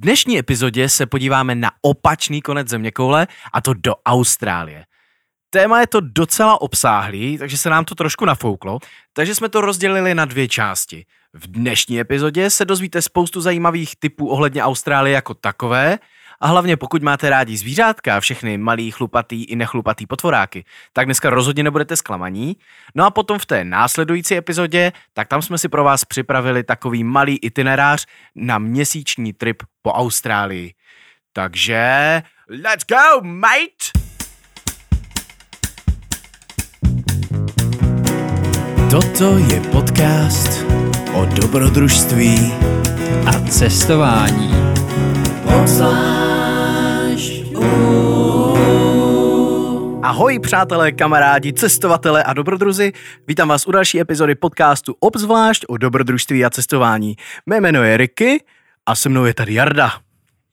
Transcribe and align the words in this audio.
dnešní 0.00 0.38
epizodě 0.38 0.88
se 0.88 1.06
podíváme 1.06 1.54
na 1.54 1.70
opačný 1.82 2.42
konec 2.42 2.68
zeměkoule 2.68 3.26
a 3.52 3.60
to 3.60 3.74
do 3.74 3.94
Austrálie. 4.06 4.84
Téma 5.50 5.80
je 5.80 5.86
to 5.86 6.00
docela 6.00 6.60
obsáhlý, 6.60 7.38
takže 7.38 7.58
se 7.58 7.70
nám 7.70 7.84
to 7.84 7.94
trošku 7.94 8.24
nafouklo, 8.24 8.78
takže 9.12 9.34
jsme 9.34 9.48
to 9.48 9.60
rozdělili 9.60 10.14
na 10.14 10.24
dvě 10.24 10.48
části. 10.48 11.04
V 11.32 11.46
dnešní 11.46 12.00
epizodě 12.00 12.50
se 12.50 12.64
dozvíte 12.64 13.02
spoustu 13.02 13.40
zajímavých 13.40 13.96
typů 13.98 14.28
ohledně 14.28 14.62
Austrálie 14.62 15.14
jako 15.14 15.34
takové 15.34 15.98
a 16.40 16.46
hlavně 16.46 16.76
pokud 16.76 17.02
máte 17.02 17.30
rádi 17.30 17.56
zvířátka, 17.56 18.20
všechny 18.20 18.58
malý, 18.58 18.90
chlupatý 18.90 19.44
i 19.44 19.56
nechlupatý 19.56 20.06
potvoráky, 20.06 20.64
tak 20.92 21.04
dneska 21.04 21.30
rozhodně 21.30 21.62
nebudete 21.62 21.96
zklamaní. 21.96 22.56
No 22.94 23.04
a 23.04 23.10
potom 23.10 23.38
v 23.38 23.46
té 23.46 23.64
následující 23.64 24.36
epizodě, 24.36 24.92
tak 25.12 25.28
tam 25.28 25.42
jsme 25.42 25.58
si 25.58 25.68
pro 25.68 25.84
vás 25.84 26.04
připravili 26.04 26.64
takový 26.64 27.04
malý 27.04 27.36
itinerář 27.36 28.06
na 28.34 28.58
měsíční 28.58 29.32
trip 29.32 29.62
po 29.82 29.92
Austrálii. 29.92 30.74
Takže 31.32 32.22
let's 32.48 32.84
go, 32.86 33.20
mate! 33.22 34.00
Toto 38.90 39.38
je 39.38 39.60
podcast 39.60 40.64
o 41.14 41.24
dobrodružství 41.24 42.52
a 43.26 43.48
cestování. 43.48 44.50
Ahoj 50.02 50.38
přátelé, 50.38 50.92
kamarádi, 50.92 51.52
cestovatele 51.52 52.22
a 52.22 52.32
dobrodruzi. 52.32 52.92
Vítám 53.28 53.48
vás 53.48 53.66
u 53.66 53.72
další 53.72 54.00
epizody 54.00 54.34
podcastu 54.34 54.94
Obzvlášť 55.00 55.64
o 55.68 55.76
dobrodružství 55.76 56.44
a 56.44 56.50
cestování. 56.50 57.16
Mé 57.46 57.60
jméno 57.60 57.82
je 57.82 57.96
Ricky 57.96 58.44
a 58.86 58.94
se 58.94 59.08
mnou 59.08 59.24
je 59.24 59.34
tady 59.34 59.54
Jarda. 59.54 59.92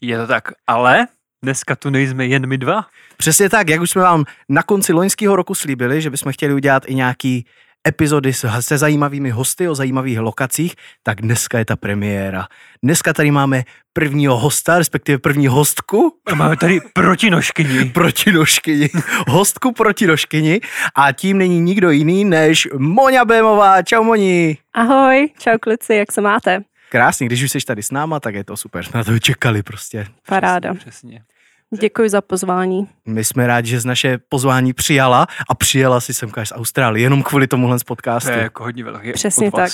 Je 0.01 0.17
to 0.17 0.27
tak, 0.27 0.51
ale 0.67 1.07
dneska 1.43 1.75
tu 1.75 1.89
nejsme 1.89 2.25
jen 2.25 2.47
my 2.47 2.57
dva. 2.57 2.85
Přesně 3.17 3.49
tak, 3.49 3.69
jak 3.69 3.81
už 3.81 3.89
jsme 3.89 4.01
vám 4.01 4.25
na 4.49 4.63
konci 4.63 4.93
loňského 4.93 5.35
roku 5.35 5.55
slíbili, 5.55 6.01
že 6.01 6.09
bychom 6.09 6.31
chtěli 6.31 6.53
udělat 6.53 6.83
i 6.87 6.95
nějaký 6.95 7.45
epizody 7.87 8.33
se 8.59 8.77
zajímavými 8.77 9.29
hosty 9.29 9.69
o 9.69 9.75
zajímavých 9.75 10.19
lokacích, 10.19 10.75
tak 11.03 11.21
dneska 11.21 11.57
je 11.57 11.65
ta 11.65 11.75
premiéra. 11.75 12.47
Dneska 12.83 13.13
tady 13.13 13.31
máme 13.31 13.63
prvního 13.93 14.37
hosta, 14.37 14.77
respektive 14.77 15.17
první 15.17 15.47
hostku. 15.47 16.17
A 16.25 16.35
máme 16.35 16.57
tady 16.57 16.79
protinožkyni. 16.93 17.85
protinožkyni. 17.93 18.89
Hostku 19.27 19.71
protinožkyni 19.71 20.61
a 20.95 21.11
tím 21.11 21.37
není 21.37 21.59
nikdo 21.59 21.89
jiný 21.89 22.25
než 22.25 22.67
Moňa 22.77 23.25
Bémová. 23.25 23.81
Čau 23.81 24.03
Moni. 24.03 24.57
Ahoj, 24.73 25.29
čau 25.39 25.57
kluci, 25.61 25.95
jak 25.95 26.11
se 26.11 26.21
máte? 26.21 26.59
Krásně, 26.89 27.25
když 27.25 27.43
už 27.43 27.51
jsi 27.51 27.59
tady 27.59 27.83
s 27.83 27.91
náma, 27.91 28.19
tak 28.19 28.35
je 28.35 28.43
to 28.43 28.57
super. 28.57 28.85
Na 28.95 29.03
to 29.03 29.19
čekali 29.19 29.63
prostě. 29.63 30.07
Paráda. 30.27 30.73
Přesně, 30.73 30.91
přesně. 30.91 31.36
Děkuji 31.73 32.09
za 32.09 32.21
pozvání. 32.21 32.87
My 33.05 33.23
jsme 33.23 33.47
rádi, 33.47 33.69
že 33.69 33.79
z 33.79 33.85
naše 33.85 34.19
pozvání 34.29 34.73
přijala 34.73 35.27
a 35.49 35.55
přijela 35.55 35.99
si 35.99 36.13
semka 36.13 36.45
z 36.45 36.51
Austrálie, 36.51 37.03
jenom 37.03 37.23
kvůli 37.23 37.47
tomuhle 37.47 37.79
z 37.79 37.83
podcastu. 37.83 38.29
To 38.29 38.37
je 38.37 38.43
jako 38.43 38.63
hodně 38.63 38.83
velký 38.83 39.13
Přesně 39.13 39.51
tak. 39.51 39.71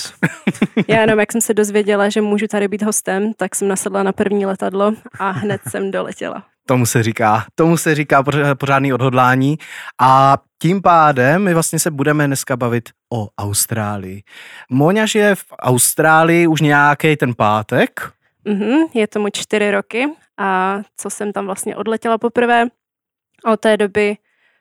Já 0.88 1.00
jenom, 1.00 1.20
jak 1.20 1.32
jsem 1.32 1.40
se 1.40 1.54
dozvěděla, 1.54 2.08
že 2.08 2.20
můžu 2.20 2.46
tady 2.46 2.68
být 2.68 2.82
hostem, 2.82 3.32
tak 3.36 3.54
jsem 3.54 3.68
nasedla 3.68 4.02
na 4.02 4.12
první 4.12 4.46
letadlo 4.46 4.92
a 5.18 5.30
hned 5.30 5.60
jsem 5.68 5.90
doletěla. 5.90 6.44
Tomu 6.66 6.86
se 6.86 7.02
říká, 7.02 7.44
tomu 7.54 7.76
se 7.76 7.94
říká 7.94 8.24
pořádný 8.58 8.92
odhodlání 8.92 9.58
a 10.00 10.38
tím 10.62 10.82
pádem 10.82 11.42
my 11.42 11.54
vlastně 11.54 11.78
se 11.78 11.90
budeme 11.90 12.26
dneska 12.26 12.56
bavit 12.56 12.88
o 13.12 13.28
Austrálii. 13.38 14.22
Moňa 14.70 15.06
je 15.14 15.34
v 15.34 15.44
Austrálii 15.58 16.46
už 16.46 16.60
nějaký 16.60 17.16
ten 17.16 17.34
pátek. 17.34 18.10
Mm-hmm, 18.46 18.88
je 18.94 19.06
tomu 19.06 19.28
čtyři 19.32 19.70
roky 19.70 20.06
a 20.38 20.80
co 20.96 21.10
jsem 21.10 21.32
tam 21.32 21.46
vlastně 21.46 21.76
odletěla 21.76 22.18
poprvé. 22.18 22.66
Od 23.44 23.60
té 23.60 23.76
doby 23.76 24.16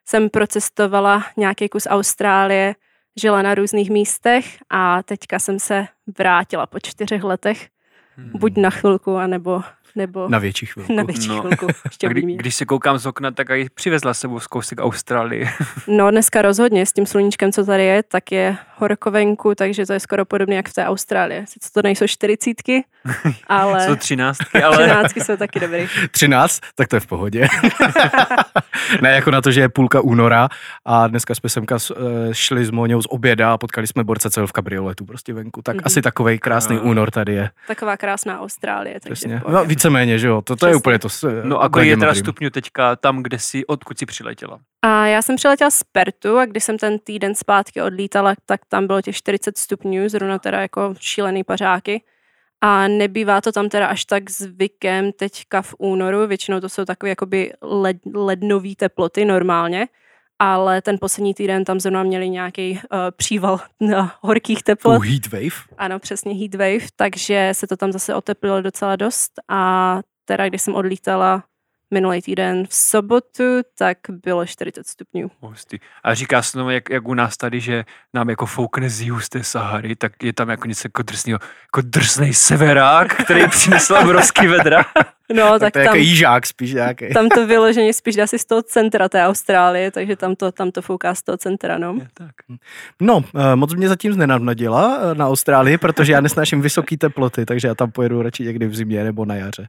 jsem 0.06 0.30
procestovala 0.30 1.26
nějaký 1.38 1.70
kus 1.70 1.88
Austrálie, 1.90 2.76
žila 3.22 3.42
na 3.42 3.56
různých 3.56 3.90
místech 3.90 4.58
a 4.70 5.04
teďka 5.04 5.40
jsem 5.40 5.60
se 5.60 5.88
vrátila 6.18 6.66
po 6.66 6.80
čtyřech 6.80 7.24
letech, 7.24 7.70
hmm. 8.16 8.32
buď 8.34 8.58
na 8.58 8.70
chvilku, 8.70 9.16
anebo 9.16 9.62
nebo 9.96 10.28
na 10.30 10.40
větší 10.40 10.66
chvilku. 10.66 10.94
Na 10.96 11.04
větší 11.04 11.28
no. 11.28 11.42
chvilku. 11.42 11.68
Ještě 11.86 12.08
kdy, 12.08 12.22
když 12.22 12.56
se 12.56 12.66
koukám 12.66 12.98
z 12.98 13.06
okna, 13.06 13.32
tak 13.32 13.50
i 13.50 13.68
přivezla 13.74 14.14
sebou 14.14 14.40
z 14.40 14.48
kousek 14.48 14.80
Austrálii. 14.82 15.50
no 15.88 16.12
dneska 16.12 16.42
rozhodně 16.42 16.86
s 16.86 16.94
tím 16.94 17.06
sluníčkem, 17.06 17.52
co 17.52 17.66
tady 17.66 17.84
je, 17.84 18.04
tak 18.04 18.32
je 18.32 18.58
horko 18.78 19.12
venku, 19.12 19.56
takže 19.56 19.86
to 19.86 19.94
je 19.94 20.00
skoro 20.00 20.26
podobné 20.26 20.56
jak 20.56 20.70
v 20.70 20.74
té 20.74 20.86
Austrálii. 20.86 21.46
Sice 21.48 21.70
to 21.74 21.82
nejsou 21.82 22.08
čtyřicítky, 22.08 22.84
ale... 23.48 23.88
jsou 23.88 23.96
třináctky, 23.96 24.64
ale... 24.64 24.78
Třináctky 24.78 25.22
jsou 25.22 25.38
taky 25.38 25.60
dobrý. 25.60 25.88
Třináct? 26.12 26.60
Tak 26.76 26.88
to 26.88 26.96
je 26.96 27.00
v 27.00 27.08
pohodě. 27.08 27.48
ne 29.02 29.12
jako 29.12 29.32
na 29.32 29.42
to, 29.42 29.52
že 29.52 29.62
je 29.62 29.70
půlka 29.70 30.02
února 30.02 30.50
a 30.86 31.08
dneska 31.08 31.36
jsme 31.36 31.50
semka 31.50 31.78
eh, 31.78 32.34
šli 32.34 32.66
s 32.66 32.72
Moňou 32.72 33.02
z 33.02 33.06
oběda 33.10 33.54
a 33.54 33.58
potkali 33.58 33.88
jsme 33.88 34.04
borce 34.04 34.30
cel 34.30 34.48
v 34.48 34.52
kabrioletu 34.52 35.06
prostě 35.06 35.34
venku. 35.34 35.62
Tak 35.62 35.76
mm-hmm. 35.76 35.86
asi 35.86 36.02
takový 36.02 36.40
krásný 36.40 36.76
no. 36.76 36.82
únor 36.82 37.12
tady 37.12 37.34
je. 37.34 37.50
Taková 37.68 37.98
krásná 37.98 38.42
Austrálie. 38.42 39.00
Takže 39.00 39.42
no, 39.48 39.66
víceméně, 39.84 40.20
že 40.20 40.28
jo, 40.28 40.42
to, 40.42 40.56
to 40.56 40.68
je 40.68 40.76
úplně 40.76 41.00
to. 41.00 41.08
No 41.44 41.62
a 41.62 41.70
kolik 41.70 41.90
je 41.90 41.98
teda 41.98 42.16
stupňů 42.16 42.50
teďka 42.50 42.96
tam, 42.96 43.24
kde 43.24 43.40
jsi, 43.40 43.66
odkud 43.66 44.00
jsi 44.00 44.06
přiletěla? 44.06 44.60
A 44.82 45.08
já 45.08 45.22
jsem 45.22 45.36
přiletěla 45.36 45.70
z 45.70 45.84
Pertu 45.84 46.38
a 46.38 46.46
když 46.46 46.64
jsem 46.64 46.78
ten 46.78 47.00
týden 47.00 47.36
zpátky 47.36 47.82
odlítala, 47.82 48.36
tak 48.46 48.62
tam 48.70 48.88
bylo 48.88 49.02
těch 49.02 49.16
40 49.16 49.58
stupňů, 49.58 50.10
zrovna 50.10 50.40
teda 50.40 50.62
jako 50.62 50.94
šílený 51.00 51.44
pařáky. 51.44 52.04
A 52.62 52.88
nebývá 52.88 53.42
to 53.42 53.52
tam 53.52 53.70
teda 53.70 53.88
až 53.88 54.06
tak 54.06 54.30
zvykem 54.30 55.12
teďka 55.12 55.62
v 55.62 55.76
únoru, 55.78 56.28
většinou 56.28 56.60
to 56.60 56.70
jsou 56.70 56.86
takové 56.86 57.10
jakoby 57.10 57.54
led, 57.62 57.98
lednový 58.14 58.76
teploty 58.76 59.26
normálně, 59.26 59.88
ale 60.40 60.82
ten 60.82 60.98
poslední 61.00 61.34
týden 61.34 61.66
tam 61.66 61.80
zrovna 61.80 62.04
měli 62.04 62.30
nějaký 62.30 62.72
uh, 62.72 62.80
příval 63.18 63.60
na 63.80 64.16
horkých 64.22 64.64
teplot. 64.64 64.98
Oh, 64.98 65.06
heat 65.06 65.28
wave? 65.28 65.76
Ano, 65.78 66.00
přesně 66.00 66.34
heat 66.34 66.56
wave, 66.56 66.88
takže 66.96 67.50
se 67.52 67.68
to 67.68 67.78
tam 67.78 67.92
zase 67.92 68.16
oteplilo 68.16 68.62
docela 68.62 68.96
dost 68.96 69.32
a 69.50 70.00
teda 70.26 70.48
když 70.50 70.62
jsem 70.62 70.76
odlítala 70.76 71.44
minulý 71.94 72.22
týden 72.22 72.68
v 72.68 72.76
sobotu, 72.76 73.44
tak 73.78 73.98
bylo 74.10 74.46
40 74.46 74.88
stupňů. 74.88 75.32
Hustý. 75.40 75.78
A 76.04 76.14
říká 76.14 76.42
se 76.42 76.52
tomu, 76.52 76.70
jak, 76.70 76.90
jak 76.90 77.08
u 77.08 77.14
nás 77.14 77.38
tady, 77.38 77.60
že 77.60 77.86
nám 78.14 78.30
jako 78.30 78.46
foukne 78.46 78.90
z 78.90 79.02
jihu 79.02 79.20
z 79.20 79.30
té 79.30 79.44
Sahary, 79.44 79.96
tak 79.96 80.24
je 80.24 80.34
tam 80.34 80.50
jako 80.50 80.68
něco 80.68 80.88
jako 80.88 81.02
drsného, 81.02 81.40
jako 81.64 81.82
drsný 81.82 82.34
severák, 82.34 83.24
který 83.24 83.48
přinesl 83.48 83.96
obrovský 83.96 84.48
vedra. 84.48 84.86
No, 85.34 85.60
tak, 85.60 85.60
tak 85.60 85.74
to 85.74 85.80
je 85.80 85.86
tam, 85.86 85.96
jako 85.96 86.06
jížák 86.06 86.46
spíš 86.46 86.74
nějaký. 86.74 87.14
Tam 87.14 87.30
to 87.30 87.48
vyloženě 87.48 87.94
spíš 87.94 88.18
asi 88.18 88.40
z 88.40 88.46
toho 88.46 88.62
centra 88.62 89.10
té 89.10 89.26
Austrálie, 89.26 89.92
takže 89.92 90.16
tam 90.16 90.36
to, 90.36 90.52
tam 90.52 90.72
to 90.72 90.82
fouká 90.82 91.16
z 91.16 91.24
toho 91.24 91.38
centra, 91.38 91.78
no. 91.78 91.96
Je, 92.00 92.08
tak. 92.14 92.32
No, 93.02 93.24
eh, 93.36 93.56
moc 93.56 93.74
mě 93.74 93.90
zatím 93.90 94.14
znenadnadila 94.14 95.00
eh, 95.02 95.16
na 95.16 95.28
Austrálii, 95.28 95.78
protože 95.78 96.14
já 96.14 96.22
nesnáším 96.22 96.62
vysoké 96.62 96.98
teploty, 96.98 97.46
takže 97.46 97.68
já 97.68 97.76
tam 97.76 97.92
pojedu 97.92 98.22
radši 98.22 98.44
někdy 98.44 98.68
v 98.68 98.76
zimě 98.76 99.04
nebo 99.04 99.26
na 99.26 99.36
jaře. 99.36 99.68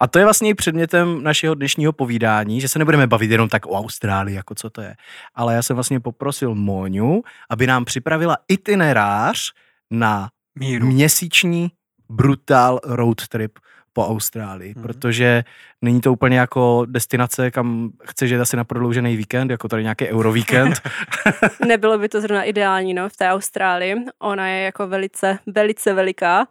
A 0.00 0.06
to 0.06 0.18
je 0.18 0.24
vlastně 0.24 0.48
i 0.48 0.54
předmětem 0.54 1.22
našeho 1.22 1.54
dnešního 1.64 1.92
povídání, 1.92 2.60
že 2.60 2.68
se 2.68 2.78
nebudeme 2.78 3.06
bavit 3.06 3.30
jenom 3.30 3.48
tak 3.48 3.66
o 3.66 3.70
Austrálii, 3.70 4.36
jako 4.36 4.54
co 4.54 4.70
to 4.70 4.80
je. 4.80 4.96
Ale 5.34 5.54
já 5.54 5.62
jsem 5.62 5.76
vlastně 5.76 6.00
poprosil 6.00 6.54
Móňu, 6.54 7.22
aby 7.50 7.66
nám 7.66 7.84
připravila 7.84 8.36
itinerář 8.48 9.52
na 9.90 10.28
Míru. 10.58 10.86
měsíční 10.86 11.70
brutal 12.08 12.80
road 12.84 13.28
trip 13.28 13.58
po 13.92 14.06
Austrálii, 14.06 14.74
mm-hmm. 14.74 14.82
protože 14.82 15.44
není 15.82 16.00
to 16.00 16.12
úplně 16.12 16.38
jako 16.38 16.86
destinace, 16.88 17.50
kam 17.50 17.90
chceš 18.04 18.30
jít 18.30 18.40
asi 18.40 18.56
na 18.56 18.64
prodloužený 18.64 19.16
víkend, 19.16 19.50
jako 19.50 19.68
tady 19.68 19.82
nějaký 19.82 20.08
eurovíkend. 20.08 20.80
Nebylo 21.66 21.98
by 21.98 22.08
to 22.08 22.20
zrovna 22.20 22.42
ideální, 22.42 22.94
no, 22.94 23.08
v 23.08 23.16
té 23.16 23.30
Austrálii. 23.30 23.94
Ona 24.18 24.48
je 24.48 24.64
jako 24.64 24.86
velice, 24.86 25.38
velice 25.46 25.94
veliká, 25.94 26.46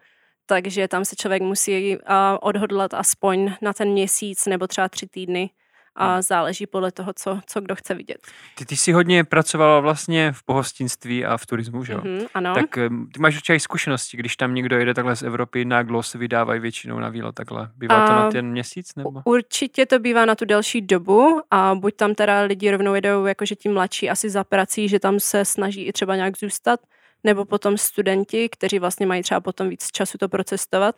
takže 0.45 0.87
tam 0.87 1.05
se 1.05 1.15
člověk 1.15 1.41
musí 1.41 1.97
odhodlat 2.41 2.93
aspoň 2.93 3.51
na 3.61 3.73
ten 3.73 3.89
měsíc 3.89 4.45
nebo 4.45 4.67
třeba 4.67 4.89
tři 4.89 5.07
týdny 5.07 5.49
a 5.95 6.13
hmm. 6.13 6.21
záleží 6.21 6.65
podle 6.65 6.91
toho, 6.91 7.13
co, 7.15 7.39
co 7.45 7.61
kdo 7.61 7.75
chce 7.75 7.93
vidět. 7.93 8.17
Ty, 8.55 8.65
ty 8.65 8.77
jsi 8.77 8.91
hodně 8.91 9.23
pracovala 9.23 9.79
vlastně 9.79 10.31
v 10.31 10.43
pohostinství 10.43 11.25
a 11.25 11.37
v 11.37 11.45
turismu, 11.45 11.83
že 11.83 11.93
jo? 11.93 11.99
Mm-hmm, 11.99 12.27
ano. 12.33 12.53
Tak 12.55 12.75
ty 13.13 13.19
máš 13.19 13.35
určitě 13.35 13.59
zkušenosti, 13.59 14.17
když 14.17 14.35
tam 14.35 14.55
někdo 14.55 14.77
jede 14.77 14.93
takhle 14.93 15.15
z 15.15 15.23
Evropy, 15.23 15.65
naglo 15.65 16.03
se 16.03 16.17
vydávají 16.17 16.59
většinou 16.59 16.99
na 16.99 17.09
výlet 17.09 17.35
takhle. 17.35 17.69
Bývá 17.75 18.05
a 18.05 18.07
to 18.07 18.13
na 18.13 18.31
ten 18.31 18.51
měsíc? 18.51 18.95
Nebo? 18.95 19.21
Určitě 19.25 19.85
to 19.85 19.99
bývá 19.99 20.25
na 20.25 20.35
tu 20.35 20.45
delší 20.45 20.81
dobu 20.81 21.41
a 21.51 21.75
buď 21.75 21.95
tam 21.95 22.15
teda 22.15 22.41
lidi 22.41 22.71
rovnou 22.71 22.93
jedou, 22.93 23.25
jakože 23.25 23.55
ti 23.55 23.69
mladší 23.69 24.09
asi 24.09 24.29
za 24.29 24.43
prací, 24.43 24.89
že 24.89 24.99
tam 24.99 25.19
se 25.19 25.45
snaží 25.45 25.85
i 25.85 25.93
třeba 25.93 26.15
nějak 26.15 26.37
zůstat, 26.37 26.79
nebo 27.23 27.45
potom 27.45 27.77
studenti, 27.77 28.49
kteří 28.49 28.79
vlastně 28.79 29.05
mají 29.05 29.23
třeba 29.23 29.39
potom 29.39 29.69
víc 29.69 29.87
času 29.91 30.17
to 30.17 30.29
procestovat. 30.29 30.95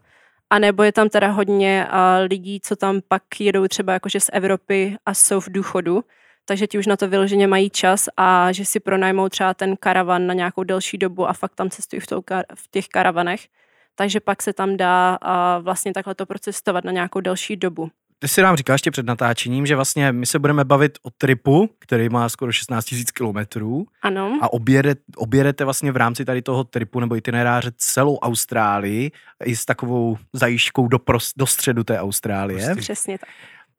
A 0.49 0.59
nebo 0.59 0.83
je 0.83 0.91
tam 0.91 1.09
teda 1.09 1.27
hodně 1.27 1.87
uh, 1.89 1.97
lidí, 2.27 2.59
co 2.59 2.75
tam 2.75 3.01
pak 3.07 3.23
jedou 3.39 3.67
třeba 3.67 3.93
jakože 3.93 4.19
z 4.19 4.29
Evropy 4.33 4.97
a 5.05 5.13
jsou 5.13 5.39
v 5.39 5.49
důchodu, 5.49 6.03
takže 6.45 6.67
ti 6.67 6.77
už 6.77 6.87
na 6.87 6.97
to 6.97 7.07
vyloženě 7.07 7.47
mají 7.47 7.69
čas 7.69 8.09
a 8.17 8.51
že 8.51 8.65
si 8.65 8.79
pronajmou 8.79 9.29
třeba 9.29 9.53
ten 9.53 9.77
karavan 9.77 10.27
na 10.27 10.33
nějakou 10.33 10.63
delší 10.63 10.97
dobu 10.97 11.29
a 11.29 11.33
fakt 11.33 11.55
tam 11.55 11.69
cestují 11.69 11.99
v, 11.99 12.07
tou, 12.07 12.21
v 12.55 12.71
těch 12.71 12.87
karavanech. 12.87 13.47
takže 13.95 14.19
pak 14.19 14.41
se 14.41 14.53
tam 14.53 14.77
dá 14.77 15.17
a 15.21 15.59
vlastně 15.59 15.93
takhle 15.93 16.15
to 16.15 16.25
procestovat 16.25 16.83
na 16.83 16.91
nějakou 16.91 17.19
delší 17.19 17.55
dobu. 17.55 17.91
Ty 18.25 18.29
si 18.29 18.41
nám 18.41 18.55
říkáš 18.55 18.75
ještě 18.75 18.91
před 18.91 19.05
natáčením, 19.05 19.65
že 19.65 19.75
vlastně 19.75 20.11
my 20.11 20.25
se 20.25 20.39
budeme 20.39 20.63
bavit 20.63 20.97
o 21.03 21.09
tripu, 21.09 21.69
který 21.79 22.09
má 22.09 22.29
skoro 22.29 22.51
16 22.51 22.91
000 22.91 23.03
kilometrů 23.13 23.85
Ano, 24.01 24.39
a 24.41 24.53
objede, 24.53 24.95
objedete 25.15 25.63
vlastně 25.63 25.91
v 25.91 25.97
rámci 25.97 26.25
tady 26.25 26.41
toho 26.41 26.63
tripu 26.63 26.99
nebo 26.99 27.15
itineráře 27.15 27.71
celou 27.77 28.17
Austrálii 28.17 29.11
i 29.43 29.55
s 29.55 29.65
takovou 29.65 30.17
zajížďkou 30.33 30.87
do, 30.87 30.99
pros, 30.99 31.33
do 31.37 31.45
středu 31.45 31.83
té 31.83 31.99
Austrálie. 31.99 32.75
přesně 32.75 33.17
tak. 33.17 33.29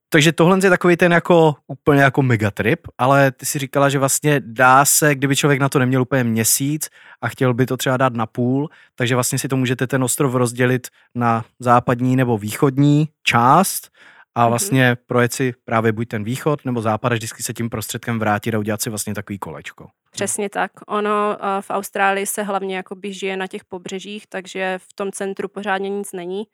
Takže 0.09 0.33
tohle 0.33 0.59
je 0.63 0.71
takový 0.71 0.97
ten 0.97 1.13
jako 1.13 1.55
úplně 1.67 2.03
jako 2.03 2.23
megatrip, 2.23 2.81
ale 2.99 3.31
ty 3.31 3.47
si 3.47 3.59
říkala, 3.59 3.89
že 3.89 3.99
vlastně 3.99 4.41
dá 4.45 4.85
se, 4.85 5.15
kdyby 5.15 5.37
člověk 5.37 5.61
na 5.61 5.69
to 5.69 5.79
neměl 5.79 6.03
úplně 6.03 6.25
měsíc 6.25 6.89
a 7.21 7.29
chtěl 7.29 7.55
by 7.55 7.67
to 7.67 7.77
třeba 7.77 7.97
dát 7.97 8.13
na 8.13 8.27
půl, 8.27 8.71
takže 8.95 9.15
vlastně 9.15 9.39
si 9.39 9.49
to 9.49 9.57
můžete 9.57 9.87
ten 9.87 10.05
ostrov 10.05 10.35
rozdělit 10.35 10.89
na 11.15 11.45
západní 11.61 12.17
nebo 12.17 12.39
východní 12.39 13.09
část 13.23 13.91
a 14.37 14.41
Mhm. 14.43 14.49
vlastně 14.51 14.97
projet 15.07 15.33
si 15.33 15.55
právě 15.65 15.93
buď 15.93 16.09
ten 16.09 16.25
východ 16.25 16.65
nebo 16.65 16.81
západ 16.83 17.13
a 17.13 17.15
vždycky 17.15 17.43
se 17.43 17.53
tím 17.55 17.71
prostředkem 17.71 18.19
vrátit 18.19 18.55
a 18.55 18.59
udělat 18.59 18.83
si 18.83 18.91
vlastně 18.91 19.15
takový 19.15 19.39
kolečko. 19.39 19.89
Přesně 20.11 20.51
tak. 20.51 20.71
Ono 20.87 21.45
a 21.45 21.61
v 21.61 21.71
Austrálii 21.71 22.27
se 22.27 22.43
hlavně 22.43 22.77
jakoby 22.77 23.13
žije 23.13 23.37
na 23.37 23.47
těch 23.47 23.65
pobřežích, 23.65 24.27
takže 24.27 24.79
v 24.83 24.93
tom 24.95 25.13
centru 25.13 25.49
pořádně 25.49 25.89
nic 25.91 26.13
není. 26.13 26.45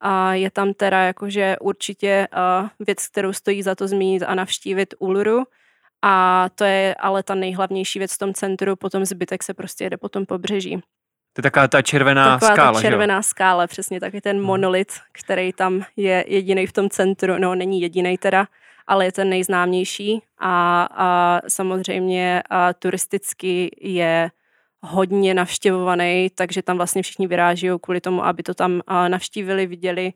A 0.00 0.34
je 0.34 0.50
tam 0.50 0.74
teda 0.74 0.98
jakože 1.02 1.56
určitě 1.60 2.28
a, 2.32 2.70
věc, 2.86 3.08
kterou 3.08 3.32
stojí 3.32 3.62
za 3.62 3.74
to 3.74 3.88
zmínit 3.88 4.22
a 4.22 4.34
navštívit 4.34 4.94
Uluru. 4.98 5.42
A 6.02 6.46
to 6.54 6.64
je 6.64 6.94
ale 6.94 7.22
ta 7.22 7.34
nejhlavnější 7.34 7.98
věc 7.98 8.14
v 8.14 8.18
tom 8.18 8.34
centru, 8.34 8.76
potom 8.76 9.04
zbytek 9.04 9.42
se 9.42 9.54
prostě 9.54 9.84
jede 9.84 9.96
po 9.96 10.08
tom 10.08 10.26
pobřeží. 10.26 10.80
To 11.32 11.38
je 11.38 11.42
taková 11.42 11.68
ta 11.68 11.82
červená 11.82 12.38
Taková 12.38 12.54
skála, 12.54 12.72
ta 12.72 12.80
že 12.80 12.88
červená 12.88 13.22
skála, 13.22 13.66
přesně 13.66 14.00
taky 14.00 14.20
ten 14.20 14.42
monolit, 14.42 14.92
který 15.12 15.52
tam 15.52 15.84
je 15.96 16.24
jediný 16.26 16.66
v 16.66 16.72
tom 16.72 16.90
centru, 16.90 17.38
no 17.38 17.54
není 17.54 17.80
jediný 17.80 18.18
teda, 18.18 18.46
ale 18.86 19.04
je 19.04 19.12
ten 19.12 19.28
nejznámější. 19.28 20.22
A, 20.38 20.88
a 20.90 21.40
samozřejmě 21.48 22.42
a 22.50 22.72
turisticky 22.72 23.76
je 23.80 24.30
hodně 24.80 25.34
navštěvovaný, 25.34 26.30
takže 26.34 26.62
tam 26.62 26.76
vlastně 26.76 27.02
všichni 27.02 27.26
vyráží 27.26 27.68
kvůli 27.82 28.00
tomu, 28.00 28.24
aby 28.24 28.42
to 28.42 28.54
tam 28.54 28.80
a, 28.86 29.08
navštívili, 29.08 29.66
viděli. 29.66 30.12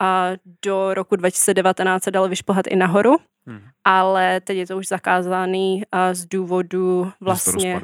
A 0.00 0.30
do 0.64 0.94
roku 0.94 1.16
2019 1.16 2.02
se 2.02 2.10
dalo 2.10 2.28
vyšplhat 2.28 2.66
i 2.66 2.76
nahoru, 2.76 3.16
Hmm. 3.48 3.60
ale 3.84 4.40
teď 4.40 4.56
je 4.56 4.66
to 4.66 4.76
už 4.76 4.88
zakázaný 4.88 5.82
a 5.92 6.14
z 6.14 6.26
důvodu 6.26 7.04
Že 7.04 7.12
vlastně... 7.20 7.80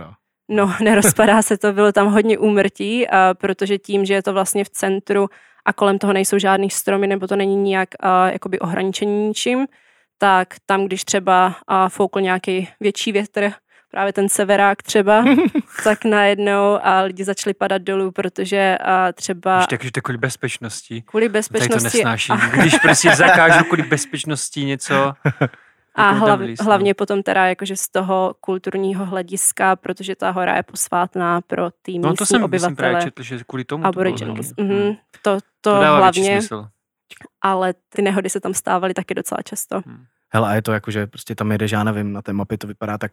No, 0.49 0.75
nerozpadá 0.83 1.43
se 1.43 1.59
to, 1.59 1.73
bylo 1.73 1.93
tam 1.93 2.13
hodně 2.13 2.39
úmrtí, 2.39 3.09
a 3.09 3.35
protože 3.35 3.79
tím, 3.79 4.05
že 4.05 4.15
je 4.15 4.23
to 4.23 4.33
vlastně 4.33 4.65
v 4.65 4.71
centru 4.71 5.29
a 5.65 5.73
kolem 5.73 5.99
toho 5.99 6.13
nejsou 6.13 6.39
žádný 6.39 6.71
stromy, 6.71 7.07
nebo 7.07 7.27
to 7.27 7.37
není 7.37 7.57
nijak 7.57 7.89
a, 8.01 8.31
jakoby 8.31 8.59
ohraničení 8.59 9.29
ničím, 9.29 9.67
tak 10.19 10.55
tam, 10.67 10.85
když 10.85 11.05
třeba 11.05 11.57
a, 11.67 11.89
foukl 11.89 12.21
nějaký 12.21 12.69
větší 12.81 13.13
větr, 13.13 13.53
právě 13.91 14.13
ten 14.13 14.29
severák 14.29 14.83
třeba, 14.83 15.25
tak 15.85 16.05
najednou 16.05 16.79
a 16.83 17.01
lidi 17.01 17.25
začali 17.25 17.55
padat 17.55 17.83
dolů, 17.83 18.11
protože 18.11 18.79
a, 18.79 19.13
třeba 19.13 19.57
Když 19.57 19.67
tak, 19.67 19.85
že 19.85 19.93
to 19.93 20.03
kvůli 20.03 20.19
bezpečnosti. 20.19 21.03
kvůli 21.03 21.29
Tady 21.29 21.33
to 21.33 21.39
bezpečnosti 21.39 21.99
nesnáším. 21.99 22.37
Když 22.53 22.79
prostě 22.79 23.17
zakážu 23.17 23.65
kvůli 23.65 23.83
bezpečnosti 23.83 24.65
něco. 24.65 25.13
A 25.95 26.03
tam 26.13 26.19
hlav, 26.19 26.41
no. 26.41 26.47
hlavně 26.65 26.95
potom 26.95 27.23
teda 27.23 27.47
jakože 27.47 27.77
z 27.77 27.89
toho 27.89 28.35
kulturního 28.41 29.07
hlediska, 29.07 29.77
protože 29.77 30.17
ta 30.17 30.31
hora 30.31 30.57
je 30.57 30.63
posvátná 30.63 31.41
pro 31.41 31.71
ty 31.83 31.93
místní 31.93 32.03
No 32.09 32.15
to 32.15 32.27
jsem, 32.27 32.45
obyvatele. 32.45 32.77
právě 32.77 33.03
četl, 33.03 33.23
že 33.23 33.45
kvůli 33.49 33.65
tomu 33.65 33.83
to 33.83 33.91
bylo 33.91 33.91
Aboriginals. 33.91 34.47
Mm-hmm. 34.47 34.85
Hmm. 34.85 34.95
To, 35.23 35.39
to, 35.41 35.41
To 35.61 35.75
hlavně, 35.77 36.41
smysl. 36.41 36.69
ale 37.43 37.75
ty 37.89 38.03
nehody 38.03 38.31
se 38.31 38.41
tam 38.41 38.55
stávaly 38.55 38.95
taky 38.95 39.15
docela 39.15 39.43
často. 39.43 39.81
Hele, 40.29 40.49
a 40.49 40.55
je 40.55 40.63
to 40.63 40.73
jako, 40.73 40.91
že 40.91 41.07
prostě 41.07 41.35
tam 41.35 41.53
jedeš, 41.53 41.71
já 41.73 41.85
nevím, 41.85 42.13
na 42.13 42.23
té 42.23 42.33
mapě 42.33 42.59
to 42.59 42.67
vypadá 42.67 42.99
tak 42.99 43.13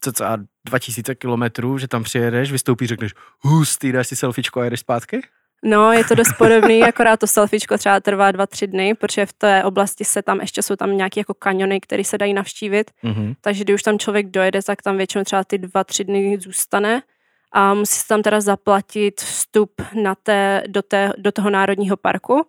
cca 0.00 0.38
2000 0.66 1.14
kilometrů, 1.14 1.78
že 1.78 1.88
tam 1.88 2.02
přijedeš, 2.02 2.52
vystoupíš, 2.52 2.88
řekneš 2.88 3.14
hustý, 3.40 3.92
dáš 3.92 4.08
si 4.08 4.16
selfiečko 4.16 4.60
a 4.60 4.64
jedeš 4.64 4.80
zpátky? 4.80 5.20
No, 5.64 5.92
je 5.92 6.04
to 6.04 6.14
dost 6.14 6.32
podobný, 6.38 6.82
akorát 6.88 7.20
to 7.20 7.26
selfiečko 7.26 7.78
třeba 7.78 8.00
trvá 8.00 8.32
dva, 8.32 8.46
tři 8.46 8.66
dny, 8.66 8.94
protože 8.94 9.26
v 9.26 9.32
té 9.32 9.64
oblasti 9.64 10.04
se 10.04 10.22
tam 10.22 10.40
ještě 10.40 10.62
jsou 10.62 10.76
tam 10.76 10.96
nějaké 10.96 11.20
jako 11.20 11.34
kaniony, 11.34 11.80
které 11.80 12.04
se 12.04 12.18
dají 12.18 12.34
navštívit, 12.34 12.90
Mhm. 13.02 13.34
takže 13.40 13.64
když 13.64 13.74
už 13.74 13.82
tam 13.82 13.98
člověk 13.98 14.26
dojede, 14.26 14.62
tak 14.62 14.82
tam 14.82 14.96
většinou 14.96 15.24
třeba 15.24 15.44
ty 15.44 15.58
dva, 15.58 15.84
tři 15.84 16.04
dny 16.04 16.38
zůstane. 16.40 17.02
A 17.52 17.74
musí 17.74 17.94
se 18.00 18.08
tam 18.08 18.22
teda 18.22 18.40
zaplatit 18.40 19.20
vstup 19.20 19.72
na 20.02 20.14
té, 20.14 20.62
do, 20.66 20.82
té, 20.82 21.12
do 21.18 21.32
toho 21.32 21.50
národního 21.50 21.96
parku. 21.96 22.46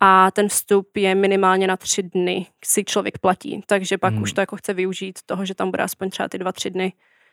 A 0.00 0.30
ten 0.30 0.48
vstup 0.48 0.96
je 0.96 1.14
minimálně 1.14 1.66
na 1.66 1.76
tři 1.76 2.02
dny, 2.02 2.46
si 2.64 2.84
člověk 2.84 3.18
platí, 3.18 3.62
takže 3.66 3.98
pak 3.98 4.12
Hmm. 4.14 4.22
už 4.22 4.32
to 4.32 4.40
jako 4.40 4.56
chce 4.56 4.74
využít 4.74 5.18
toho, 5.26 5.44
že 5.44 5.54
tam 5.54 5.70
bude 5.70 5.82
aspoň 5.82 6.10
třeba 6.10 6.28
ty 6.28 6.38
dva, 6.38 6.52
tři 6.52 6.70
dny, 6.70 6.92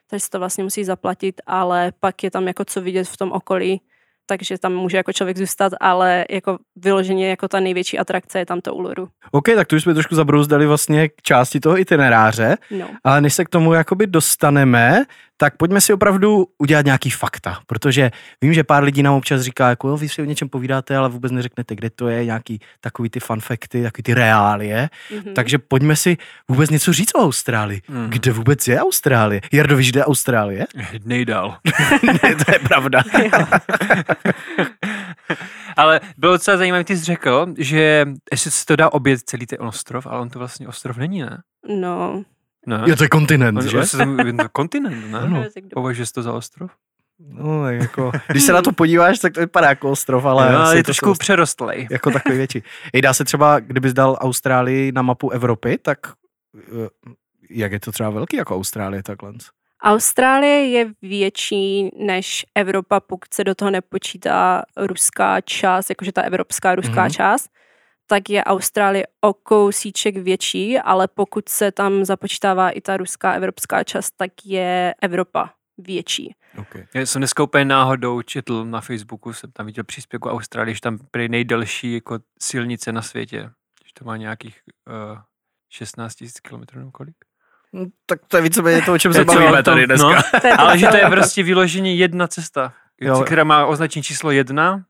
takže 0.10 0.24
si 0.24 0.30
to 0.30 0.40
vlastně 0.40 0.64
musí 0.64 0.84
zaplatit, 0.84 1.42
ale 1.48 1.92
pak 2.00 2.24
je 2.24 2.32
tam 2.32 2.48
jako 2.48 2.66
co 2.66 2.82
vidět 2.82 3.08
v 3.08 3.18
tom 3.18 3.32
okolí, 3.32 3.82
takže 4.26 4.58
tam 4.58 4.74
může 4.74 4.98
jako 4.98 5.14
člověk 5.14 5.38
zůstat, 5.38 5.74
ale 5.82 6.26
jako 6.30 6.58
vyloženě 6.76 7.30
jako 7.30 7.48
ta 7.48 7.60
největší 7.60 8.00
atrakce 8.00 8.40
je 8.40 8.46
tam 8.46 8.62
to 8.62 8.74
Uluru. 8.76 9.08
OK, 9.32 9.46
tak 9.56 9.68
tu 9.68 9.76
už 9.76 9.84
jsme 9.84 9.94
trošku 9.94 10.16
zabrouzdali 10.16 10.66
vlastně 10.68 11.10
k 11.10 11.22
části 11.22 11.60
toho 11.60 11.78
itineráře, 11.80 12.58
No. 12.72 12.88
ale 13.04 13.22
než 13.22 13.34
se 13.34 13.46
k 13.46 13.50
tomu 13.50 13.74
jakoby 13.74 14.08
dostaneme, 14.08 15.04
tak 15.44 15.58
pojďme 15.58 15.82
si 15.82 15.94
opravdu 15.94 16.46
udělat 16.58 16.86
nějaký 16.86 17.10
fakta, 17.10 17.60
protože 17.68 18.12
vím, 18.42 18.54
že 18.54 18.64
pár 18.64 18.84
lidí 18.84 19.04
nám 19.04 19.14
občas 19.14 19.42
říká, 19.42 19.70
jako 19.70 19.88
jo, 19.88 19.98
vy 19.98 20.10
si 20.10 20.22
o 20.22 20.26
něčem 20.26 20.50
povídáte, 20.50 20.98
ale 20.98 21.10
vůbec 21.10 21.32
neřeknete, 21.32 21.76
kde 21.76 21.90
to 21.90 22.08
je, 22.08 22.26
nějaký 22.26 22.60
takový 22.82 23.10
ty 23.10 23.20
fun 23.20 23.40
facty, 23.40 23.84
takový 23.84 24.04
ty 24.04 24.14
reálie, 24.14 24.90
Mhm. 25.16 25.34
takže 25.34 25.58
pojďme 25.58 25.96
si 25.96 26.18
vůbec 26.50 26.70
něco 26.70 26.94
říct 26.94 27.16
o 27.16 27.20
Austrálii. 27.20 27.82
Mhm. 27.90 28.10
Kde 28.10 28.32
vůbec 28.32 28.68
je 28.68 28.80
Austrálie? 28.82 29.42
Jardo, 29.52 29.76
víš, 29.78 29.92
kde 29.92 30.00
je 30.00 30.06
Austrálie? 30.06 30.66
Nejdál. 31.06 31.58
ne, 32.24 32.36
to 32.46 32.52
je 32.52 32.60
pravda. 32.60 33.04
Ale 35.78 36.02
bylo 36.18 36.34
docela 36.34 36.58
zajímavé, 36.58 36.84
ty 36.84 36.98
jsi 36.98 37.04
řekl, 37.04 37.48
že 37.58 38.06
ještě 38.32 38.52
se 38.52 38.66
to 38.66 38.76
dá 38.76 38.90
obět 38.94 39.20
celý 39.26 39.46
ten 39.46 39.58
ostrov, 39.62 40.08
ale 40.08 40.22
on 40.22 40.30
to 40.30 40.40
vlastně 40.40 40.68
ostrov 40.68 40.98
není, 40.98 41.22
ne? 41.22 41.38
No. 41.80 42.24
Ne? 42.66 42.84
Jo, 42.86 42.96
to 42.96 43.04
je 43.04 43.10
kontinent, 43.10 43.58
On, 43.58 43.68
že? 43.68 43.78
je 44.26 44.34
to 44.34 44.50
kontinent, 44.52 45.12
ne? 45.12 45.20
Ano. 45.20 45.44
Považuješ 45.74 46.12
to 46.12 46.22
za 46.24 46.34
ostrov? 46.34 46.70
No, 47.20 47.70
jako, 47.72 48.12
když 48.28 48.44
se 48.44 48.54
na 48.54 48.62
to 48.62 48.72
podíváš, 48.72 49.20
tak 49.20 49.34
to 49.34 49.40
vypadá 49.40 49.70
jako 49.70 49.92
ostrov, 49.92 50.26
ale 50.26 50.54
no, 50.54 50.72
je 50.72 50.84
to 50.84 50.88
trošku 50.88 51.06
jsou- 51.06 51.14
přerostlej. 51.20 51.88
jako 51.92 52.12
takový 52.12 52.38
větší. 52.38 52.64
Ej, 52.94 53.02
dá 53.02 53.14
se 53.14 53.26
třeba, 53.26 53.60
kdybys 53.60 53.94
dal 53.94 54.18
Austrálii 54.22 54.92
na 54.92 55.02
mapu 55.02 55.30
Evropy, 55.30 55.78
tak 55.82 55.98
eh, 56.58 56.90
jak 57.50 57.72
je 57.72 57.80
to 57.80 57.92
třeba 57.92 58.10
velký 58.10 58.38
jako 58.38 58.56
Austrálie 58.56 59.04
takhle? 59.04 59.32
Austrálie 59.84 60.70
je 60.70 60.92
větší 61.02 61.90
než 62.06 62.46
Evropa, 62.56 63.00
pokud 63.00 63.34
se 63.34 63.44
do 63.44 63.56
toho 63.56 63.72
nepočítá 63.72 64.64
ruská 64.78 65.42
část, 65.42 65.90
jakože 65.90 66.12
ta 66.12 66.22
evropská 66.22 66.76
ruská 66.76 66.92
Mhm. 67.02 67.10
mm-hmm. 67.10 67.16
část, 67.16 67.50
tak 68.14 68.30
je 68.30 68.44
Austrálie 68.44 69.04
o 69.22 69.34
kousíček 69.34 70.18
větší, 70.18 70.80
ale 70.80 71.08
pokud 71.08 71.50
se 71.50 71.72
tam 71.72 72.06
započítává 72.06 72.70
i 72.70 72.82
ta 72.82 72.98
ruská 72.98 73.34
evropská 73.34 73.84
část, 73.84 74.12
tak 74.18 74.32
je 74.46 74.94
Evropa 75.02 75.50
větší. 75.78 76.36
Okay. 76.58 76.86
Já 76.94 77.06
jsem 77.06 77.20
dneska 77.20 77.44
úplně 77.44 77.66
náhodou 77.66 78.22
četl 78.22 78.66
na 78.66 78.82
Facebooku, 78.82 79.34
jsem 79.34 79.52
tam 79.52 79.66
viděl 79.66 79.84
příspěvku 79.84 80.30
Austrálie, 80.30 80.76
že 80.76 80.82
tam 80.82 80.98
prý 81.12 81.30
nejdelší 81.30 81.94
jako 81.94 82.20
silnice 82.42 82.92
na 82.92 83.02
světě. 83.02 83.40
Že 83.86 83.92
to 84.00 84.06
má 84.06 84.18
nějakých 84.18 84.60
uh, 85.12 85.18
16 85.70 86.22
000 86.22 86.32
kilometrů 86.48 86.80
nebo 86.80 86.92
kolik. 86.92 87.16
No, 87.74 87.86
tak 88.06 88.20
to 88.28 88.38
je 88.38 88.44
víceméně 88.44 88.82
to, 88.82 88.94
o 88.94 88.98
čem 88.98 89.12
To 89.14 89.18
se 89.20 89.26
bavíme 89.26 89.64
tady 89.64 89.86
dneska. 89.88 90.08
no. 90.10 90.40
To 90.42 90.48
Ale 90.62 90.78
že 90.78 90.88
to 90.88 90.98
je 90.98 91.06
prostě 91.10 91.44
vyloženě 91.44 91.96
jedna 91.96 92.28
cesta, 92.28 92.74
Jo. 93.02 93.24
která 93.26 93.44
má 93.44 93.66
označení 93.66 94.04
číslo 94.04 94.32
jedna 94.32 94.84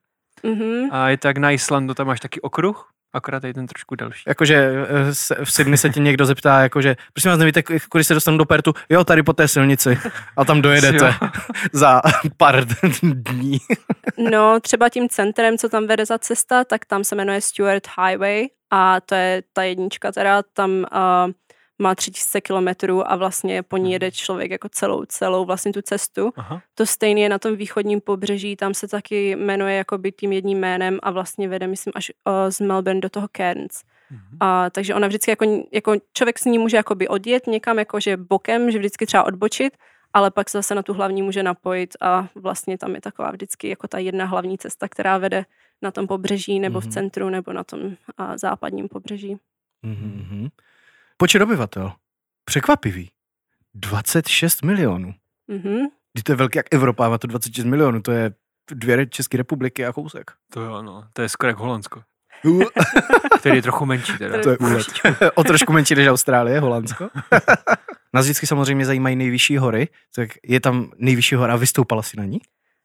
Mhm. 0.45 0.89
a 0.91 1.09
je 1.09 1.17
tak 1.17 1.37
na 1.37 1.51
Islandu, 1.51 1.93
tam 1.93 2.07
máš 2.07 2.19
taky 2.19 2.41
okruh, 2.41 2.89
akorát 3.13 3.43
je 3.43 3.53
ten 3.53 3.67
trošku 3.67 3.96
delší. 3.96 4.24
Jakože 4.27 4.55
eh, 4.55 5.43
v 5.43 5.51
Sydney 5.51 5.77
se 5.77 5.89
tě 5.89 6.00
někdo 6.00 6.25
zeptá, 6.25 6.62
jakože, 6.62 6.96
prosím 7.13 7.32
vás, 7.32 7.39
nevíte, 7.39 7.63
kudy 7.89 8.03
se 8.03 8.13
dostanu 8.13 8.38
do 8.38 8.46
Pertu? 8.46 8.74
Jo, 8.89 9.03
tady 9.03 9.24
po 9.24 9.34
té 9.34 9.48
silnici. 9.48 9.98
A 10.38 10.46
tam 10.46 10.62
dojedete 10.62 11.15
za 11.74 12.01
pár 12.38 12.65
dní. 13.03 13.58
No, 14.32 14.60
třeba 14.60 14.89
tím 14.89 15.10
centrem, 15.10 15.58
co 15.58 15.70
tam 15.70 15.88
vede 15.88 16.05
za 16.05 16.17
cesta, 16.17 16.63
tak 16.63 16.86
tam 16.86 17.03
se 17.03 17.15
jmenuje 17.15 17.41
Stuart 17.41 17.84
Highway 17.98 18.48
a 18.72 19.01
to 19.01 19.15
je 19.15 19.43
ta 19.53 19.63
jednička 19.63 20.12
teda, 20.12 20.43
tam 20.53 20.72
uh, 20.72 21.32
má 21.81 21.95
3000 21.95 22.41
kilometrů 22.41 23.11
a 23.11 23.15
vlastně 23.15 23.63
po 23.63 23.77
ní 23.77 23.91
jede 23.91 24.11
člověk 24.11 24.51
jako 24.51 24.69
celou, 24.69 25.05
celou 25.05 25.45
vlastně 25.45 25.73
tu 25.73 25.81
cestu. 25.81 26.31
Aha. 26.35 26.61
To 26.75 26.85
stejné 26.85 27.19
je 27.21 27.29
na 27.29 27.39
tom 27.39 27.55
východním 27.55 28.01
pobřeží, 28.01 28.55
tam 28.55 28.73
se 28.73 28.87
taky 28.87 29.35
jmenuje 29.35 29.75
jakoby 29.75 30.11
tím 30.11 30.31
jedním 30.31 30.59
jménem 30.59 30.99
a 31.03 31.11
vlastně 31.11 31.47
vede, 31.49 31.67
myslím, 31.67 31.91
až 31.95 32.11
z 32.49 32.59
Melbourne 32.59 33.01
do 33.01 33.09
toho 33.09 33.27
Cairns. 33.37 33.81
Mhm. 34.11 34.37
A, 34.39 34.69
takže 34.69 34.95
ona 34.95 35.07
vždycky 35.07 35.31
jako, 35.31 35.45
jako 35.71 35.93
člověk 36.13 36.39
s 36.39 36.45
ní 36.45 36.57
může 36.57 36.77
jakoby 36.77 37.07
odjet 37.07 37.47
někam 37.47 37.79
jakože 37.79 38.17
bokem, 38.17 38.71
že 38.71 38.79
vždycky 38.79 39.05
třeba 39.05 39.23
odbočit, 39.23 39.77
ale 40.13 40.31
pak 40.31 40.49
se 40.49 40.57
zase 40.57 40.75
na 40.75 40.83
tu 40.83 40.93
hlavní 40.93 41.21
může 41.21 41.43
napojit 41.43 41.95
a 42.01 42.27
vlastně 42.35 42.77
tam 42.77 42.95
je 42.95 43.01
taková 43.01 43.31
vždycky 43.31 43.69
jako 43.69 43.87
ta 43.87 43.97
jedna 43.97 44.25
hlavní 44.25 44.57
cesta, 44.57 44.87
která 44.87 45.17
vede 45.17 45.45
na 45.81 45.91
tom 45.91 46.07
pobřeží, 46.07 46.59
nebo 46.59 46.79
Mhm. 46.79 46.89
v 46.89 46.93
centru, 46.93 47.29
nebo 47.29 47.53
na 47.53 47.63
tom 47.63 47.79
a, 48.17 48.37
západním 48.37 48.87
pobřeží. 48.87 49.37
Mhm. 49.83 50.47
Počet 51.17 51.41
obyvatel. 51.41 51.93
Překvapivý. 52.46 53.12
26 53.74 54.63
milionů. 54.63 55.13
Mhm. 55.48 55.77
Když 56.13 56.24
to 56.24 56.32
je 56.32 56.36
velký 56.36 56.58
jak 56.58 56.74
Evropa, 56.74 57.10
má 57.10 57.17
to 57.17 57.27
26 57.27 57.65
milionů, 57.65 58.01
to 58.01 58.12
je 58.12 58.34
dvě 58.72 59.05
České 59.05 59.38
republiky 59.38 59.86
a 59.86 59.93
kousek. 59.93 60.32
To 60.53 60.62
jo, 60.62 60.82
no. 60.82 61.03
To 61.13 61.22
je 61.22 61.29
skoro 61.29 61.50
jak 61.50 61.58
Holandsko. 61.58 62.01
Který 63.39 63.55
je 63.55 63.62
trochu 63.62 63.86
menší 63.86 64.17
teda. 64.17 64.41
to 64.41 64.50
je 64.50 64.58
úlet. 64.58 64.88
o 65.36 65.43
trošku 65.43 65.74
menší 65.74 65.96
než 65.96 66.08
Austrálie, 66.08 66.60
Holandsko. 66.60 67.10
Nás 68.13 68.25
vždycky 68.25 68.48
samozřejmě 68.48 68.86
zajímají 68.86 69.15
nejvyšší 69.15 69.58
hory, 69.58 69.88
tak 70.15 70.29
je 70.43 70.60
tam 70.60 70.91
nejvyšší 70.98 71.36
hora, 71.36 71.55
vystoupala 71.55 72.01
si 72.01 72.17
na 72.17 72.25
ní? 72.25 72.39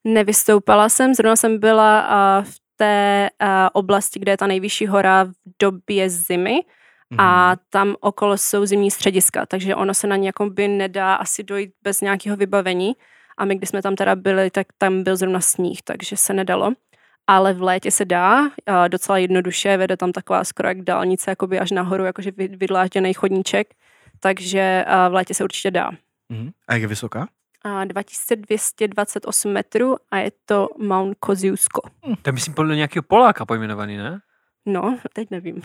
Nevystoupala 0.05 0.89
jsem, 0.89 1.15
zrovna 1.15 1.37
jsem 1.37 1.59
byla 1.59 2.01
a, 2.01 2.43
v 2.43 2.55
té 2.77 3.31
oblasti, 3.73 4.21
kde 4.21 4.33
je 4.33 4.37
ta 4.37 4.47
nejvyšší 4.47 4.87
hora 4.87 5.25
v 5.25 5.33
době 5.63 6.11
zimy 6.11 6.61
Mhm. 7.11 7.21
a 7.21 7.57
tam 7.71 7.95
okolo 8.01 8.37
jsou 8.39 8.67
zimní 8.67 8.91
střediska, 8.91 9.47
takže 9.47 9.75
ono 9.75 9.95
se 9.95 10.07
na 10.07 10.17
ně 10.17 10.29
jakoby 10.29 10.69
nedá 10.69 11.15
asi 11.15 11.43
dojít 11.43 11.71
bez 11.83 12.01
nějakého 12.01 12.37
vybavení. 12.37 12.93
A 13.39 13.45
my, 13.45 13.55
když 13.55 13.69
jsme 13.71 13.83
tam 13.83 13.95
teda 13.97 14.17
byli, 14.17 14.51
tak 14.51 14.67
tam 14.79 15.03
byl 15.03 15.17
zrovna 15.17 15.41
sníh, 15.41 15.83
takže 15.85 16.17
se 16.17 16.33
nedalo. 16.35 16.73
Ale 17.27 17.53
v 17.53 17.63
létě 17.63 17.91
se 17.91 18.05
dá, 18.05 18.51
a 18.67 18.89
docela 18.89 19.19
jednoduše, 19.19 19.77
vede 19.77 19.97
tam 19.97 20.13
taková 20.13 20.45
skoro 20.45 20.69
jak 20.69 20.83
dálnice, 20.83 21.31
jakoby 21.31 21.59
až 21.61 21.71
nahoru, 21.71 22.05
jakože 22.05 22.31
vy- 22.31 22.49
vydlážděný 22.49 23.15
chodníček, 23.15 23.75
takže 24.21 24.85
v 25.09 25.13
létě 25.13 25.35
se 25.35 25.45
určitě 25.45 25.71
dá. 25.71 25.91
Mhm. 26.29 26.51
A 26.69 26.73
jak 26.73 26.83
je 26.83 26.89
vysoká? 26.89 27.29
A 27.65 27.85
2228 27.85 29.53
metrů 29.53 29.97
a 30.11 30.17
je 30.19 30.33
to 30.47 30.69
Mount 30.79 31.17
Kosciuszko. 31.21 31.81
To 32.23 32.29
je 32.29 32.33
myslím 32.33 32.55
podle 32.55 32.77
nějakého 32.77 33.03
Poláka 33.03 33.47
pojmenovaný, 33.47 33.97
ne? 33.97 34.21
No, 34.69 34.99
teď 35.13 35.31
nevím. 35.31 35.63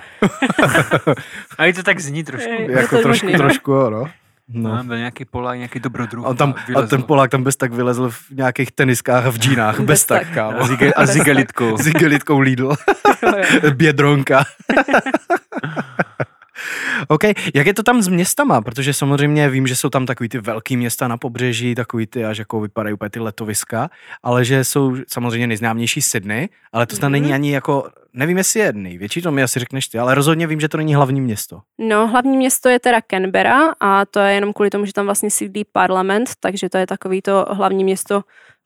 A 1.58 1.66
i 1.66 1.74
to 1.74 1.84
tak 1.84 2.00
zní 2.00 2.24
trošku. 2.24 2.50
Je- 2.52 2.62
je 2.72 2.78
jako 2.78 2.96
to 2.96 3.02
trošku, 3.02 3.26
možný, 3.26 3.32
no. 3.32 3.38
trošku, 3.38 3.72
jo, 3.72 3.90
no. 3.90 4.06
No. 4.48 4.76
no. 4.78 4.84
byl 4.84 4.98
nějaký 4.98 5.26
Polák, 5.26 5.58
nějaký 5.58 5.80
dobrodruh. 5.80 6.26
A, 6.26 6.28
on 6.30 6.38
tam, 6.38 6.56
a 6.76 6.82
ten 6.82 7.04
Polák 7.04 7.32
tam 7.32 7.44
bez 7.44 7.56
tak 7.56 7.74
vylezl 7.74 8.10
v 8.10 8.30
nějakých 8.32 8.72
teniskách 8.72 9.26
a 9.26 9.30
v 9.30 9.38
džínách, 9.38 9.76
bez, 9.80 9.86
Bez 9.86 10.06
tak, 10.06 10.24
tak. 10.24 10.34
kámo. 10.34 10.60
A, 10.60 10.68
zige, 10.68 10.94
a 10.94 11.06
s 11.06 11.16
igelitkou. 11.16 11.78
S 11.84 11.88
igelitkou 11.88 12.40
Lidl. 12.40 12.74
Bědronka. 13.74 14.44
OK, 17.08 17.24
jak 17.54 17.68
je 17.68 17.74
to 17.74 17.84
tam 17.84 18.02
s 18.02 18.08
městama? 18.08 18.62
Protože 18.62 18.94
samozřejmě 18.94 19.50
vím, 19.50 19.68
že 19.68 19.76
jsou 19.76 19.90
tam 19.90 20.06
takový 20.06 20.30
ty 20.30 20.40
velký 20.40 20.78
města 20.78 21.08
na 21.08 21.18
pobřeží, 21.18 21.76
takový 21.76 22.08
ty, 22.08 22.26
až 22.26 22.38
jako 22.38 22.62
vypadají 22.62 22.94
úplně 22.94 23.10
ty 23.10 23.20
letoviska, 23.20 23.90
ale 24.24 24.46
že 24.46 24.64
jsou 24.64 24.96
samozřejmě 25.08 25.48
nejznámější 25.48 26.02
Sydney, 26.02 26.50
ale 26.74 26.86
to 26.86 26.96
snad 26.96 27.08
Mhm. 27.10 27.12
není 27.12 27.34
ani 27.34 27.52
jako, 27.54 27.88
nevím 28.14 28.38
jestli 28.38 28.60
je 28.60 28.74
největší, 28.74 29.22
to 29.22 29.32
mi 29.32 29.44
asi 29.44 29.60
řekneš 29.60 29.88
ty, 29.88 30.00
ale 30.00 30.16
rozhodně 30.16 30.48
vím, 30.48 30.60
že 30.60 30.70
to 30.70 30.78
není 30.78 30.96
hlavní 30.96 31.22
město. 31.22 31.60
No, 31.78 32.08
hlavní 32.08 32.38
město 32.38 32.70
je 32.70 32.80
teda 32.80 33.00
Canberra 33.12 33.60
a 33.80 34.06
to 34.06 34.20
je 34.20 34.34
jenom 34.34 34.54
kvůli 34.54 34.70
tomu, 34.70 34.86
že 34.86 34.94
tam 34.94 35.06
vlastně 35.06 35.30
sídlí 35.32 35.66
parlament, 35.72 36.30
takže 36.40 36.70
to 36.70 36.78
je 36.78 36.88
takový 36.88 37.22
to 37.22 37.46
hlavní 37.52 37.84
město 37.84 38.22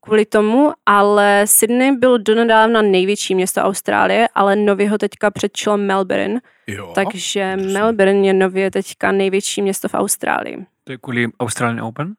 kvůli 0.07 0.25
tomu, 0.25 0.71
ale 0.85 1.41
Sydney 1.45 1.91
byl 1.91 2.17
donedávna 2.19 2.81
největší 2.81 3.35
město 3.35 3.61
Austrálie, 3.61 4.27
ale 4.35 4.55
nově 4.55 4.89
ho 4.89 4.97
teďka 4.97 5.31
předčilo 5.31 5.77
Melbourne, 5.77 6.39
Jo. 6.67 6.91
takže 6.95 7.53
prosím. 7.53 7.73
Melbourne 7.73 8.27
je 8.27 8.33
nově 8.33 8.71
teďka 8.71 9.11
největší 9.11 9.61
město 9.61 9.87
v 9.89 9.93
Austrálii. 9.93 10.65
To 10.83 10.91
je 10.91 10.97
kvůli 10.97 11.27
Australian 11.39 11.81
Open? 11.81 12.13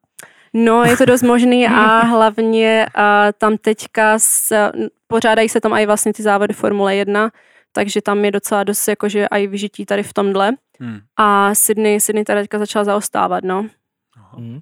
No, 0.54 0.85
je 0.85 0.97
to 0.97 1.04
dost 1.04 1.23
možný 1.23 1.68
a 1.68 1.99
hlavně 1.99 2.87
a, 2.95 3.33
tam 3.33 3.57
teďka 3.57 4.18
s, 4.18 4.71
pořádají 5.07 5.49
se 5.49 5.61
tam 5.61 5.73
i 5.73 5.87
vlastně 5.87 6.12
ty 6.12 6.23
závody 6.23 6.54
Formule 6.54 6.97
1, 6.97 7.30
takže 7.73 8.02
tam 8.02 8.25
je 8.25 8.30
docela 8.30 8.64
dost 8.64 8.88
jakože 8.88 9.26
i 9.30 9.47
vyžití 9.47 9.87
tady 9.87 10.02
v 10.02 10.12
tomhle. 10.12 10.52
Hmm. 10.80 11.00
A 11.16 11.54
Sydney, 11.54 12.00
Sydney 12.00 12.25
teda 12.25 12.40
teďka 12.40 12.59
začala 12.59 12.85
zaostávat, 12.85 13.45
no. 13.45 13.66
Mhm. 14.37 14.61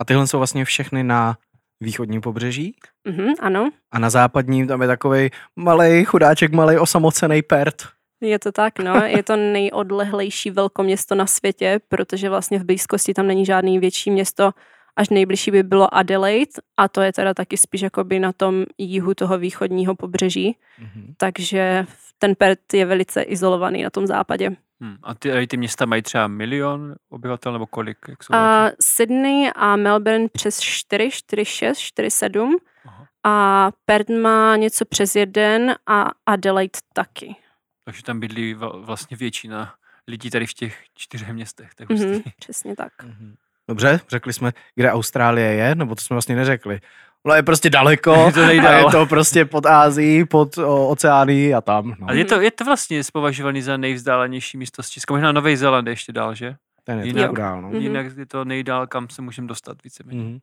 A 0.00 0.04
tyhle 0.04 0.26
jsou 0.26 0.38
vlastně 0.38 0.64
všechny 0.64 1.04
na 1.04 1.36
východním 1.80 2.20
pobřeží 2.20 2.74
Mhm, 3.04 3.34
ano, 3.40 3.70
a 3.92 3.98
na 3.98 4.10
západním 4.10 4.66
tam 4.66 4.82
je 4.82 4.88
takový 4.88 5.30
malý 5.56 6.04
chudáček, 6.04 6.52
malý 6.52 6.78
osamocený 6.78 7.42
Pert. 7.42 7.82
je 8.20 8.38
to 8.38 8.52
tak, 8.52 8.78
no. 8.78 8.94
Je 9.06 9.22
to 9.22 9.36
nejodlehlejší 9.36 10.50
velkoměsto 10.50 11.14
na 11.14 11.26
světě, 11.26 11.80
protože 11.88 12.28
vlastně 12.28 12.58
v 12.58 12.64
blízkosti 12.64 13.14
tam 13.14 13.26
není 13.26 13.44
žádný 13.46 13.78
větší 13.78 14.10
město, 14.10 14.50
až 14.96 15.08
nejbližší 15.08 15.50
by 15.50 15.62
bylo 15.62 15.94
Adelaide 15.94 16.50
a 16.76 16.88
to 16.88 17.00
je 17.00 17.12
teda 17.12 17.34
taky 17.34 17.56
spíš 17.56 17.80
jakoby 17.80 18.18
na 18.20 18.32
tom 18.32 18.64
jihu 18.78 19.14
toho 19.14 19.38
východního 19.38 19.94
pobřeží, 19.94 20.56
Mhm. 20.78 21.14
takže 21.16 21.86
ten 22.18 22.34
Perth 22.34 22.74
je 22.74 22.86
velice 22.86 23.22
izolovaný 23.22 23.82
na 23.82 23.90
tom 23.90 24.06
západě. 24.06 24.50
Hmm. 24.82 24.96
A 25.02 25.14
ty, 25.14 25.46
ty 25.46 25.56
města 25.56 25.86
mají 25.86 26.02
třeba 26.02 26.26
milion 26.26 26.94
obyvatel 27.08 27.52
nebo 27.52 27.66
kolik? 27.66 27.98
Jak 28.08 28.24
jsou 28.24 28.34
A? 28.34 28.70
Sydney 28.80 29.50
a 29.56 29.76
Melbourne 29.76 30.28
přes 30.32 30.60
4, 30.60 31.10
4, 31.12 31.44
6, 31.44 31.78
4, 31.78 32.10
7 32.10 32.56
Aha. 32.86 33.06
a 33.24 33.70
Perth 33.84 34.08
má 34.10 34.56
něco 34.56 34.84
přes 34.84 35.16
jeden 35.16 35.74
a 35.86 36.10
Adelaide 36.26 36.78
taky. 36.92 37.36
Takže 37.84 38.02
tam 38.02 38.20
bydlí 38.20 38.54
vl- 38.54 38.84
vlastně 38.84 39.16
většina 39.16 39.74
lidí 40.08 40.30
tady 40.30 40.46
v 40.46 40.54
těch 40.54 40.84
čtyřech 40.94 41.28
městech. 41.32 41.74
Tak 41.74 41.88
Mhm, 41.90 41.98
mm-hmm. 42.04 42.22
přesně 42.38 42.76
tak. 42.76 42.92
Mhm. 43.04 43.34
Dobře, 43.70 44.00
řekli 44.08 44.32
jsme, 44.32 44.52
kde 44.74 44.92
Austrálie 44.92 45.52
je, 45.52 45.74
nebo 45.74 45.94
to 45.94 46.00
jsme 46.00 46.14
vlastně 46.14 46.36
neřekli. 46.36 46.80
No 47.24 47.34
je 47.34 47.42
prostě 47.42 47.70
daleko 47.70 48.14
Je 48.26 48.32
to 48.32 48.42
a 48.42 48.46
nejdál. 48.46 48.74
je 48.74 48.84
to 48.84 49.06
prostě 49.06 49.44
pod 49.44 49.66
Ázií, 49.66 50.24
pod 50.24 50.58
o, 50.58 50.88
oceány 50.88 51.54
a 51.54 51.60
tam. 51.60 51.88
No. 51.88 52.06
Ale 52.08 52.16
je 52.18 52.24
to, 52.24 52.40
je 52.40 52.50
to 52.50 52.64
vlastně 52.64 53.00
považovaný 53.12 53.62
za 53.62 53.76
nejvzdálenější 53.76 54.58
místo 54.58 54.82
z 54.82 54.88
Česka. 54.88 55.14
Možná 55.14 55.32
Nový 55.32 55.56
Zéland 55.56 55.86
je 55.86 55.92
ještě 55.92 56.12
dál, 56.12 56.34
že? 56.34 56.54
Ten 56.84 56.98
je 56.98 57.06
jinak- 57.06 57.28
to 57.30 57.36
dál, 57.36 57.62
no. 57.62 57.68
Mhm. 57.68 57.76
Jinak 57.80 58.06
je 58.18 58.26
to 58.26 58.44
nejdál, 58.44 58.86
kam 58.86 59.08
se 59.08 59.22
můžeme 59.22 59.48
dostat 59.48 59.76
víceméně. 59.84 60.22
Mhm. 60.22 60.38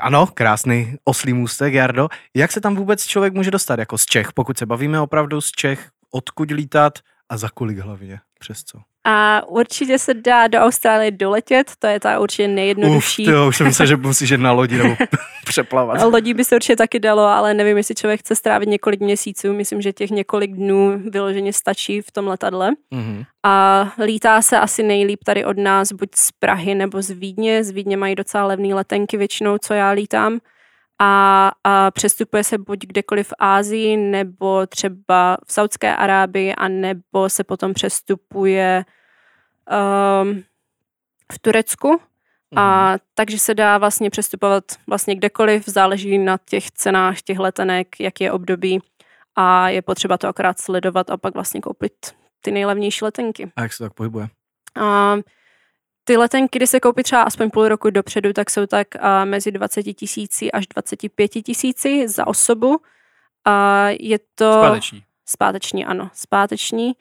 Ano, 0.00 0.26
krásný 0.34 0.96
oslý 1.04 1.32
můstek, 1.32 1.74
Jardo. 1.74 2.08
Jak 2.34 2.52
se 2.52 2.60
tam 2.60 2.74
vůbec 2.74 3.06
člověk 3.06 3.34
může 3.34 3.50
dostat 3.50 3.78
jako 3.78 3.98
z 3.98 4.04
Čech, 4.06 4.32
pokud 4.32 4.58
se 4.58 4.66
bavíme 4.66 5.00
opravdu 5.00 5.40
z 5.40 5.50
Čech, 5.50 5.88
odkud 6.10 6.50
lítat 6.50 6.98
a 7.34 7.36
za 7.36 7.48
kolik 7.54 7.78
hlavně, 7.78 8.20
přes 8.38 8.62
co? 8.62 8.78
A 9.06 9.42
určitě 9.48 9.98
se 9.98 10.14
dá 10.14 10.46
do 10.46 10.58
Austrálie 10.58 11.10
doletět, 11.10 11.72
to 11.78 11.86
je 11.86 12.00
ta 12.00 12.20
určitě 12.20 12.44
Uf, 12.48 12.54
nejjednodušší. 12.54 13.24
tyjo, 13.24 13.48
už 13.48 13.56
jsem 13.56 13.66
myslel, 13.66 13.86
že 13.86 13.96
musíš 13.96 14.30
jet 14.30 14.40
na 14.40 14.52
lodi 14.52 14.78
nebo 14.78 14.96
přeplavat. 15.46 16.02
Lodí 16.02 16.34
by 16.34 16.44
se 16.44 16.54
určitě 16.56 16.76
taky 16.76 17.00
dalo, 17.00 17.22
ale 17.22 17.54
nevím, 17.54 17.76
jestli 17.76 17.94
člověk 17.94 18.20
chce 18.20 18.36
strávit 18.36 18.68
několik 18.68 19.00
měsíců. 19.00 19.52
Myslím, 19.52 19.80
že 19.82 19.92
těch 19.92 20.10
několik 20.10 20.52
dnů 20.52 21.02
vyloženě 21.10 21.52
stačí 21.52 22.00
v 22.00 22.12
tom 22.12 22.26
letadle. 22.26 22.70
Mhm. 22.90 23.24
A 23.42 23.92
lítá 24.04 24.42
se 24.42 24.58
asi 24.58 24.82
nejlíp 24.82 25.24
tady 25.24 25.44
od 25.44 25.58
nás, 25.58 25.92
buď 25.92 26.08
z 26.14 26.32
Prahy 26.38 26.74
nebo 26.74 27.02
z 27.02 27.10
Vídně. 27.10 27.64
Z 27.64 27.70
Vídně 27.70 27.96
mají 27.96 28.14
docela 28.14 28.46
levné 28.46 28.74
letenky 28.74 29.16
většinou, 29.16 29.58
co 29.58 29.74
já 29.74 29.90
lítám. 29.90 30.38
A, 30.98 31.52
a 31.64 31.90
přestupuje 31.90 32.44
se 32.44 32.58
buď 32.58 32.78
kdekoliv 32.86 33.28
v 33.28 33.34
Ázii, 33.38 33.96
nebo 33.96 34.66
třeba 34.66 35.36
v 35.46 35.52
Saudské 35.52 35.96
Arábii, 35.96 36.54
a 36.54 36.68
nebo 36.68 37.28
se 37.28 37.44
potom 37.44 37.74
přestupuje 37.74 38.84
um, 40.22 40.42
v 41.32 41.38
Turecku. 41.40 41.88
Mhm. 41.88 42.58
A 42.58 42.96
takže 43.14 43.38
se 43.38 43.54
dá 43.54 43.78
vlastně 43.78 44.10
přestupovat 44.10 44.64
vlastně 44.86 45.14
kdekoliv, 45.14 45.64
záleží 45.66 46.18
na 46.18 46.38
těch 46.44 46.70
cenách 46.70 47.22
těch 47.22 47.38
letenek, 47.38 48.00
jak 48.00 48.20
je 48.20 48.32
období 48.32 48.80
a 49.36 49.68
je 49.68 49.82
potřeba 49.82 50.18
to 50.18 50.28
akorát 50.28 50.60
sledovat 50.60 51.10
a 51.10 51.16
pak 51.16 51.34
vlastně 51.34 51.60
koupit 51.60 51.92
ty 52.40 52.50
nejlevnější 52.50 53.04
letenky. 53.04 53.52
A 53.56 53.62
jak 53.62 53.72
se 53.72 53.84
tak 53.84 53.94
pohybuje? 53.94 54.28
A 54.80 55.16
ty 56.04 56.16
letenky, 56.16 56.58
když 56.58 56.70
se 56.70 56.80
koupí 56.80 57.02
třeba 57.02 57.22
aspoň 57.22 57.50
půl 57.50 57.68
roku 57.68 57.90
dopředu, 57.90 58.32
tak 58.32 58.50
jsou 58.50 58.66
tak 58.66 58.88
a, 59.00 59.24
mezi 59.24 59.52
20 59.52 59.82
tisíci 59.82 60.52
až 60.52 60.66
25 60.66 61.28
tisíci 61.28 62.08
za 62.08 62.26
osobu. 62.26 62.80
A 63.44 63.86
je 64.00 64.18
to... 64.34 64.52
Zpáteční. 64.52 65.02
Zpáteční, 65.26 65.84
ano, 65.84 66.10
zpáteční. 66.14 66.92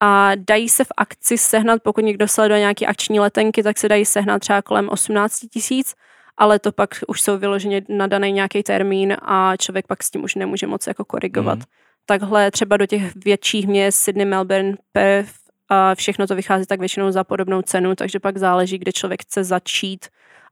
A 0.00 0.30
dají 0.34 0.68
se 0.68 0.84
v 0.84 0.88
akci 0.96 1.38
sehnat, 1.38 1.82
pokud 1.82 2.00
někdo 2.04 2.28
sleduje 2.28 2.60
nějaké 2.60 2.86
akční 2.86 3.20
letenky, 3.20 3.62
tak 3.62 3.78
se 3.78 3.88
dají 3.88 4.04
sehnat 4.04 4.40
třeba 4.40 4.62
kolem 4.62 4.88
18 4.88 5.38
tisíc, 5.52 5.94
ale 6.36 6.58
to 6.58 6.72
pak 6.72 6.90
už 7.08 7.20
jsou 7.20 7.38
vyloženě 7.38 7.82
na 7.88 8.06
daný 8.06 8.32
nějaký 8.32 8.62
termín 8.62 9.16
a 9.22 9.56
člověk 9.56 9.86
pak 9.86 10.02
s 10.02 10.10
tím 10.10 10.24
už 10.24 10.34
nemůže 10.34 10.66
moc 10.66 10.86
jako 10.86 11.04
korigovat. 11.04 11.58
Mhm. 11.58 11.64
Takhle 12.06 12.50
třeba 12.50 12.76
do 12.76 12.86
těch 12.86 13.16
větších 13.16 13.66
měst, 13.66 13.98
Sydney, 13.98 14.26
Melbourne, 14.26 14.76
Perth, 14.92 15.34
a 15.68 15.94
všechno 15.94 16.26
to 16.26 16.34
vychází 16.34 16.66
tak 16.66 16.80
většinou 16.80 17.10
za 17.10 17.24
podobnou 17.24 17.62
cenu, 17.62 17.94
takže 17.94 18.20
pak 18.20 18.38
záleží, 18.38 18.78
kde 18.78 18.92
člověk 18.92 19.22
chce 19.22 19.44
začít 19.44 20.06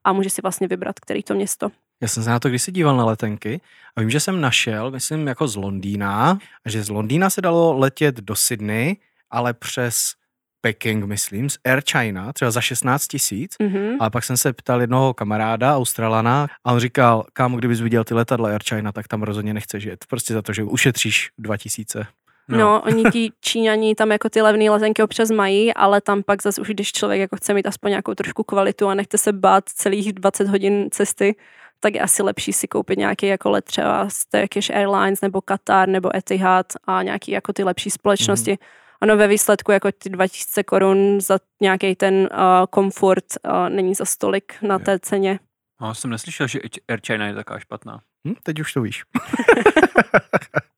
a 0.04 0.12
může 0.12 0.30
si 0.30 0.42
vlastně 0.42 0.68
vybrat, 0.68 1.00
který 1.00 1.22
to 1.22 1.34
město. 1.34 1.68
Já 2.02 2.08
jsem 2.08 2.22
se 2.22 2.30
na 2.30 2.38
to 2.38 2.48
kdysi 2.48 2.72
díval 2.72 2.96
na 2.96 3.04
letenky 3.04 3.60
a 3.96 4.00
vím, 4.00 4.10
že 4.10 4.20
jsem 4.20 4.40
našel, 4.40 4.90
myslím, 4.90 5.26
jako 5.26 5.48
z 5.48 5.56
Londýna, 5.56 6.38
že 6.64 6.82
z 6.82 6.88
Londýna 6.88 7.30
se 7.30 7.40
dalo 7.40 7.78
letět 7.78 8.14
do 8.14 8.36
Sydney, 8.36 8.96
ale 9.30 9.54
přes 9.54 10.12
Peking, 10.60 11.04
myslím, 11.04 11.50
z 11.50 11.58
Air 11.64 11.82
China, 11.90 12.32
třeba 12.32 12.50
za 12.50 12.60
16 12.60 13.06
tisíc. 13.06 13.56
Mhm. 13.62 13.96
A 14.00 14.10
pak 14.10 14.24
jsem 14.24 14.36
se 14.36 14.52
ptal 14.52 14.80
jednoho 14.80 15.14
kamaráda, 15.14 15.76
Australana, 15.76 16.46
a 16.64 16.72
on 16.72 16.80
říkal, 16.80 17.26
kámo, 17.32 17.56
kdybys 17.56 17.80
viděl 17.80 18.04
ty 18.04 18.14
letadla 18.14 18.48
Air 18.48 18.62
China, 18.68 18.92
tak 18.92 19.08
tam 19.08 19.22
rozhodně 19.22 19.54
nechceš 19.54 19.84
jet. 19.84 20.04
Prostě 20.08 20.34
za 20.34 20.42
to, 20.42 20.52
že 20.52 20.62
ušetříš 20.62 21.30
2000. 21.38 22.06
No. 22.48 22.58
no, 22.58 22.82
oni 22.82 23.04
ti 23.04 23.32
Číňani 23.40 23.94
tam 23.94 24.12
jako 24.12 24.28
ty 24.28 24.42
levné 24.42 24.70
letenky 24.70 25.02
občas 25.02 25.30
mají, 25.30 25.74
ale 25.74 26.00
tam 26.00 26.22
pak 26.22 26.42
zase 26.42 26.60
už, 26.60 26.68
když 26.68 26.92
člověk 26.92 27.20
jako 27.20 27.36
chce 27.36 27.54
mít 27.54 27.66
aspoň 27.66 27.90
nějakou 27.90 28.14
trošku 28.14 28.42
kvalitu 28.42 28.88
a 28.88 28.94
nechce 28.94 29.18
se 29.18 29.32
bát 29.32 29.68
celých 29.68 30.12
20 30.12 30.48
hodin 30.48 30.88
cesty, 30.90 31.36
tak 31.80 31.94
je 31.94 32.00
asi 32.00 32.22
lepší 32.22 32.52
si 32.52 32.68
koupit 32.68 32.98
nějaký 32.98 33.26
jako 33.26 33.50
let 33.50 33.64
třeba 33.64 34.08
z 34.08 34.26
Turkish 34.26 34.70
Airlines 34.70 35.20
nebo 35.20 35.40
Qatar 35.40 35.88
nebo 35.88 36.16
Etihad 36.16 36.66
a 36.84 37.02
nějaký 37.02 37.30
jako 37.30 37.52
ty 37.52 37.64
lepší 37.64 37.90
společnosti. 37.90 38.50
Mm. 38.50 38.56
Ono 39.02 39.16
ve 39.16 39.28
výsledku 39.28 39.72
jako 39.72 39.92
ty 39.92 40.10
2000 40.10 40.62
korun 40.62 41.20
za 41.20 41.38
nějaký 41.60 41.94
ten 41.94 42.14
uh, 42.14 42.28
komfort 42.70 43.24
uh, 43.44 43.68
není 43.68 43.94
za 43.94 44.04
stolik 44.04 44.54
na 44.62 44.78
té 44.78 44.98
ceně. 44.98 45.38
No, 45.80 45.94
jsem 45.94 46.10
neslyšel, 46.10 46.46
že 46.46 46.58
Air 46.88 47.00
China 47.06 47.26
je 47.26 47.34
taková 47.34 47.58
špatná. 47.58 48.00
Hm, 48.28 48.34
teď 48.42 48.60
už 48.60 48.72
to 48.72 48.80
víš. 48.80 49.04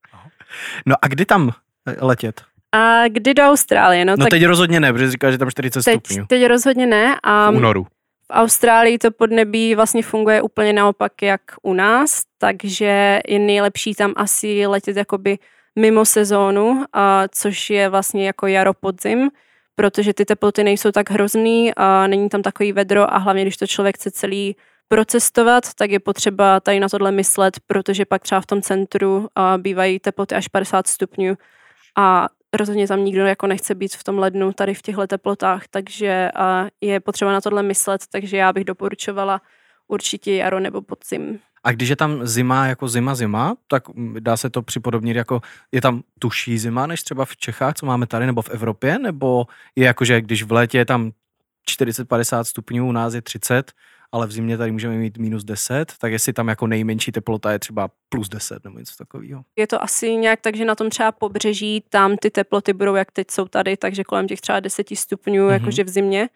no 0.86 0.94
a 1.02 1.08
kdy 1.08 1.24
tam 1.26 1.50
letět? 2.00 2.40
A 2.72 3.08
kdy 3.08 3.34
do 3.34 3.42
Austrálie? 3.42 4.04
No, 4.04 4.12
No 4.16 4.24
tak 4.24 4.30
teď 4.30 4.44
rozhodně 4.44 4.80
ne, 4.80 4.92
protože 4.92 5.10
říká, 5.10 5.30
že 5.30 5.38
tam 5.38 5.50
40 5.50 5.84
teď, 5.84 6.00
stupňů. 6.06 6.26
teď 6.26 6.46
rozhodně 6.46 6.86
ne. 6.86 7.16
A 7.22 7.50
V 7.50 7.56
únoru. 7.56 7.84
v 7.84 8.30
Austrálii 8.30 8.98
to 8.98 9.10
podnebí 9.10 9.74
vlastně 9.74 10.02
funguje 10.02 10.42
úplně 10.42 10.72
naopak 10.72 11.12
jak 11.22 11.40
u 11.62 11.74
nás, 11.74 12.22
takže 12.38 13.20
je 13.28 13.38
nejlepší 13.38 13.94
tam 13.94 14.12
asi 14.16 14.66
letět 14.66 14.96
jakoby 14.96 15.38
mimo 15.78 16.04
sezónu, 16.04 16.84
a 16.92 17.24
což 17.30 17.70
je 17.70 17.88
vlastně 17.88 18.26
jako 18.26 18.46
jaro 18.46 18.74
podzim, 18.74 19.30
protože 19.74 20.14
ty 20.14 20.24
teploty 20.24 20.64
nejsou 20.64 20.90
tak 20.92 21.10
hrozný 21.10 21.72
a 21.76 22.06
není 22.06 22.28
tam 22.28 22.42
takový 22.42 22.72
vedro 22.72 23.14
a 23.14 23.18
hlavně, 23.18 23.42
když 23.42 23.56
to 23.56 23.66
člověk 23.66 23.96
chce 23.96 24.10
celý 24.10 24.56
procestovat, 24.88 25.74
tak 25.74 25.90
je 25.90 26.00
potřeba 26.00 26.60
tady 26.60 26.80
na 26.80 26.88
tohle 26.88 27.12
myslet, 27.12 27.60
protože 27.66 28.04
pak 28.04 28.22
třeba 28.22 28.40
v 28.40 28.46
tom 28.46 28.62
centru 28.62 29.28
a, 29.34 29.58
bývají 29.58 29.98
teploty 29.98 30.34
až 30.34 30.48
50 30.48 30.86
stupňů 30.86 31.36
a 31.96 32.28
rozhodně 32.52 32.88
tam 32.88 33.04
nikdo 33.04 33.26
jako 33.26 33.46
nechce 33.46 33.74
být 33.74 33.96
v 33.96 34.04
tom 34.04 34.18
lednu 34.18 34.52
tady 34.52 34.74
v 34.74 34.82
těchto 34.82 35.06
teplotách, 35.06 35.62
takže 35.70 36.30
a, 36.34 36.66
je 36.80 37.00
potřeba 37.00 37.32
na 37.32 37.40
tohle 37.40 37.62
myslet, 37.62 38.02
takže 38.12 38.36
já 38.36 38.52
bych 38.52 38.64
doporučovala 38.64 39.40
určitě 39.88 40.34
jaro 40.34 40.60
nebo 40.60 40.82
podzim. 40.82 41.38
A 41.64 41.72
když 41.72 41.88
je 41.88 41.96
tam 41.96 42.26
zima 42.26 42.66
jako 42.66 42.88
zima 42.88 43.14
zima, 43.14 43.56
tak 43.66 43.82
dá 44.18 44.36
se 44.36 44.50
to 44.50 44.62
připodobnit 44.62 45.16
jako, 45.16 45.40
je 45.72 45.80
tam 45.80 46.02
tuší 46.18 46.58
zima 46.58 46.86
než 46.86 47.02
třeba 47.02 47.24
v 47.24 47.36
Čechách, 47.36 47.74
co 47.74 47.86
máme 47.86 48.06
tady, 48.06 48.26
nebo 48.26 48.42
v 48.42 48.50
Evropě, 48.50 48.98
nebo 48.98 49.46
je 49.76 49.86
jako, 49.86 50.04
že 50.04 50.20
když 50.20 50.42
v 50.42 50.52
létě 50.52 50.78
je 50.78 50.84
tam 50.84 51.12
40-50 51.70 52.44
stupňů, 52.44 52.88
u 52.88 52.92
nás 52.92 53.14
je 53.14 53.22
30, 53.22 53.72
ale 54.12 54.26
v 54.26 54.32
zimě 54.32 54.58
tady 54.58 54.72
můžeme 54.72 54.94
mít 54.96 55.18
minus 55.18 55.44
10, 55.44 55.92
tak 56.00 56.12
jestli 56.12 56.32
tam 56.32 56.48
jako 56.48 56.66
nejmenší 56.66 57.12
teplota 57.12 57.52
je 57.52 57.58
třeba 57.58 57.88
plus 58.08 58.28
10 58.28 58.64
nebo 58.64 58.78
něco 58.78 58.96
takového. 58.98 59.42
Je 59.56 59.66
to 59.66 59.82
asi 59.82 60.16
nějak 60.16 60.40
tak, 60.40 60.56
že 60.56 60.64
na 60.64 60.74
tom 60.74 60.90
třeba 60.90 61.12
pobřeží, 61.12 61.84
tam 61.88 62.16
ty 62.16 62.30
teploty 62.30 62.72
budou, 62.72 62.94
jak 62.94 63.12
teď 63.12 63.30
jsou 63.30 63.44
tady, 63.48 63.76
takže 63.76 64.04
kolem 64.04 64.28
těch 64.28 64.40
třeba 64.40 64.60
10 64.60 64.86
stupňů, 64.96 65.34
Mhm. 65.34 65.48
mm-hmm. 65.48 65.52
jakože 65.52 65.84
v 65.84 65.88
zimě. 65.88 66.28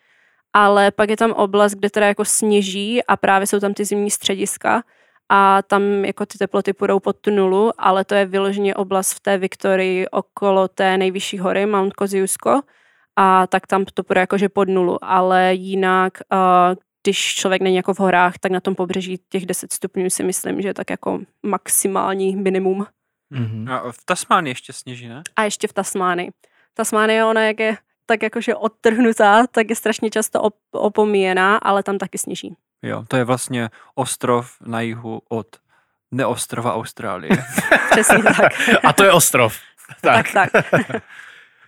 Ale 0.53 0.91
pak 0.91 1.11
je 1.11 1.17
tam 1.17 1.33
oblast, 1.33 1.73
kde 1.75 1.91
teda 1.91 2.07
jako 2.07 2.25
sněží 2.25 3.05
a 3.05 3.17
právě 3.17 3.47
jsou 3.47 3.61
tam 3.61 3.75
ty 3.75 3.85
zimní 3.85 4.11
střediska 4.11 4.83
a 5.29 5.63
tam 5.63 5.83
jako 6.05 6.27
ty 6.27 6.39
teploty 6.39 6.73
půjdou 6.73 7.01
pod 7.01 7.17
tu 7.17 7.31
nulu, 7.31 7.71
ale 7.79 8.05
to 8.05 8.15
je 8.15 8.27
vyloženě 8.27 8.75
oblast 8.75 9.13
v 9.13 9.21
té 9.21 9.39
Viktorii 9.39 10.09
okolo 10.09 10.69
té 10.69 10.99
nejvyšší 10.99 11.39
hory, 11.39 11.67
Mount 11.67 11.93
Kosciuszko, 11.95 12.61
a 13.17 13.47
tak 13.47 13.67
tam 13.67 13.85
to 13.95 14.03
půjde 14.03 14.21
jakože 14.21 14.49
pod 14.49 14.69
nulu, 14.69 15.05
ale 15.05 15.55
jinak, 15.55 16.13
uh, 16.33 16.39
když 17.03 17.35
člověk 17.35 17.63
není 17.63 17.77
jako 17.77 17.95
v 17.95 17.99
horách, 17.99 18.39
tak 18.39 18.53
na 18.53 18.61
tom 18.61 18.75
pobřeží 18.75 19.21
těch 19.29 19.47
10 19.47 19.73
stupňů 19.73 20.11
si 20.11 20.23
myslím, 20.23 20.63
že 20.63 20.69
je 20.69 20.75
tak 20.75 20.91
jako 20.91 21.21
maximální 21.43 22.37
minimum. 22.37 22.87
Mhm. 23.31 23.69
A 23.71 23.93
v 23.93 24.05
Tasmánii 24.05 24.51
ještě 24.51 24.73
sněží, 24.73 25.09
ne? 25.09 25.23
A 25.37 25.43
ještě 25.43 25.69
v 25.69 25.73
Tasmánii. 25.73 26.31
Tasmánie, 26.75 27.25
ona 27.25 27.43
jak 27.43 27.61
je 27.61 27.77
tak 28.07 28.23
jakože 28.23 28.55
odtrhnutá, 28.55 29.47
tak 29.47 29.71
je 29.71 29.77
strašně 29.77 30.11
často 30.11 30.41
op- 30.41 30.53
opomíjená, 30.73 31.57
ale 31.57 31.83
tam 31.83 31.99
taky 31.99 32.19
sněží. 32.19 32.57
Jo, 32.83 33.05
to 33.09 33.17
je 33.17 33.25
vlastně 33.25 33.71
ostrov 33.95 34.57
na 34.61 34.81
jihu 34.81 35.23
od 35.29 35.47
neostrova 36.11 36.75
Austrálie. 36.75 37.31
Přesně 37.91 38.23
tak. 38.23 38.53
A 38.85 38.93
to 38.93 39.05
je 39.05 39.13
ostrov. 39.13 39.59
Tak. 40.01 40.33
tak, 40.33 40.51
tak. 40.71 41.03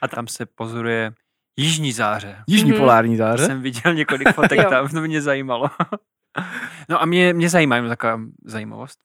A 0.00 0.08
tam 0.08 0.28
se 0.28 0.46
pozoruje 0.46 1.12
jižní 1.56 1.92
záře. 1.92 2.36
Jižní 2.48 2.70
Mhm. 2.70 2.80
polární 2.80 3.16
záře. 3.16 3.46
Jsem 3.46 3.62
viděl 3.62 3.94
několik 3.94 4.28
fotek 4.34 4.68
tam, 4.68 4.88
to 4.88 5.00
mě 5.00 5.22
zajímalo. 5.22 5.70
no 6.88 7.02
a 7.02 7.06
mě, 7.06 7.32
mě 7.32 7.48
zajímá 7.48 7.76
jenom 7.76 7.88
taková 7.90 8.20
zajímavost. 8.44 8.98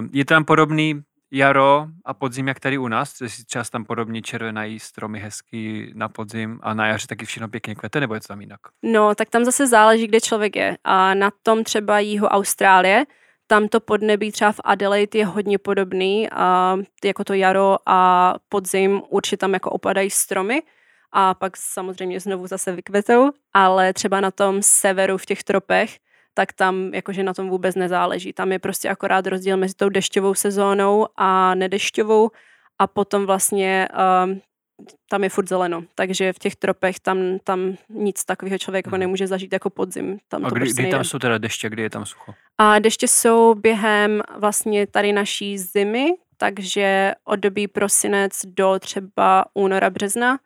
Uh, 0.00 0.08
je 0.12 0.24
tam 0.24 0.44
podobný 0.44 1.00
jaro 1.32 1.86
a 2.04 2.14
podzim, 2.14 2.48
jak 2.48 2.60
tady 2.60 2.78
u 2.78 2.88
nás? 2.88 3.20
Jestli 3.20 3.44
třeba 3.44 3.64
tam 3.72 3.84
podobně 3.84 4.22
červenají 4.22 4.78
stromy 4.80 5.18
hezky 5.20 5.92
na 5.94 6.08
podzim 6.08 6.60
a 6.62 6.74
na 6.74 6.86
jaře 6.86 7.06
taky 7.06 7.26
všechno 7.26 7.48
pěkně 7.48 7.74
kvete, 7.74 8.00
nebo 8.00 8.14
je 8.14 8.20
to 8.20 8.28
tam 8.28 8.40
jinak? 8.40 8.60
No, 8.82 9.14
tak 9.14 9.30
tam 9.30 9.44
zase 9.44 9.66
záleží, 9.66 10.06
kde 10.06 10.20
člověk 10.20 10.56
je. 10.56 10.76
A 10.84 11.14
na 11.14 11.30
tom 11.42 11.64
třeba 11.64 11.98
jihu 11.98 12.26
Austrálie, 12.26 13.04
tam 13.46 13.68
to 13.68 13.80
podnebí 13.80 14.32
třeba 14.32 14.52
v 14.52 14.60
Adelaide 14.64 15.18
je 15.18 15.26
hodně 15.26 15.58
podobný, 15.58 16.30
a 16.30 16.76
jako 17.04 17.24
to 17.24 17.34
jaro 17.34 17.76
a 17.86 18.34
podzim 18.48 19.02
určitě 19.08 19.36
tam 19.36 19.52
jako 19.52 19.70
opadají 19.70 20.10
stromy 20.10 20.62
a 21.12 21.34
pak 21.34 21.56
samozřejmě 21.56 22.20
znovu 22.20 22.46
zase 22.46 22.72
vykvetou, 22.72 23.30
ale 23.52 23.92
třeba 23.92 24.20
na 24.20 24.30
tom 24.30 24.62
severu 24.62 25.18
v 25.18 25.26
těch 25.26 25.44
tropech, 25.44 25.98
tak 26.34 26.52
tam 26.52 26.90
jakože 26.94 27.22
na 27.22 27.34
tom 27.34 27.48
vůbec 27.48 27.74
nezáleží. 27.74 28.32
Tam 28.32 28.52
je 28.52 28.58
prostě 28.58 28.88
akorát 28.88 29.26
rozdíl 29.26 29.56
mezi 29.56 29.74
tou 29.74 29.88
dešťovou 29.88 30.34
sezónou 30.34 31.06
a 31.16 31.54
nedešťovou 31.54 32.30
a 32.78 32.86
potom 32.86 33.26
vlastně 33.26 33.88
um, 34.24 34.40
tam 35.10 35.24
je 35.24 35.28
furt 35.28 35.48
zeleno, 35.48 35.84
takže 35.94 36.32
v 36.32 36.38
těch 36.38 36.56
tropech 36.56 37.00
tam, 37.00 37.18
tam 37.44 37.74
nic 37.88 38.24
takového 38.24 38.58
člověk 38.58 38.86
Mhm. 38.86 39.00
nemůže 39.00 39.26
zažít 39.26 39.52
jako 39.52 39.70
podzim. 39.70 40.18
Tam 40.28 40.44
A 40.44 40.48
to 40.48 40.54
kdy, 40.54 40.64
prostě 40.64 40.82
kdy 40.82 40.90
tam 40.90 41.04
jsou 41.04 41.18
teda 41.18 41.38
deště, 41.38 41.70
kdy 41.70 41.82
je 41.82 41.90
tam 41.90 42.06
sucho? 42.06 42.34
A 42.58 42.78
deště 42.78 43.08
jsou 43.08 43.54
během 43.54 44.22
vlastně 44.38 44.86
tady 44.86 45.12
naší 45.12 45.58
zimy, 45.58 46.06
takže 46.36 47.12
od 47.24 47.36
doby 47.36 47.68
prosinec 47.68 48.32
do 48.46 48.78
třeba 48.78 49.44
února, 49.54 49.90
března 49.90 50.38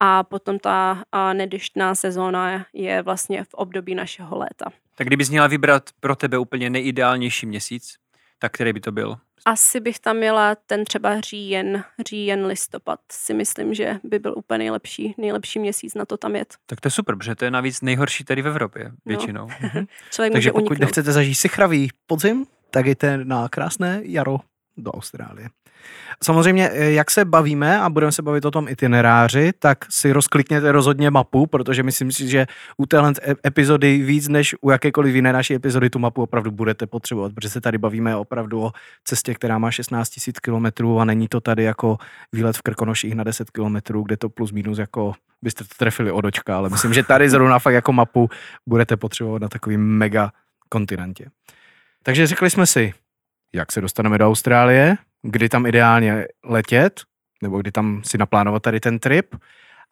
a 0.00 0.22
potom 0.22 0.58
ta 0.58 1.02
a, 1.12 1.32
nedeštná 1.32 1.94
sezóna 1.94 2.66
je 2.72 3.02
vlastně 3.02 3.44
v 3.44 3.54
období 3.54 3.94
našeho 3.94 4.38
léta. 4.38 4.70
Tak 4.96 5.06
kdybys 5.06 5.30
měla 5.30 5.46
vybrat 5.46 5.82
pro 6.00 6.16
tebe 6.16 6.38
úplně 6.38 6.70
nejideálnější 6.70 7.46
měsíc, 7.46 7.94
tak 8.38 8.52
který 8.52 8.72
by 8.72 8.80
to 8.80 8.92
byl? 8.92 9.16
Asi 9.44 9.80
bych 9.80 9.98
tam 9.98 10.16
měla 10.16 10.54
ten 10.54 10.84
třeba 10.84 11.20
říjen, 11.20 11.84
říjen, 12.08 12.46
listopad. 12.46 13.00
Si 13.12 13.34
myslím, 13.34 13.74
že 13.74 13.98
by 14.04 14.18
byl 14.18 14.34
úplně 14.36 14.58
nejlepší, 14.58 15.14
nejlepší 15.18 15.58
měsíc 15.58 15.94
na 15.94 16.04
to 16.04 16.16
tam 16.16 16.36
jet. 16.36 16.54
Tak 16.66 16.80
to 16.80 16.86
je 16.86 16.90
super, 16.90 17.16
protože 17.16 17.34
to 17.34 17.44
je 17.44 17.50
navíc 17.50 17.80
nejhorší 17.80 18.24
tady 18.24 18.42
v 18.42 18.46
Evropě 18.46 18.84
No. 18.84 18.90
většinou. 19.06 19.48
Člověk 20.10 20.32
Takže 20.32 20.50
pokud 20.52 20.60
uniknout. 20.62 20.78
nechcete 20.80 21.12
zažít 21.12 21.34
si 21.38 21.48
chravý 21.48 21.88
podzim, 22.06 22.46
tak 22.70 22.86
jděte 22.86 23.18
na 23.24 23.48
krásné 23.48 24.00
jaro 24.04 24.36
do 24.76 24.90
Austrálie. 24.92 25.48
Samozřejmě, 26.24 26.70
eh, 26.72 26.90
jak 26.90 27.10
se 27.10 27.24
bavíme 27.24 27.80
a 27.80 27.90
budeme 27.90 28.12
se 28.12 28.22
bavit 28.22 28.44
o 28.44 28.50
tom 28.50 28.68
itineráři, 28.68 29.52
tak 29.58 29.78
si 29.90 30.12
rozklikněte 30.12 30.72
rozhodně 30.72 31.10
mapu, 31.10 31.46
protože 31.46 31.82
myslím 31.82 32.12
si, 32.12 32.28
že 32.28 32.46
u 32.76 32.86
téhle 32.86 33.12
e- 33.22 33.34
epizody 33.46 33.98
víc 33.98 34.28
než 34.28 34.54
u 34.60 34.70
jakékoliv 34.70 35.14
jiné 35.14 35.32
naší 35.32 35.54
epizody 35.54 35.90
tu 35.90 35.98
mapu 35.98 36.22
opravdu 36.22 36.50
budete 36.50 36.86
potřebovat, 36.86 37.32
protože 37.34 37.50
se 37.50 37.60
tady 37.60 37.78
bavíme 37.78 38.16
opravdu 38.16 38.62
o 38.62 38.72
cestě, 39.04 39.34
která 39.34 39.58
má 39.58 39.70
16 39.70 40.12
000 40.26 40.32
kilometrů 40.42 41.00
a 41.00 41.04
není 41.04 41.28
to 41.28 41.40
tady 41.40 41.62
jako 41.62 41.98
výlet 42.32 42.56
v 42.56 42.62
Krkonoších 42.62 43.14
na 43.14 43.24
10 43.24 43.50
kilometrů, 43.50 44.02
kde 44.02 44.16
to 44.16 44.28
plus 44.28 44.52
minus 44.52 44.78
jako 44.78 45.12
byste 45.42 45.64
to 45.64 45.70
trefili 45.76 46.10
od 46.10 46.24
očka, 46.24 46.56
ale 46.56 46.68
myslím, 46.68 46.94
že 46.94 47.02
tady 47.02 47.30
zrovna 47.30 47.58
fakt 47.58 47.74
jako 47.74 47.92
mapu 47.92 48.28
budete 48.66 48.96
potřebovat 48.96 49.42
na 49.42 49.48
takovým 49.48 49.80
mega 49.80 50.32
kontinentě. 50.68 51.26
Takže 52.02 52.26
řekli 52.26 52.50
jsme 52.50 52.66
si, 52.66 52.94
jak 53.56 53.72
se 53.72 53.80
dostaneme 53.80 54.18
do 54.18 54.26
Austrálie, 54.26 54.96
kdy 55.22 55.48
tam 55.48 55.66
ideálně 55.66 56.26
letět, 56.44 57.00
nebo 57.42 57.58
kdy 57.58 57.72
tam 57.72 58.02
si 58.04 58.18
naplánovat 58.18 58.62
tady 58.62 58.80
ten 58.80 58.98
trip, 58.98 59.34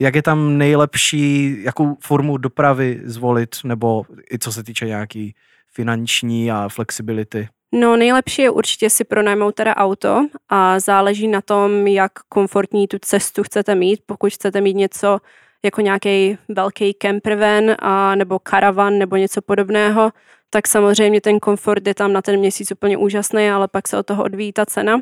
jak 0.01 0.15
je 0.15 0.23
tam 0.23 0.59
nejlepší, 0.59 1.57
jakou 1.63 1.97
formu 2.03 2.37
dopravy 2.37 3.01
zvolit, 3.05 3.57
nebo 3.65 4.05
i 4.33 4.39
co 4.39 4.53
se 4.53 4.65
týče 4.65 4.87
nějaký 4.87 5.35
finanční 5.73 6.51
a 6.51 6.69
flexibility. 6.69 7.49
No 7.75 7.97
nejlepší 7.97 8.43
je 8.43 8.51
určitě 8.51 8.91
si 8.91 9.05
pronajmout 9.05 9.55
teda 9.55 9.77
auto 9.77 10.27
a 10.49 10.81
záleží 10.81 11.29
na 11.29 11.41
tom, 11.41 11.87
jak 11.87 12.13
komfortní 12.29 12.89
tu 12.89 12.99
cestu 12.99 13.43
chcete 13.43 13.75
mít. 13.75 14.01
Pokud 14.07 14.33
chcete 14.33 14.61
mít 14.61 14.75
něco 14.75 15.19
jako 15.65 15.81
nějaký 15.81 16.39
velký 16.49 16.95
campervan 16.95 17.65
a, 17.79 18.15
nebo 18.15 18.39
karavan 18.39 18.99
nebo 18.99 19.17
něco 19.17 19.43
podobného, 19.43 20.11
tak 20.51 20.69
samozřejmě 20.69 21.21
ten 21.21 21.41
komfort 21.41 21.87
je 21.87 21.95
tam 21.95 22.13
na 22.13 22.23
ten 22.23 22.39
měsíc 22.41 22.73
úplně 22.73 22.97
úžasný, 22.97 23.51
ale 23.51 23.69
pak 23.69 23.89
se 23.89 23.99
od 23.99 24.07
toho 24.07 24.25
odvíjí 24.25 24.53
ta 24.53 24.67
cena. 24.67 25.01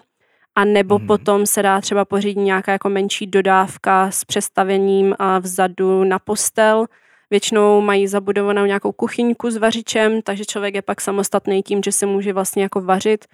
A 0.57 0.65
nebo 0.65 0.99
Mhm. 0.99 1.07
potom 1.07 1.47
se 1.47 1.63
dá 1.63 1.81
třeba 1.81 2.05
pořídit 2.05 2.41
nějaká 2.41 2.73
jako 2.73 2.89
menší 2.89 3.27
dodávka 3.27 4.11
s 4.11 4.25
přestavením 4.25 5.15
a 5.19 5.39
vzadu 5.39 6.05
na 6.05 6.19
postel. 6.19 6.87
Většinou 7.31 7.81
mají 7.81 8.07
zabudovanou 8.07 8.65
nějakou 8.65 8.93
kuchyňku 8.93 9.51
s 9.51 9.57
vařičem, 9.57 10.23
takže 10.23 10.45
člověk 10.45 10.75
je 10.75 10.83
pak 10.83 11.01
samostatný 11.01 11.63
tím, 11.63 11.83
že 11.85 11.93
se 11.93 12.07
může 12.07 12.33
vlastně 12.33 12.63
jako 12.63 12.81
vařit 12.81 13.25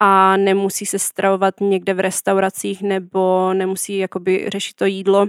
a 0.00 0.36
nemusí 0.36 0.86
se 0.86 0.98
stravovat 0.98 1.54
někde 1.60 1.94
v 1.94 2.00
restauracích 2.00 2.82
nebo 2.82 3.54
nemusí 3.54 3.98
jakoby 3.98 4.44
řešit 4.48 4.76
to 4.76 4.84
jídlo 4.84 5.26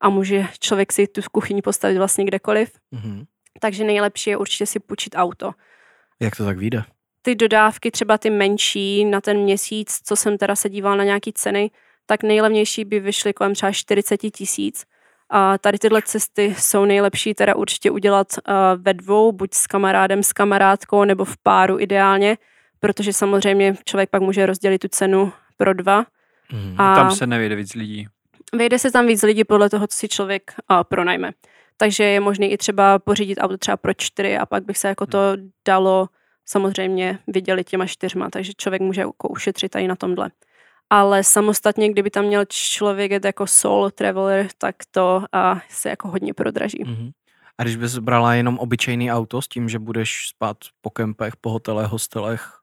a 0.00 0.08
může 0.08 0.46
člověk 0.60 0.92
si 0.92 1.06
tu 1.06 1.20
kuchyni 1.32 1.62
postavit 1.62 1.98
vlastně 1.98 2.24
kdekoliv. 2.24 2.70
Mhm. 2.90 3.24
Takže 3.60 3.84
nejlepší 3.84 4.30
je 4.30 4.36
určitě 4.36 4.66
si 4.66 4.80
půjčit 4.80 5.14
auto. 5.16 5.50
Jak 6.20 6.36
to 6.36 6.44
tak 6.44 6.58
vyjde? 6.58 6.82
Ty 7.22 7.34
dodávky, 7.34 7.90
třeba 7.90 8.18
ty 8.18 8.30
menší 8.30 9.04
na 9.04 9.20
ten 9.20 9.38
měsíc, 9.38 10.00
co 10.04 10.16
jsem 10.16 10.38
teda 10.38 10.56
se 10.56 10.68
díval 10.68 10.96
na 10.96 11.04
nějaký 11.04 11.32
ceny, 11.32 11.70
tak 12.06 12.22
nejlevnější 12.22 12.84
by 12.84 13.00
vyšly 13.00 13.32
kolem 13.32 13.54
třeba 13.54 13.72
40 13.72 14.16
tisíc. 14.16 14.84
A 15.30 15.58
tady 15.58 15.78
tyhle 15.78 16.02
cesty 16.02 16.54
jsou 16.58 16.84
nejlepší 16.84 17.34
teda 17.34 17.56
určitě 17.56 17.90
udělat 17.90 18.26
uh, 18.32 18.54
ve 18.82 18.94
dvou, 18.94 19.32
buď 19.32 19.54
s 19.54 19.66
kamarádem, 19.66 20.22
s 20.22 20.32
kamarádkou, 20.32 21.04
nebo 21.04 21.24
v 21.24 21.36
páru 21.42 21.80
ideálně, 21.80 22.38
protože 22.80 23.12
samozřejmě 23.12 23.76
člověk 23.84 24.10
pak 24.10 24.22
může 24.22 24.46
rozdělit 24.46 24.78
tu 24.78 24.88
cenu 24.88 25.32
pro 25.56 25.74
dva. 25.74 26.04
Mhm. 26.52 26.80
A 26.80 26.94
Tam 26.94 27.10
se 27.10 27.26
nevyjde 27.26 27.56
víc 27.56 27.74
lidí. 27.74 28.08
Vejde 28.54 28.78
se 28.78 28.90
tam 28.90 29.06
víc 29.06 29.22
lidí 29.22 29.44
podle 29.44 29.70
toho, 29.70 29.86
co 29.86 29.96
si 29.96 30.08
člověk 30.08 30.54
uh, 30.70 30.82
pronajme. 30.82 31.30
Takže 31.76 32.04
je 32.04 32.20
možné 32.20 32.46
i 32.46 32.56
třeba 32.56 32.98
pořídit 32.98 33.38
auto 33.38 33.58
třeba 33.58 33.76
pro 33.76 33.94
čtyři 33.94 34.38
a 34.38 34.46
pak 34.46 34.64
bych 34.64 34.78
se 34.78 34.88
jako 34.88 35.06
to 35.06 35.18
dalo 35.66 36.08
samozřejmě 36.46 37.18
vydělit 37.26 37.68
těma 37.68 37.86
čtyřma, 37.86 38.30
takže 38.30 38.52
člověk 38.56 38.82
může 38.82 39.00
jako 39.00 39.28
ušetřit 39.28 39.68
tady 39.68 39.88
na 39.88 39.96
tomhle. 39.96 40.30
Ale 40.90 41.24
samostatně, 41.24 41.90
kdyby 41.90 42.10
tam 42.10 42.24
měl 42.24 42.44
člověk 42.48 43.10
jet 43.10 43.24
jako 43.24 43.46
solo 43.46 43.90
traveler, 43.90 44.48
tak 44.58 44.76
to 44.90 45.24
uh, 45.34 45.58
se 45.68 45.88
jako 45.88 46.08
hodně 46.08 46.34
prodraží. 46.34 46.84
Mhm. 46.86 47.10
A 47.58 47.62
když 47.62 47.76
bys 47.76 47.98
brala 47.98 48.34
jenom 48.34 48.58
obyčejný 48.58 49.12
auto 49.12 49.42
s 49.42 49.48
tím, 49.48 49.68
že 49.68 49.78
budeš 49.78 50.28
spát 50.28 50.56
po 50.80 50.90
kempech, 50.90 51.36
po 51.36 51.50
hotelech, 51.50 51.86
hostelech, 51.86 52.57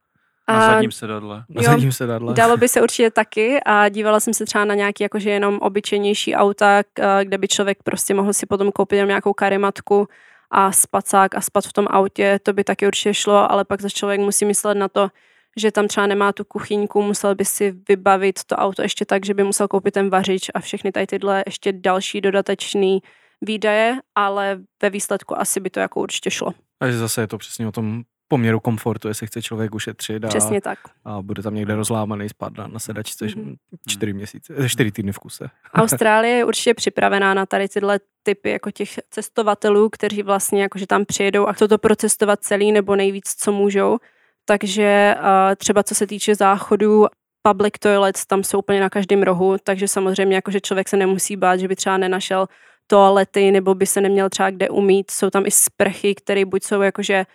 Na 0.53 0.71
zadním 0.71 0.91
sedadle. 0.91 1.37
na 1.49 1.61
Jo, 1.61 1.69
zadním 1.71 1.91
sedadle? 1.91 2.33
Dalo 2.33 2.57
by 2.57 2.67
se 2.67 2.81
určitě 2.81 3.11
taky 3.11 3.59
a 3.65 3.89
dívala 3.89 4.19
jsem 4.19 4.33
se 4.33 4.45
třeba 4.45 4.65
na 4.65 4.75
nějaký 4.75 5.03
jakože 5.03 5.29
jenom 5.29 5.57
obyčejnější 5.61 6.35
auta, 6.35 6.83
k- 6.93 7.23
kde 7.23 7.37
by 7.37 7.47
člověk 7.47 7.77
prostě 7.83 8.13
mohl 8.13 8.33
si 8.33 8.45
potom 8.45 8.71
koupit 8.71 8.95
jenom 8.95 9.07
nějakou 9.07 9.33
karimatku 9.33 10.07
a 10.51 10.71
spacák 10.71 11.35
a 11.35 11.41
spat 11.41 11.65
v 11.65 11.73
tom 11.73 11.87
autě, 11.89 12.39
to 12.43 12.53
by 12.53 12.63
taky 12.63 12.87
určitě 12.87 13.13
šlo, 13.13 13.51
ale 13.51 13.65
pak 13.65 13.81
za 13.81 13.89
člověk 13.89 14.19
musí 14.21 14.45
myslet 14.45 14.75
na 14.75 14.87
to, 14.87 15.09
že 15.57 15.71
tam 15.71 15.87
třeba 15.87 16.07
nemá 16.07 16.33
tu 16.33 16.43
kuchyňku, 16.43 17.01
musel 17.01 17.35
by 17.35 17.45
si 17.45 17.73
vybavit 17.89 18.43
to 18.43 18.55
auto 18.55 18.81
ještě 18.81 19.05
tak, 19.05 19.25
že 19.25 19.33
by 19.33 19.43
musel 19.43 19.67
koupit 19.67 19.93
ten 19.93 20.09
vařič 20.09 20.49
a 20.53 20.59
všechny 20.59 20.91
tady 20.91 21.07
tyhle 21.07 21.43
ještě 21.45 21.71
další 21.73 22.21
dodatečný 22.21 22.99
výdaje, 23.41 23.99
ale 24.15 24.59
ve 24.81 24.89
výsledku 24.89 25.39
asi 25.39 25.59
by 25.59 25.69
to 25.69 25.79
jako 25.79 25.99
určitě 26.01 26.31
šlo. 26.31 26.51
Takže 26.79 26.97
zase 26.97 27.21
je 27.21 27.27
to 27.27 27.37
přesně 27.37 27.67
o 27.67 27.71
tom 27.71 28.03
poměru 28.27 28.59
komfortu, 28.59 29.07
jestli 29.07 29.27
chce 29.27 29.41
člověk 29.41 29.75
ušetřit 29.75 30.25
a, 30.25 30.27
Přesně 30.27 30.61
tak. 30.61 30.79
a 31.05 31.21
bude 31.21 31.43
tam 31.43 31.55
někde 31.55 31.75
rozlámaný 31.75 32.29
spát 32.29 32.57
na, 32.57 32.67
na 32.67 32.79
sedačce 32.79 33.25
Mhm. 33.25 33.33
mm-hmm. 33.35 33.55
čtyři 33.87 34.13
měsíce, 34.13 34.53
eh, 34.57 34.69
čtyři 34.69 34.91
týdny 34.91 35.11
v 35.11 35.19
kuse. 35.19 35.49
Austrálie 35.73 36.37
je 36.37 36.45
určitě 36.45 36.73
připravená 36.73 37.33
na 37.33 37.45
tady 37.45 37.67
tyhle 37.69 37.99
typy 38.23 38.49
jako 38.49 38.71
těch 38.71 38.89
cestovatelů, 39.09 39.89
kteří 39.89 40.23
vlastně 40.23 40.61
jakože 40.61 40.87
tam 40.87 41.05
přijedou 41.05 41.47
a 41.47 41.53
chcou 41.53 41.67
to 41.67 41.77
procestovat 41.77 42.39
celý 42.41 42.71
nebo 42.71 42.95
nejvíc, 42.95 43.35
co 43.37 43.51
můžou. 43.51 43.97
Takže 44.45 45.15
uh, 45.19 45.25
třeba 45.57 45.83
co 45.83 45.95
se 45.95 46.07
týče 46.07 46.35
záchodů, 46.35 47.05
public 47.41 47.73
toilets 47.79 48.25
tam 48.25 48.43
jsou 48.43 48.59
úplně 48.59 48.79
na 48.79 48.89
každém 48.89 49.23
rohu, 49.23 49.55
takže 49.63 49.87
samozřejmě 49.87 50.35
jakože 50.35 50.61
člověk 50.61 50.89
se 50.89 50.97
nemusí 50.97 51.35
bát, 51.35 51.59
že 51.59 51.67
by 51.67 51.75
třeba 51.75 51.97
nenašel 51.97 52.47
toalety 52.87 53.51
nebo 53.51 53.75
by 53.75 53.85
se 53.85 54.01
neměl 54.01 54.29
třeba 54.29 54.49
kde 54.49 54.69
umít. 54.69 55.11
Jsou 55.11 55.29
tam 55.29 55.45
i 55.45 55.51
sprchy, 55.51 56.15
které 56.15 56.45
buď 56.45 56.63
jsou 56.63 56.81
jakože 56.81 57.25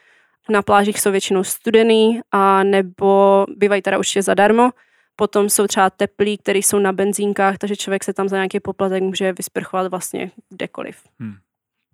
na 0.51 0.63
plážích 0.63 1.01
jsou 1.01 1.11
většinou 1.11 1.45
studený 1.45 2.21
a 2.33 2.63
nebo 2.63 3.47
bývají 3.57 3.83
teda 3.83 3.99
určitě 3.99 4.23
zadarmo. 4.23 4.71
Potom 5.17 5.49
jsou 5.49 5.67
třeba 5.67 5.91
teplí, 5.91 6.39
které 6.39 6.59
jsou 6.59 6.79
na 6.79 6.93
benzínkách, 6.93 7.59
takže 7.59 7.77
člověk 7.77 8.05
se 8.05 8.13
tam 8.13 8.29
za 8.29 8.37
nějaký 8.37 8.61
poplatek 8.61 9.03
může 9.03 9.33
vysprchovat 9.33 9.91
vlastně 9.91 10.31
kdekoliv. 10.49 10.97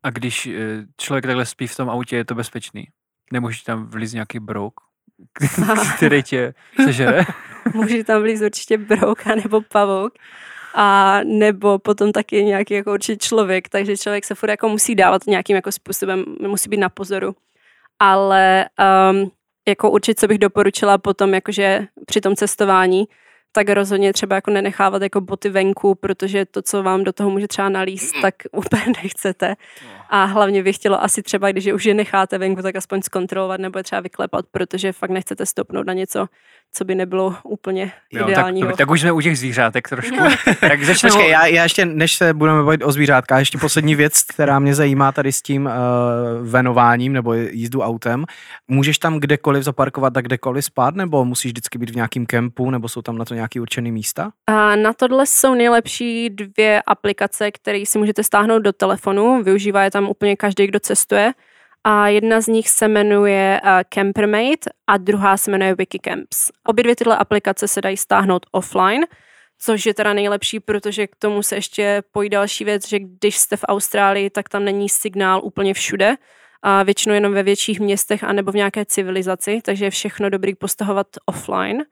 A 0.02 0.10
když 0.10 0.46
eh, 0.46 0.86
člověk 0.96 1.26
takhle 1.26 1.46
spí 1.46 1.66
v 1.66 1.76
tom 1.76 1.90
autě, 1.90 2.16
je 2.16 2.24
to 2.24 2.34
bezpečný? 2.34 2.88
Nemůže 3.32 3.64
tam 3.64 3.86
vlíz 3.86 4.12
nějaký 4.12 4.40
brouk, 4.40 4.74
který 5.96 6.22
tě 6.22 6.54
sežere? 6.84 7.24
Může 7.74 8.04
tam 8.04 8.22
vlíz 8.22 8.42
určitě 8.42 8.78
brouka 8.78 9.34
nebo 9.34 9.60
pavouk. 9.60 10.12
A 10.74 11.20
nebo 11.24 11.78
potom 11.78 12.12
taky 12.12 12.44
nějaký 12.44 12.74
jako 12.74 12.92
určitě 12.92 13.26
člověk, 13.26 13.68
takže 13.68 13.96
člověk 13.96 14.24
se 14.24 14.34
furt 14.34 14.50
jako 14.50 14.68
musí 14.68 14.94
dávat 14.94 15.26
nějakým 15.26 15.56
jako 15.56 15.72
způsobem, 15.72 16.24
musí 16.40 16.68
být 16.68 16.76
na 16.76 16.88
pozoru. 16.88 17.34
Ale 17.98 18.66
um, 19.10 19.30
jako 19.68 19.90
určitě, 19.90 20.20
co 20.20 20.28
bych 20.28 20.38
doporučila 20.38 20.98
potom 20.98 21.34
jakože 21.34 21.86
při 22.06 22.20
tom 22.20 22.36
cestování, 22.36 23.04
tak 23.56 23.68
rozhodně 23.68 24.12
třeba 24.12 24.34
jako 24.34 24.50
nenechávat 24.50 25.02
jako 25.02 25.20
boty 25.20 25.48
venku, 25.48 25.94
protože 25.94 26.44
to, 26.44 26.62
co 26.62 26.82
vám 26.82 27.04
do 27.04 27.12
toho 27.12 27.30
může 27.30 27.48
třeba 27.48 27.68
nalíst, 27.68 28.14
tak 28.22 28.34
úplně 28.52 28.84
nechcete. 29.02 29.54
A 30.10 30.24
hlavně 30.24 30.62
bych 30.62 30.76
chtělo 30.76 31.02
asi 31.02 31.22
třeba, 31.22 31.52
když 31.52 31.64
je 31.64 31.74
už 31.74 31.84
je 31.84 31.94
necháte 31.94 32.38
venku, 32.38 32.62
tak 32.62 32.76
aspoň 32.76 33.02
zkontrolovat 33.02 33.60
nebo 33.60 33.78
je 33.78 33.82
třeba 33.82 34.00
vyklepat, 34.00 34.44
protože 34.50 34.92
fakt 34.92 35.10
nechcete 35.10 35.46
stopnout 35.46 35.86
na 35.86 35.92
něco, 35.92 36.28
co 36.72 36.84
by 36.84 36.94
nebylo 36.94 37.36
úplně 37.44 37.92
Jo, 38.12 38.20
tak, 38.20 38.28
ideálního. 38.28 38.68
tak, 38.68 38.76
tak 38.76 38.90
už 38.90 39.00
jsme 39.00 39.12
u 39.12 39.20
těch 39.20 39.38
zvířátek 39.38 39.88
trošku. 39.88 40.16
tak 40.60 40.84
začneme. 40.84 41.12
Počkej, 41.12 41.30
já, 41.30 41.46
já 41.46 41.62
ještě, 41.62 41.86
než 41.86 42.12
se 42.12 42.34
budeme 42.34 42.62
bavit 42.62 42.82
o 42.84 42.92
zvířátkách, 42.92 43.38
ještě 43.38 43.58
poslední 43.58 43.94
věc, 43.94 44.22
která 44.22 44.58
mě 44.58 44.74
zajímá 44.74 45.12
tady 45.12 45.32
s 45.32 45.42
tím 45.42 45.66
uh, 45.66 45.72
venováním 46.48 47.12
nebo 47.12 47.34
jízdu 47.34 47.80
autem. 47.82 48.24
Můžeš 48.68 48.98
tam 48.98 49.20
kdekoliv 49.20 49.62
zaparkovat 49.62 50.16
a 50.16 50.20
kdekoliv 50.20 50.64
spát, 50.64 50.94
nebo 50.94 51.24
musíš 51.24 51.52
vždycky 51.52 51.78
být 51.78 51.90
v 51.90 51.96
nějakém 51.96 52.26
kempu, 52.26 52.70
nebo 52.70 52.88
jsou 52.88 53.02
tam 53.02 53.18
na 53.18 53.24
to 53.24 53.34
nějaký 53.46 53.60
určený 53.60 53.92
místa? 53.92 54.30
A 54.46 54.76
na 54.76 54.92
tohle 54.92 55.26
jsou 55.26 55.54
nejlepší 55.54 56.30
dvě 56.30 56.82
aplikace, 56.86 57.50
které 57.50 57.86
si 57.86 57.98
můžete 57.98 58.22
stáhnout 58.22 58.58
do 58.58 58.72
telefonu. 58.72 59.42
Využívá 59.42 59.84
je 59.84 59.90
tam 59.90 60.08
úplně 60.08 60.36
každý, 60.36 60.66
kdo 60.66 60.80
cestuje. 60.80 61.32
A 61.84 62.08
jedna 62.08 62.40
z 62.40 62.46
nich 62.46 62.68
se 62.68 62.88
jmenuje 62.88 63.60
uh, 63.64 63.70
Campermate 63.94 64.70
a 64.86 64.96
druhá 64.96 65.36
se 65.36 65.50
jmenuje 65.50 65.74
Wikicamps. 65.74 66.50
Obě 66.66 66.82
dvě 66.82 66.96
tyhle 66.96 67.16
aplikace 67.16 67.68
se 67.68 67.80
dají 67.80 67.96
stáhnout 67.96 68.46
offline, 68.52 69.06
což 69.58 69.86
je 69.86 69.94
teda 69.94 70.12
nejlepší, 70.12 70.60
protože 70.60 71.06
k 71.06 71.16
tomu 71.16 71.42
se 71.42 71.54
ještě 71.54 72.02
pojí 72.12 72.28
další 72.28 72.64
věc, 72.64 72.88
že 72.88 72.98
když 72.98 73.36
jste 73.36 73.56
v 73.56 73.64
Austrálii, 73.68 74.30
tak 74.30 74.48
tam 74.48 74.64
není 74.64 74.88
signál 74.88 75.40
úplně 75.44 75.74
všude. 75.74 76.16
A 76.62 76.82
většinou 76.82 77.14
jenom 77.14 77.32
ve 77.32 77.42
větších 77.42 77.80
městech 77.80 78.24
anebo 78.24 78.52
v 78.52 78.54
nějaké 78.54 78.84
civilizaci, 78.84 79.60
takže 79.62 79.84
je 79.84 79.90
všechno 79.90 80.30
dobrý 80.30 80.54
postahovat 80.54 81.06
offline. 81.26 81.84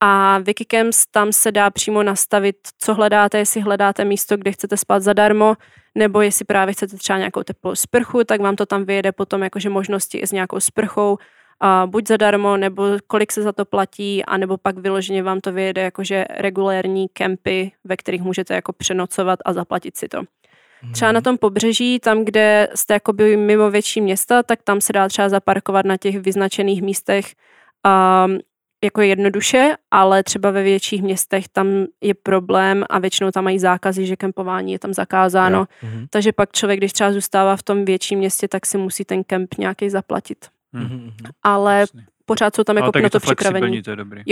A 0.00 0.38
Wikicamps 0.38 1.06
tam 1.06 1.32
se 1.32 1.52
dá 1.52 1.70
přímo 1.70 2.02
nastavit, 2.02 2.56
co 2.78 2.94
hledáte, 2.94 3.38
jestli 3.38 3.60
hledáte 3.60 4.04
místo, 4.04 4.36
kde 4.36 4.52
chcete 4.52 4.76
spát 4.76 5.02
zadarmo, 5.02 5.54
nebo 5.94 6.20
jestli 6.20 6.44
právě 6.44 6.74
chcete 6.74 6.96
třeba 6.96 7.18
nějakou 7.18 7.42
teplou 7.42 7.74
sprchu, 7.74 8.24
tak 8.24 8.40
vám 8.40 8.56
to 8.56 8.66
tam 8.66 8.84
vyjede 8.84 9.12
potom 9.12 9.42
jakože 9.42 9.68
možnosti 9.68 10.18
i 10.18 10.26
s 10.26 10.32
nějakou 10.32 10.60
sprchou, 10.60 11.18
a 11.60 11.86
buď 11.86 12.08
zadarmo, 12.08 12.56
nebo 12.56 12.84
kolik 13.06 13.32
se 13.32 13.42
za 13.42 13.52
to 13.52 13.64
platí, 13.64 14.24
anebo 14.24 14.56
pak 14.56 14.78
vyloženě 14.78 15.22
vám 15.22 15.40
to 15.40 15.52
vyjede 15.52 15.82
jakože 15.82 16.24
regulérní 16.30 17.08
kempy, 17.08 17.72
ve 17.84 17.96
kterých 17.96 18.22
můžete 18.22 18.54
jako 18.54 18.72
přenocovat 18.72 19.38
a 19.44 19.52
zaplatit 19.52 19.96
si 19.96 20.08
to. 20.08 20.22
Třeba 20.92 21.12
na 21.12 21.20
tom 21.20 21.38
pobřeží, 21.38 21.98
tam, 22.00 22.24
kde 22.24 22.68
jste 22.74 22.94
jakoby 22.94 23.36
mimo 23.36 23.70
větší 23.70 24.00
města, 24.00 24.42
tak 24.42 24.62
tam 24.62 24.80
se 24.80 24.92
dá 24.92 25.08
třeba 25.08 25.28
zaparkovat 25.28 25.86
na 25.86 25.96
těch 25.96 26.18
vyznačených 26.18 26.82
místech 26.82 27.34
um, 28.26 28.38
jako 28.84 29.00
jednoduše, 29.00 29.74
ale 29.90 30.22
třeba 30.22 30.50
ve 30.50 30.62
větších 30.62 31.02
městech 31.02 31.48
tam 31.48 31.66
je 32.00 32.14
problém 32.14 32.84
a 32.90 32.98
většinou 32.98 33.30
tam 33.30 33.44
mají 33.44 33.58
zákazy, 33.58 34.06
že 34.06 34.16
kempování 34.16 34.72
je 34.72 34.78
tam 34.78 34.94
zakázáno. 34.94 35.66
Mhm. 35.82 36.06
Takže 36.10 36.32
pak 36.32 36.52
člověk, 36.52 36.80
když 36.80 36.92
třeba 36.92 37.12
zůstává 37.12 37.56
v 37.56 37.62
tom 37.62 37.84
větším 37.84 38.18
městě, 38.18 38.48
tak 38.48 38.66
si 38.66 38.78
musí 38.78 39.04
ten 39.04 39.24
kemp 39.24 39.54
nějaký 39.58 39.90
zaplatit. 39.90 40.46
Hm. 40.72 40.80
Mhm. 40.80 41.12
Ale 41.42 41.80
Jasně. 41.80 42.04
pořád 42.24 42.56
jsou 42.56 42.64
tam 42.64 42.76
Ale 42.76 42.86
jako 42.86 42.98
je 42.98 43.10
to 43.10 43.20
to 43.20 43.34
připravení. 43.34 43.82
to 43.82 43.90
je 43.90 43.96
dobrý. 43.96 44.22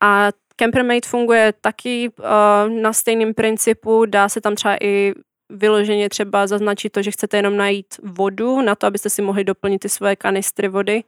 A 0.00 0.28
Campermate 0.56 1.08
funguje 1.08 1.52
taky 1.60 2.08
uh, 2.18 2.82
na 2.82 2.92
stejném 2.92 3.34
principu, 3.34 4.06
dá 4.06 4.28
se 4.28 4.40
tam 4.40 4.54
třeba 4.54 4.76
i 4.80 5.12
vyloženě 5.50 6.08
třeba 6.08 6.46
zaznačit 6.46 6.90
to, 6.90 7.02
že 7.02 7.10
chcete 7.10 7.36
jenom 7.36 7.56
najít 7.56 7.86
vodu 8.02 8.60
na 8.60 8.74
to, 8.74 8.86
abyste 8.86 9.10
si 9.10 9.22
mohli 9.22 9.44
doplnit 9.44 9.78
ty 9.78 9.88
svoje 9.88 10.16
kanistry 10.16 10.68
vody 10.68 11.04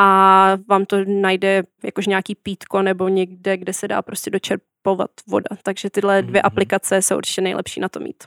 a 0.00 0.58
vám 0.68 0.84
to 0.86 0.96
najde 1.06 1.62
jakož 1.82 2.06
nějaký 2.06 2.34
pítko 2.34 2.82
nebo 2.82 3.08
někde, 3.08 3.56
kde 3.56 3.72
se 3.72 3.88
dá 3.88 4.02
prostě 4.02 4.30
dočerpovat 4.30 5.10
voda. 5.28 5.56
Takže 5.62 5.90
tyhle 5.90 6.22
dvě 6.22 6.40
Mhm. 6.42 6.46
aplikace 6.46 7.02
jsou 7.02 7.16
určitě 7.16 7.40
nejlepší 7.40 7.80
na 7.80 7.88
to 7.88 8.00
mít. 8.00 8.24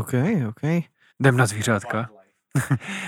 OK, 0.00 0.12
OK. 0.48 0.62
Jdem 1.20 1.36
na 1.36 1.46
zvířátka. 1.46 2.10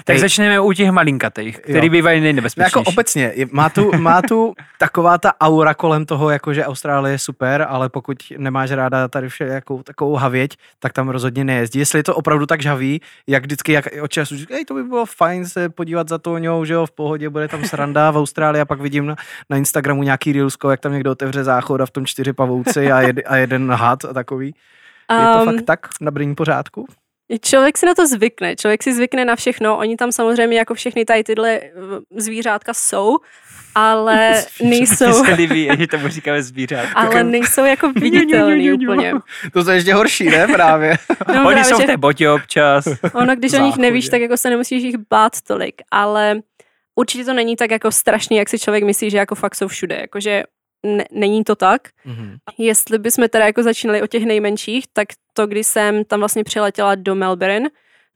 Tak 0.04 0.14
Hej. 0.14 0.18
začneme 0.18 0.60
u 0.60 0.72
těch 0.72 0.90
malinkatých, 0.90 1.58
který 1.58 1.86
Jo. 1.86 1.90
bývají 1.90 2.20
No 2.20 2.24
nejnebezpečnější. 2.24 2.78
Jako 2.78 2.90
obecně, 2.90 3.32
má 3.50 3.68
tu, 3.70 3.90
má 3.98 4.22
tu 4.22 4.54
taková 4.78 5.18
ta 5.18 5.32
aura 5.40 5.74
kolem 5.74 6.06
toho, 6.06 6.30
jako 6.30 6.54
že 6.54 6.64
Austrálie 6.64 7.14
je 7.14 7.18
super, 7.18 7.66
ale 7.68 7.88
pokud 7.88 8.16
nemáš 8.38 8.70
ráda 8.70 9.08
tady 9.08 9.28
vše 9.28 9.44
jako 9.44 9.82
takovou 9.82 10.14
havěť, 10.14 10.56
tak 10.78 10.92
tam 10.92 11.08
rozhodně 11.08 11.44
nejezdí. 11.44 11.78
Jestli 11.78 11.98
je 11.98 12.02
to 12.02 12.14
opravdu 12.14 12.46
tak 12.46 12.62
žhavý, 12.62 13.00
jak 13.26 13.42
vždycky, 13.42 13.72
jak 13.72 13.88
od 14.02 14.10
času 14.10 14.36
říkají, 14.36 14.64
to 14.64 14.74
by 14.74 14.82
bylo 14.84 15.06
fajn 15.06 15.46
se 15.46 15.68
podívat 15.68 16.08
za 16.08 16.18
Toňou, 16.18 16.64
že 16.64 16.74
jo, 16.74 16.86
v 16.86 16.90
pohodě, 16.90 17.28
bude 17.28 17.48
tam 17.48 17.64
sranda 17.64 18.10
v 18.10 18.16
Austrálii 18.16 18.60
a 18.60 18.64
pak 18.64 18.80
vidím 18.80 19.06
na, 19.06 19.16
na 19.50 19.56
Instagramu 19.56 20.02
nějaký 20.02 20.32
reelsko, 20.32 20.70
jak 20.70 20.80
tam 20.80 20.92
někdo 20.92 21.12
otevře 21.12 21.44
záchod 21.44 21.80
a 21.80 21.86
v 21.86 21.90
tom 21.90 22.06
čtyři 22.06 22.32
pavouci 22.32 22.92
a, 22.92 23.00
jed, 23.00 23.16
a 23.26 23.36
jeden 23.36 23.72
had 23.72 24.04
a 24.04 24.12
takový. 24.12 24.46
Je 24.46 25.26
to 25.32 25.38
Um, 25.38 25.44
fakt 25.44 25.64
tak 25.64 25.86
na 26.00 26.10
brní 26.10 26.34
pořádku? 26.34 26.86
Člověk 27.40 27.78
si 27.78 27.86
na 27.86 27.94
to 27.94 28.06
zvykne, 28.06 28.56
člověk 28.56 28.82
si 28.82 28.94
zvykne 28.94 29.24
na 29.24 29.36
všechno, 29.36 29.78
oni 29.78 29.96
tam 29.96 30.12
samozřejmě 30.12 30.58
jako 30.58 30.74
všechny 30.74 31.04
tady 31.04 31.24
tyhle 31.24 31.50
eh, 31.50 31.70
zvířátka 32.16 32.74
jsou, 32.74 33.16
ale 33.74 34.44
nejsou, 34.62 35.24
se 35.24 35.34
líbí, 35.34 35.68
že 35.78 35.86
tomu 35.86 36.08
říkáme 36.08 36.42
zvířat. 36.42 36.86
ale 36.94 37.24
nejsou 37.24 37.64
jako 37.64 37.92
viditelný 37.96 38.72
úplně. 38.72 39.12
To 39.52 39.70
je 39.70 39.76
ještě 39.76 39.94
horší, 39.94 40.24
ne 40.28 40.46
právě? 40.46 40.96
No, 41.28 41.34
Oni 41.34 41.54
právě, 41.54 41.64
jsou 41.64 41.78
v 41.78 41.86
té 41.86 41.96
botě 41.96 42.30
občas. 42.30 42.84
ono, 43.14 43.36
když 43.36 43.52
o 43.52 43.62
nich 43.62 43.76
nevíš, 43.76 44.08
tak 44.08 44.20
jako 44.20 44.36
se 44.36 44.50
nemusíš 44.50 44.82
jich 44.82 44.96
bát 45.10 45.32
tolik, 45.46 45.74
ale 45.90 46.40
určitě 46.94 47.24
to 47.24 47.32
není 47.32 47.56
tak 47.56 47.70
jako 47.70 47.92
strašný, 47.92 48.36
jak 48.36 48.48
si 48.48 48.58
člověk 48.58 48.84
myslí, 48.84 49.10
že 49.10 49.18
jako 49.18 49.34
fakt 49.34 49.54
jsou 49.54 49.68
všude, 49.68 49.96
jakože 50.00 50.42
ne, 50.82 51.04
není 51.12 51.44
to 51.44 51.56
tak. 51.56 51.88
Mhm. 52.04 52.36
Jestli 52.58 52.98
bychom 52.98 53.28
teda 53.28 53.46
jako 53.46 53.62
začínali 53.62 54.02
o 54.02 54.06
těch 54.06 54.24
nejmenších, 54.24 54.84
tak 54.92 55.08
to, 55.32 55.46
když 55.46 55.66
jsem 55.66 56.04
tam 56.04 56.20
vlastně 56.20 56.44
přiletěla 56.44 56.94
do 56.94 57.14
Melbourne, 57.14 57.68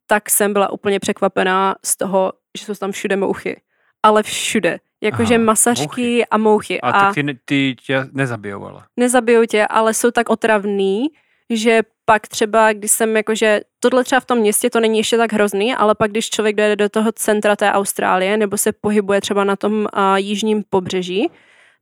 tak 0.07 0.31
jsem 0.31 0.53
byla 0.53 0.73
úplně 0.73 1.01
překvapená 1.01 1.77
z 1.85 1.97
toho, 1.97 2.33
že 2.59 2.65
jsou 2.65 2.75
tam 2.75 2.93
všude 2.93 3.17
mouchy. 3.17 3.61
Ale 4.03 4.23
všude. 4.23 4.79
Jakože 5.01 5.39
masařky 5.39 5.85
mouchy. 5.87 6.27
a 6.27 6.39
mouchy. 6.39 6.81
A, 6.81 6.91
A, 6.91 7.01
tak 7.01 7.15
ty, 7.15 7.39
ty 7.45 7.77
tě 7.87 8.07
nezabijou, 8.13 8.65
ale. 8.65 8.83
nezabijou 8.97 9.45
tě, 9.45 9.67
ale 9.67 9.95
jsou 9.95 10.11
tak 10.11 10.29
otravný, 10.29 11.09
že 11.51 11.81
pak 12.05 12.29
třeba, 12.29 12.73
když 12.73 12.91
jsem 12.91 13.17
jakože, 13.17 13.61
tohle 13.81 14.05
třeba 14.05 14.21
v 14.21 14.25
tom 14.25 14.39
městě 14.39 14.71
to 14.71 14.81
není 14.81 14.99
ještě 14.99 15.17
tak 15.17 15.33
hrozný, 15.33 15.75
ale 15.75 15.95
pak 15.95 16.11
když 16.11 16.31
člověk 16.31 16.57
dojde 16.57 16.77
do 16.77 16.89
toho 16.89 17.13
centra 17.13 17.57
té 17.57 17.73
Austrálie 17.73 18.37
nebo 18.37 18.57
se 18.57 18.73
pohybuje 18.73 19.21
třeba 19.21 19.45
na 19.45 19.57
tom 19.57 19.87
a, 19.93 20.19
jižním 20.19 20.65
pobřeží, 20.71 21.31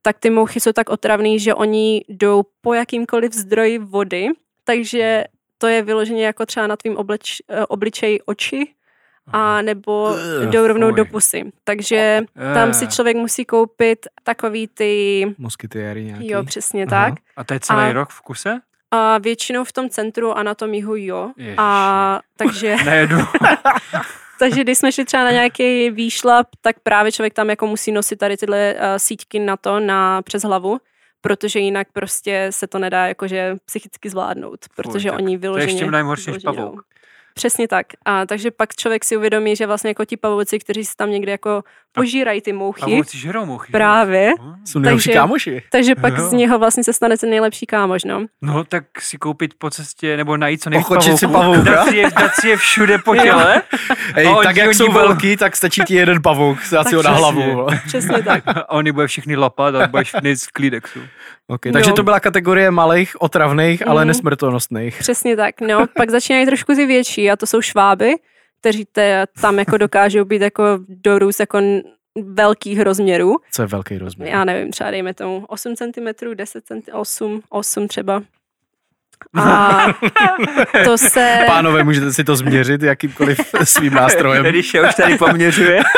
tak 0.09 0.19
ty 0.19 0.31
mouchy 0.31 0.61
jsou 0.61 0.73
tak 0.73 0.91
otravný, 0.91 1.39
že 1.39 1.55
oni 1.55 2.05
jdou 2.09 2.43
po 2.61 2.75
jakýmkoliv 2.75 3.33
zdroji 3.33 3.79
vody, 3.79 4.29
takže 4.65 5.25
to 5.59 5.67
je 5.67 5.83
vyloženě 5.83 6.25
jako 6.27 6.47
třeba 6.47 6.67
na 6.67 6.77
tvým 6.77 6.97
obleč, 6.97 7.43
eh, 7.49 7.67
obličeji 7.67 8.21
oči, 8.21 8.73
a 9.33 9.63
nebo 9.63 10.11
Ugh, 10.11 10.51
jdou 10.53 10.67
rovnou 10.67 10.89
fuj. 10.89 10.97
do 10.97 11.05
pusy. 11.05 11.53
Takže 11.65 12.21
tam 12.55 12.75
si 12.75 12.85
Eh, 12.85 12.89
člověk 12.89 13.17
musí 13.17 13.45
koupit 13.45 14.07
takový 14.25 14.69
ty, 14.69 14.95
Muskytiéry 15.39 16.05
nějaký. 16.05 16.31
jo, 16.31 16.45
přesně 16.45 16.87
Aha. 16.87 17.05
tak. 17.11 17.15
A 17.37 17.45
to 17.45 17.55
je 17.55 17.61
celý 17.61 17.81
a- 17.81 17.93
rok 17.93 18.09
v 18.11 18.21
kuse? 18.21 18.61
A 18.91 19.19
většinou 19.19 19.65
v 19.65 19.73
tom 19.73 19.89
centru 19.89 20.33
a 20.33 20.43
na 20.43 20.55
tom 20.55 20.75
jihu 20.75 20.97
jo. 20.97 21.31
Ježiši. 21.37 21.57
A 21.59 22.21
takže, 22.37 22.77
Nejedu. 22.85 23.17
takže 24.39 24.61
když 24.61 24.79
jsme 24.79 24.93
šli 24.93 25.05
třeba 25.05 25.25
na 25.25 25.31
nějaký 25.31 25.91
výšlap, 25.91 26.47
tak 26.61 26.77
právě 26.83 27.13
člověk 27.13 27.35
tam 27.35 27.51
jako 27.51 27.67
musí 27.67 27.93
nosit 27.93 28.17
tady 28.17 28.37
tyhle 28.37 28.75
uh, 28.75 28.81
síťky 28.97 29.39
na 29.39 29.57
to, 29.57 29.81
na 29.81 30.23
přes 30.23 30.43
hlavu, 30.43 30.79
protože 31.21 31.59
jinak 31.59 31.89
prostě 31.93 32.47
se 32.51 32.67
to 32.67 32.79
nedá 32.79 33.07
jakože 33.07 33.57
psychicky 33.65 34.11
zvládnout, 34.11 34.61
protože 34.77 35.11
tak 35.11 35.19
oni 35.19 35.27
To 35.27 35.33
je 35.33 35.39
vyloženě... 35.39 35.73
ještě 35.73 35.87
mnohem 35.87 36.07
horší 36.07 36.31
než 36.31 36.43
vyloženě 36.43 36.63
pavouk. 36.63 36.83
Přesně 37.35 37.69
tak. 37.69 37.87
A 38.05 38.27
takže 38.27 38.51
pak 38.51 38.75
člověk 38.77 39.05
si 39.05 39.17
uvědomí, 39.17 39.57
že 39.57 39.67
vlastně 39.67 39.91
jako 39.91 40.05
ti 40.05 40.17
pavouci, 40.17 40.59
kteří 40.59 40.85
si 40.85 40.97
tam 40.97 41.11
někde 41.11 41.33
jako 41.33 41.63
požírají 41.93 42.41
ty 42.41 42.53
mouchy, 42.53 42.81
Pavouci 42.81 43.19
žerou 43.19 43.45
mouchy. 43.47 43.73
právě, 43.73 44.31
Hm. 44.41 44.55
Jsou 44.65 44.79
nejlepší 44.79 45.09
Takže- 45.09 45.19
kámoši. 45.19 45.63
takže 45.71 45.95
pak 45.95 46.19
Jo. 46.19 46.29
z 46.29 46.33
něho 46.33 46.59
vlastně 46.59 46.85
se 46.85 46.93
stane 46.93 47.17
ten 47.19 47.31
nejlepší 47.31 47.67
kámoš, 47.67 48.05
no. 48.05 48.27
No, 48.43 48.65
tak 48.65 48.85
si 49.01 49.19
koupit 49.19 49.55
po 49.59 49.71
cestě, 49.71 50.17
nebo 50.17 50.37
najít 50.37 50.63
co 50.63 50.71
nejvíc 50.71 50.87
Ochočit 50.91 51.19
si 51.19 51.27
pavouka? 51.27 51.61
Dát 51.71 51.85
si, 51.89 51.97
je, 51.97 52.11
dát 52.21 52.35
si 52.35 52.49
je 52.49 52.57
všude 52.57 52.99
po 52.99 53.17
těle. 53.17 53.63
Hej, 54.15 54.27
A 54.27 54.43
tak 54.43 54.57
jak 54.57 54.75
jsou 54.75 54.93
velký, 54.93 55.37
tak 55.37 55.57
stačí 55.57 55.81
ti 55.87 55.95
jeden 55.95 56.23
pavouk, 56.23 56.59
dát 56.73 56.89
si 56.89 56.95
ho 56.95 57.03
na 57.03 57.11
hlavu. 57.11 57.67
Přesně 57.87 58.23
tak. 58.23 58.43
A 58.49 58.71
oni 58.71 58.93
bude 58.93 59.07
všechny 59.07 59.37
lapat 59.37 59.75
a 59.75 59.87
budeš 59.87 60.13
nejít 60.23 60.39
v 60.39 60.53
klídexu. 60.53 61.01
Okay, 61.51 61.73
takže 61.73 61.91
Jo. 61.91 61.97
to 61.97 62.03
byla 62.03 62.21
kategorie 62.21 62.71
malých, 62.71 63.23
otravných, 63.23 63.89
ale 63.89 64.05
nesmrtonostných. 64.05 64.99
Přesně 64.99 65.37
tak, 65.37 65.61
no. 65.61 65.87
Pak 65.97 66.11
začínají 66.11 66.47
trošku 66.47 66.75
ty 66.75 66.87
větší 66.87 67.31
a 67.31 67.37
to 67.37 67.47
jsou 67.47 67.61
šváby, 67.61 68.15
kteří 68.61 68.85
te, 68.93 69.27
tam 69.41 69.59
jako 69.59 69.77
dokážou 69.77 70.25
být 70.25 70.43
jako 70.43 70.65
dorůst 70.89 71.41
jako 71.41 71.59
velkých 72.25 72.81
rozměrů. 72.81 73.37
Co 73.53 73.63
je 73.63 73.69
velký 73.69 73.99
rozměr. 73.99 74.29
Já 74.29 74.45
nevím, 74.45 74.71
třeba 74.71 74.91
dejme 74.91 75.15
tomu 75.15 75.45
8 75.49 75.77
cm, 75.77 76.35
10 76.35 76.65
cm, 76.67 76.81
8, 76.93 77.41
8 77.51 77.89
třeba. 77.89 78.23
A 79.41 79.87
to 80.85 80.99
se... 80.99 81.39
Pánové, 81.47 81.85
můžete 81.85 82.13
si 82.13 82.25
to 82.25 82.37
změřit 82.37 82.83
jakýmkoliv 82.83 83.39
svým 83.65 83.95
nástrojem. 83.95 84.45
Když 84.45 84.75
je 84.75 84.89
už 84.89 84.95
tady 84.95 85.19
poměřuje. 85.19 85.81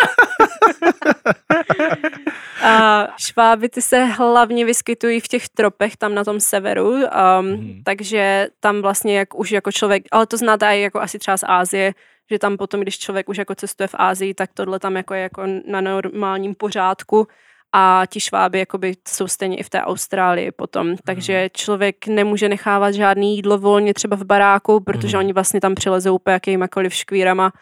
A 2.63 3.07
šváby 3.19 3.69
ty 3.69 3.83
se 3.83 4.05
hlavně 4.05 4.65
vyskytují 4.65 5.21
v 5.21 5.29
těch 5.29 5.49
tropech 5.49 5.97
tam 5.97 6.15
na 6.15 6.25
tom 6.25 6.41
severu, 6.41 6.91
um, 6.91 7.03
Mhm. 7.43 7.83
takže 7.85 8.49
tam 8.61 8.83
vlastně 8.83 9.19
jak 9.19 9.35
už 9.39 9.51
jako 9.51 9.73
člověk, 9.73 10.03
ale 10.13 10.27
to 10.27 10.37
znáte 10.37 10.67
i 10.67 10.81
jako 10.81 11.01
asi 11.01 11.19
třeba 11.19 11.37
z 11.37 11.45
Ázie, 11.47 11.93
že 12.31 12.39
tam 12.39 12.57
potom, 12.57 12.81
když 12.81 12.99
člověk 12.99 13.29
už 13.29 13.37
jako 13.39 13.55
cestuje 13.55 13.87
v 13.87 13.95
Ázii, 13.99 14.35
tak 14.35 14.51
tohle 14.55 14.79
tam 14.79 14.97
jako 14.97 15.15
je 15.15 15.23
jako 15.23 15.43
na 15.67 15.81
normálním 15.81 16.55
pořádku 16.55 17.27
a 17.73 18.03
ti 18.09 18.21
šváby 18.21 18.59
jakoby 18.59 18.95
jsou 19.09 19.29
stejně 19.29 19.57
i 19.57 19.63
v 19.63 19.71
té 19.71 19.83
Austrálii 19.83 20.51
potom, 20.53 20.97
takže 21.05 21.49
člověk 21.53 22.07
nemůže 22.07 22.49
nechávat 22.49 22.95
žádný 22.95 23.37
jídlo 23.37 23.59
volně 23.59 23.95
třeba 23.95 24.17
v 24.17 24.25
baráku, 24.25 24.81
protože 24.81 25.17
Mhm. 25.17 25.25
oni 25.25 25.33
vlastně 25.33 25.61
tam 25.61 25.75
přilezou 25.75 26.19
po 26.19 26.31
jakýmakoliv 26.31 26.95
škvírama 26.95 27.53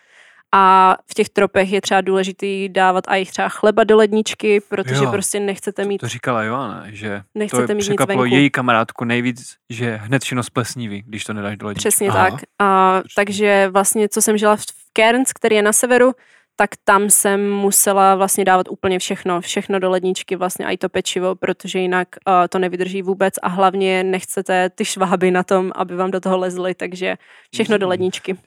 a 0.54 0.96
v 1.10 1.14
těch 1.14 1.28
tropech 1.28 1.72
je 1.72 1.80
třeba 1.80 2.00
důležitý 2.00 2.68
dávat 2.68 3.04
i 3.08 3.26
třeba 3.26 3.48
chleba 3.48 3.84
do 3.84 3.96
ledničky, 3.96 4.60
protože 4.60 4.94
Jo. 5.04 5.10
prostě 5.10 5.40
nechcete 5.40 5.84
mít, 5.84 5.98
To 5.98 6.08
říkala 6.08 6.42
Joana, 6.42 6.84
že 6.86 7.22
nechcete 7.34 7.66
to 7.66 7.74
mít 7.74 7.88
nic 7.88 8.00
venku. 8.06 8.24
její 8.24 8.50
kamarádku 8.50 9.04
nejvíc, 9.04 9.56
že 9.70 9.96
hned 9.96 10.22
všechno 10.24 10.42
splesniví, 10.42 11.02
když 11.06 11.24
to 11.24 11.32
nedáš 11.32 11.56
do 11.56 11.66
ledničky. 11.66 11.88
Přesně 11.88 12.08
Aha. 12.08 12.30
tak. 12.30 12.40
A, 12.58 13.00
takže 13.16 13.68
vlastně, 13.72 14.08
co 14.08 14.22
jsem 14.22 14.38
žila 14.38 14.56
v 14.56 14.60
v 14.88 15.00
Cairns, 15.00 15.32
který 15.32 15.56
je 15.56 15.62
na 15.62 15.72
severu, 15.72 16.12
tak 16.60 16.70
tam 16.84 17.10
jsem 17.10 17.52
musela 17.52 18.14
vlastně 18.14 18.44
dávat 18.44 18.68
úplně 18.68 18.98
všechno, 18.98 19.40
všechno 19.40 19.78
do 19.78 19.90
ledničky, 19.90 20.36
vlastně 20.36 20.66
i 20.66 20.76
to 20.76 20.88
pečivo, 20.88 21.34
protože 21.34 21.78
jinak 21.78 22.08
uh, 22.26 22.32
to 22.48 22.58
nevydrží 22.58 23.02
vůbec 23.02 23.34
a 23.42 23.48
hlavně 23.48 24.04
nechcete 24.04 24.70
ty 24.70 24.84
šváby 24.84 25.30
na 25.30 25.42
tom, 25.42 25.72
aby 25.74 25.96
vám 25.96 26.10
do 26.10 26.20
toho 26.20 26.38
lezly, 26.38 26.74
takže 26.74 27.16
všechno 27.52 27.78
do 27.78 27.88
ledničky. 27.88 28.36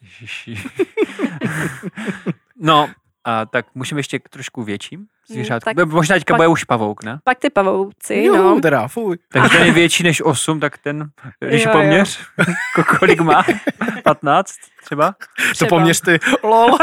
No, 2.63 2.89
a 3.25 3.45
tak 3.45 3.65
můžeme 3.75 3.99
ještě 3.99 4.19
k 4.19 4.29
trošku 4.29 4.63
větším 4.63 5.05
zvířátku. 5.27 5.65
tak 5.65 5.75
Tak 5.77 5.87
Možná 5.89 6.15
teďka 6.15 6.33
pak- 6.33 6.37
bude 6.39 6.47
už 6.47 6.63
pavouk, 6.63 7.03
ne? 7.03 7.19
Pak 7.23 7.39
ty 7.39 7.49
pavouci, 7.49 8.23
Jo, 8.23 8.35
no. 8.35 8.59
teda, 8.61 8.87
fuj. 8.87 9.17
Takže 9.33 9.57
ten 9.57 9.65
je 9.67 9.71
větší 9.81 10.03
než 10.03 10.21
8, 10.21 10.59
tak 10.59 10.77
ten, 10.77 11.09
když 11.39 11.63
Jo, 11.63 11.69
je 11.69 11.75
jo. 11.75 11.81
poměř, 11.81 12.19
ko- 12.75 12.97
kolik 12.99 13.19
má? 13.19 13.43
15 14.03 14.55
třeba? 14.83 15.11
To 15.11 15.51
třeba. 15.53 15.69
poměř 15.69 16.01
ty, 16.01 16.19
lol. 16.43 16.77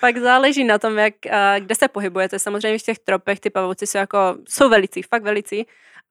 Pak 0.00 0.16
záleží 0.18 0.64
na 0.64 0.78
tom, 0.78 0.98
jak, 0.98 1.14
a, 1.32 1.58
kde 1.58 1.74
se 1.74 1.88
pohybujete. 1.88 2.38
Samozřejmě 2.38 2.78
v 2.78 2.82
těch 2.82 2.98
tropech 2.98 3.40
ty 3.40 3.50
pavouci 3.50 3.86
jsou 3.86 3.98
jako, 3.98 4.36
jsou 4.48 4.68
velicí, 4.68 5.02
fakt 5.02 5.22
velicí, 5.22 5.66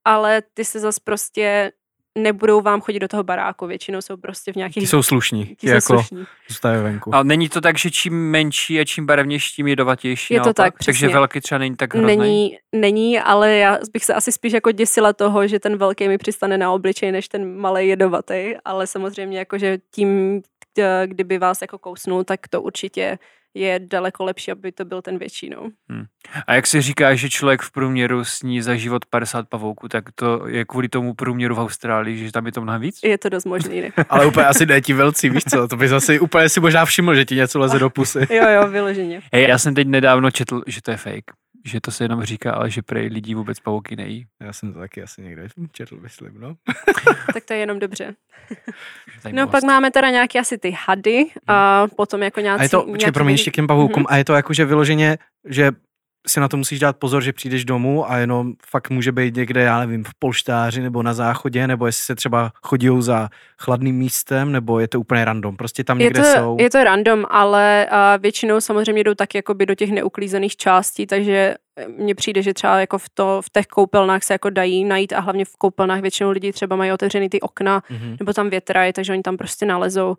ale 0.06 0.42
ty 0.54 0.66
se 0.66 0.80
zase 0.80 1.00
prostě 1.04 1.72
nebudou 2.18 2.62
vám 2.62 2.82
chodit 2.82 3.00
do 3.00 3.08
toho 3.08 3.24
baráku, 3.24 3.68
většinou 3.68 4.02
jsou 4.02 4.18
prostě 4.18 4.54
v 4.54 4.56
nějakých... 4.56 4.84
Ti 4.84 4.88
jsou 4.88 5.04
slušní, 5.04 5.46
ti 5.46 5.56
ti 5.56 5.68
jsou 5.68 5.74
jako 5.74 5.94
slušní. 5.94 6.26
zůstávají 6.50 6.84
venku. 6.84 7.16
A 7.16 7.24
není 7.24 7.50
to 7.50 7.62
tak, 7.62 7.78
že 7.78 7.92
čím 7.92 8.32
menší 8.32 8.80
a 8.80 8.86
čím 8.86 9.06
barevnější, 9.06 9.56
tím 9.56 9.68
jedovatější 9.68 10.34
Je 10.34 10.40
to 10.40 10.46
naopak? 10.46 10.56
tak, 10.56 10.74
Takže 10.86 10.92
přesně. 10.92 11.14
velký 11.14 11.42
třeba 11.42 11.60
není 11.60 11.76
tak 11.76 11.94
hrozný? 11.96 12.18
Není, 12.18 12.58
není, 12.76 13.20
ale 13.20 13.54
já 13.54 13.80
bych 13.94 14.06
se 14.06 14.14
asi 14.14 14.32
spíš 14.32 14.54
jako 14.54 14.72
děsila 14.72 15.14
toho, 15.14 15.48
že 15.48 15.60
ten 15.60 15.78
velký 15.78 16.08
mi 16.08 16.18
přistane 16.18 16.58
na 16.58 16.72
obličej, 16.72 17.12
než 17.12 17.28
ten 17.28 17.58
malý 17.58 17.88
jedovatý, 17.88 18.54
ale 18.66 18.88
samozřejmě 18.88 19.40
jako, 19.40 19.58
že 19.58 19.78
tím, 19.92 20.42
kdyby 21.06 21.38
vás 21.38 21.62
jako 21.62 21.78
kousnul, 21.78 22.24
tak 22.24 22.48
to 22.48 22.62
určitě 22.62 23.18
je 23.56 23.80
daleko 23.80 24.24
lepší, 24.24 24.52
aby 24.52 24.72
to 24.72 24.86
byl 24.86 25.02
ten 25.02 25.18
větší, 25.18 25.50
no. 25.50 25.70
A 26.48 26.54
jak 26.54 26.68
se 26.68 26.82
říká, 26.82 27.16
že 27.16 27.30
člověk 27.30 27.62
v 27.62 27.72
průměru 27.72 28.26
sní 28.26 28.62
za 28.62 28.76
život 28.76 29.06
50 29.06 29.50
pavouků, 29.50 29.88
tak 29.88 30.04
to 30.16 30.48
je 30.48 30.66
kvůli 30.66 30.90
tomu 30.90 31.14
průměru 31.14 31.56
v 31.56 31.60
Austrálii, 31.60 32.18
že 32.18 32.32
tam 32.32 32.46
je 32.46 32.52
to 32.52 32.62
mnohem 32.62 32.82
víc? 32.82 33.00
Je 33.04 33.18
to 33.18 33.30
dost 33.30 33.46
možný, 33.46 33.82
ne? 33.82 33.90
Ale 34.10 34.26
úplně 34.26 34.46
asi 34.46 34.66
ne 34.66 34.82
ti 34.82 34.94
velcí, 34.94 35.30
víš 35.30 35.44
co? 35.50 35.68
To 35.68 35.78
bys 35.78 35.92
asi 35.92 36.20
úplně 36.20 36.50
si 36.50 36.60
možná 36.60 36.86
všiml, 36.86 37.16
že 37.16 37.26
ti 37.26 37.36
něco 37.36 37.60
leze 37.60 37.80
do 37.80 37.90
pusy. 37.90 38.28
Jo, 38.30 38.50
jo, 38.50 38.68
vyloženě. 38.68 39.22
Hej, 39.34 39.48
já 39.48 39.58
jsem 39.58 39.76
teď 39.76 39.88
nedávno 39.88 40.32
četl, 40.32 40.62
že 40.68 40.82
to 40.82 40.92
je 40.92 40.98
fake. 40.98 41.45
Že 41.66 41.82
to 41.82 41.92
se 41.92 42.04
jenom 42.04 42.24
říká, 42.24 42.52
ale 42.54 42.70
že 42.72 42.82
prej 42.82 43.08
lidí 43.08 43.36
vůbec 43.36 43.60
pavouky 43.60 43.96
nejí. 43.96 44.26
Já 44.42 44.54
jsem 44.54 44.74
to 44.74 44.80
taky 44.80 45.04
asi 45.04 45.22
někde 45.22 45.48
četl, 45.72 45.98
myslím, 46.02 46.40
no. 46.40 46.56
tak 47.34 47.46
to 47.46 47.54
je 47.54 47.60
jenom 47.60 47.80
dobře. 47.80 48.16
No 49.32 49.48
pak 49.48 49.64
máme 49.64 49.92
teda 49.92 50.10
nějaké 50.10 50.40
asi 50.40 50.58
ty 50.58 50.76
hady 50.86 51.26
a 51.48 51.88
potom 51.96 52.24
jako 52.24 52.40
nějací... 52.40 52.60
A 52.60 52.64
je 52.64 52.70
to, 52.70 52.78
počkej, 52.82 52.98
nějaký 53.00 53.14
promiň, 53.14 53.32
ještě 53.34 53.52
k 53.52 53.54
těm 53.54 53.68
pavoukům, 53.68 54.04
Mhm. 54.04 54.06
a 54.10 54.18
je 54.18 54.26
to 54.26 54.34
jako, 54.34 54.54
že 54.54 54.66
vyloženě, 54.66 55.18
že 55.50 55.72
si 56.28 56.40
na 56.40 56.48
to 56.48 56.58
musíš 56.58 56.80
dát 56.80 56.98
pozor, 56.98 57.24
že 57.24 57.34
přijdeš 57.34 57.66
domů 57.66 58.12
a 58.12 58.18
jenom 58.18 58.54
fakt 58.70 58.90
může 58.90 59.12
být 59.12 59.36
někde, 59.36 59.62
já 59.62 59.80
nevím, 59.80 60.04
v 60.04 60.10
polštáři 60.20 60.82
nebo 60.82 61.04
na 61.04 61.14
záchodě, 61.14 61.68
nebo 61.68 61.86
jestli 61.86 62.04
se 62.04 62.16
třeba 62.16 62.52
chodí 62.64 62.90
za 63.00 63.30
chladným 63.60 63.96
místem, 63.96 64.52
nebo 64.52 64.80
je 64.80 64.88
to 64.88 65.00
úplně 65.00 65.26
random, 65.26 65.56
prostě 65.58 65.84
tam 65.84 66.00
Je 66.00 66.04
někde 66.04 66.22
to, 66.22 66.28
jsou. 66.28 66.58
je 66.60 66.70
to 66.70 66.84
random, 66.84 67.26
ale 67.30 67.88
a 67.92 68.18
většinou 68.18 68.62
samozřejmě 68.62 69.04
jdou 69.04 69.14
tak 69.14 69.36
jakoby 69.36 69.66
do 69.66 69.76
těch 69.76 69.92
neuklízených 69.92 70.56
částí, 70.58 71.08
takže 71.08 71.56
eh, 71.78 71.88
mně 71.88 72.16
přijde, 72.16 72.42
že 72.42 72.54
třeba 72.54 72.80
jako 72.80 72.98
v, 72.98 73.10
to, 73.14 73.42
v 73.46 73.50
těch 73.54 73.68
koupelnách 73.68 74.24
se 74.24 74.34
jako 74.34 74.50
dají 74.50 74.84
najít 74.86 75.14
a 75.14 75.20
hlavně 75.20 75.46
v 75.46 75.56
koupelnách 75.58 76.02
většinou 76.02 76.30
lidi 76.32 76.52
třeba 76.54 76.76
mají 76.76 76.92
otevřený 76.92 77.30
ty 77.30 77.42
okna, 77.42 77.82
Mhm. 77.90 78.16
nebo 78.20 78.34
tam 78.34 78.50
větrají, 78.50 78.94
takže 78.94 79.14
oni 79.14 79.22
tam 79.22 79.38
prostě 79.38 79.66
nalezou. 79.66 80.16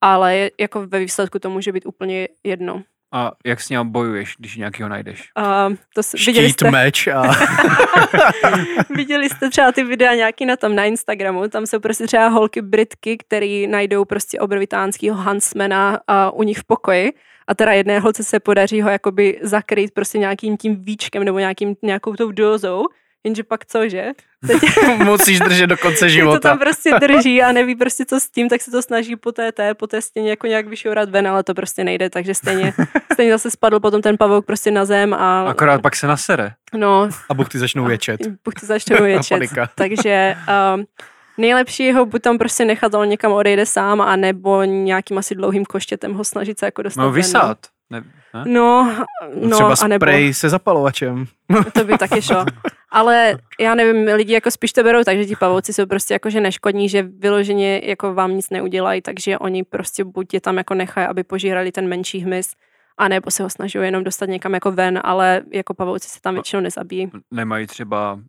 Ale 0.00 0.36
je- 0.36 0.50
jako 0.60 0.86
ve 0.86 0.98
výsledku 0.98 1.38
to 1.38 1.50
může 1.50 1.72
být 1.72 1.86
úplně 1.86 2.28
jedno. 2.44 2.82
A 3.12 3.32
jak 3.46 3.60
s 3.60 3.68
ním 3.68 3.90
bojuješ, 3.90 4.34
když 4.38 4.56
nějakého 4.56 4.88
najdeš? 4.88 5.30
A 5.36 5.68
to 5.94 6.02
s, 6.02 6.12
viděli, 6.12 6.48
Štít, 6.48 6.60
jste, 6.60 6.70
meč 6.70 7.06
a... 7.06 7.22
viděli 8.90 9.28
jste 9.28 9.50
třeba 9.50 9.72
ty 9.72 9.84
videa 9.84 10.14
nějaký 10.14 10.46
na 10.46 10.56
tom 10.56 10.74
na 10.74 10.84
Instagramu, 10.84 11.48
tam 11.48 11.66
jsou 11.66 11.80
prostě 11.80 12.06
třeba 12.06 12.28
holky 12.28 12.62
Britky, 12.62 13.16
který 13.16 13.66
najdou 13.66 14.04
prostě 14.04 14.40
obrovitánského 14.40 15.16
Hansmana 15.16 16.00
a 16.06 16.30
u 16.30 16.42
nich 16.42 16.58
v 16.58 16.64
pokoji. 16.64 17.12
A 17.46 17.54
teda 17.54 17.72
jedné 17.72 17.98
holce 17.98 18.24
se 18.24 18.40
podaří 18.40 18.82
ho 18.82 18.90
jakoby 18.90 19.38
zakrýt 19.42 19.90
prostě 19.94 20.18
nějakým 20.18 20.56
tím 20.56 20.84
víčkem 20.84 21.24
nebo 21.24 21.38
nějakým, 21.38 21.76
nějakou 21.82 22.14
tou 22.16 22.32
dózou, 22.32 22.86
jenže 23.24 23.42
pak 23.44 23.66
cože? 23.66 24.06
Teď 24.46 24.62
Musíš 25.04 25.38
držet 25.38 25.66
do 25.66 25.76
konce 25.76 25.98
to 26.04 26.08
života. 26.08 26.48
tam 26.48 26.58
prostě 26.58 26.90
drží 27.00 27.42
a 27.42 27.52
neví 27.52 27.74
prostě 27.76 28.04
co 28.04 28.20
s 28.20 28.30
tím, 28.30 28.48
tak 28.48 28.60
se 28.60 28.70
to 28.70 28.82
snaží 28.82 29.16
po 29.16 29.32
té, 29.32 29.52
té, 29.52 29.74
po 29.74 29.86
té 29.86 30.02
stěně 30.02 30.30
jako 30.30 30.46
nějak 30.46 30.66
vyšourat 30.66 31.10
ven, 31.10 31.28
ale 31.28 31.42
to 31.42 31.54
prostě 31.54 31.84
nejde, 31.84 32.10
takže 32.10 32.34
stejně, 32.34 32.72
stejně 33.12 33.32
zase 33.32 33.50
spadl 33.50 33.80
potom 33.80 34.02
ten 34.02 34.16
pavouk 34.18 34.46
prostě 34.46 34.70
na 34.70 34.84
zem 34.84 35.14
a 35.14 35.42
Akorát 35.48 35.82
pak 35.82 35.96
se 35.96 36.06
nasere. 36.06 36.52
no, 36.74 37.08
A 37.28 37.34
buchty 37.34 37.58
začnou 37.58 37.88
ječet. 37.90 38.20
buchty 38.44 38.66
začnou 38.66 39.04
ječet. 39.04 39.34
Panika. 39.36 39.68
Takže 39.74 40.36
um, 40.74 40.84
nejlepší 41.38 41.84
je 41.84 41.94
ho 41.94 42.06
buď 42.06 42.22
tam 42.22 42.38
prostě 42.38 42.64
nechat, 42.64 42.94
on 42.94 43.08
někam 43.08 43.32
odejde 43.32 43.66
sám, 43.66 44.00
anebo 44.00 44.64
nějakým 44.64 45.18
asi 45.18 45.34
dlouhým 45.34 45.64
koštětem 45.64 46.14
ho 46.14 46.24
snažit 46.24 46.58
se 46.58 46.66
jako 46.66 46.82
dostat 46.82 47.02
No 47.02 47.06
ven, 47.10 47.14
vysát. 47.14 47.58
Ne, 47.90 48.00
ne? 48.34 48.42
No, 48.46 48.96
no, 49.34 49.50
Třeba 49.56 49.74
anebo 49.82 50.02
spray 50.04 50.34
se 50.34 50.48
zapalovačem. 50.48 51.26
to 51.72 51.84
by 51.84 51.98
taky 51.98 52.22
šlo. 52.22 52.44
Ale 52.90 53.38
já 53.60 53.74
nevím, 53.74 54.14
lidi 54.14 54.32
jako 54.32 54.50
spíš 54.50 54.72
to 54.72 54.82
berou 54.82 55.04
tak, 55.04 55.16
že 55.16 55.26
ti 55.26 55.36
pavouci 55.36 55.72
jsou 55.72 55.86
prostě 55.86 56.14
jako, 56.14 56.30
že 56.30 56.40
neškodní, 56.40 56.88
že 56.88 57.02
vyloženě 57.02 57.80
jako 57.84 58.14
vám 58.14 58.36
nic 58.36 58.50
neudělají, 58.50 59.02
takže 59.02 59.38
oni 59.38 59.64
prostě 59.64 60.04
buď 60.04 60.34
je 60.34 60.40
tam 60.40 60.56
jako 60.56 60.74
nechají, 60.74 61.06
aby 61.06 61.24
požírali 61.24 61.72
ten 61.72 61.88
menší 61.88 62.18
hmyz, 62.18 62.54
a 62.98 63.08
nebo 63.08 63.30
se 63.30 63.42
ho 63.42 63.50
snaží 63.50 63.78
jenom 63.78 64.04
dostat 64.04 64.28
někam 64.28 64.54
jako 64.54 64.72
ven, 64.72 65.00
ale 65.04 65.42
jako 65.52 65.74
pavouci 65.74 66.08
se 66.08 66.20
tam 66.20 66.34
většinou 66.34 66.62
nezabíjí. 66.62 67.10
Nemají 67.30 67.66
třeba 67.66 68.12
uh, 68.14 68.22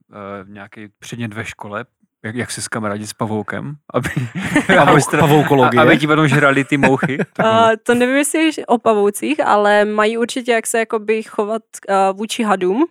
nějaký 0.49 0.87
předmět 0.99 1.33
ve 1.33 1.45
škole, 1.45 1.85
jak, 2.23 2.35
jak 2.35 2.51
se 2.51 2.61
s 2.61 2.67
kamarádit 2.67 3.09
s 3.09 3.13
pavoukem, 3.13 3.75
aby, 3.93 4.09
Pavou, 4.67 4.91
aby, 4.91 5.01
pavoukologie. 5.19 5.81
aby 5.81 5.97
ti 5.97 6.07
potom 6.07 6.27
žrali 6.27 6.63
ty 6.63 6.77
mouchy. 6.77 7.17
Uh, 7.39 7.69
to 7.83 7.95
nevím, 7.95 8.15
jestli 8.15 8.39
je 8.39 8.65
o 8.65 8.77
pavoucích, 8.77 9.39
ale 9.45 9.85
mají 9.85 10.17
určitě, 10.17 10.51
jak 10.51 10.67
se 10.67 10.79
jakoby 10.79 11.23
chovat 11.23 11.61
uh, 11.89 12.17
vůči 12.17 12.43
hadům, 12.43 12.85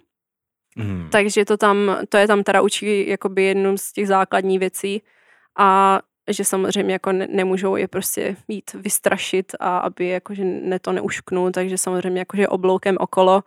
Mhm. 0.77 1.09
takže 1.11 1.45
to 1.45 1.57
tam, 1.57 1.97
to 2.09 2.17
je 2.17 2.27
tam 2.27 2.43
teda 2.43 2.61
učí 2.61 3.09
jakoby 3.09 3.43
jednu 3.45 3.77
z 3.79 3.93
těch 3.93 4.09
základních 4.09 4.59
věcí 4.59 5.03
a 5.59 6.01
že 6.29 6.45
samozřejmě 6.45 6.93
jako 6.93 7.13
ne, 7.13 7.27
nemůžou 7.31 7.77
je 7.77 7.89
prostě 7.89 8.37
jít 8.49 8.71
vystrašit 8.75 9.53
a 9.61 9.79
aby 9.79 10.09
jakože 10.09 10.45
ne 10.45 10.79
to 10.79 10.93
neušknul, 10.93 11.51
takže 11.51 11.79
samozřejmě 11.79 12.19
jakože 12.19 12.49
obloukem 12.49 12.97
okolo 13.01 13.43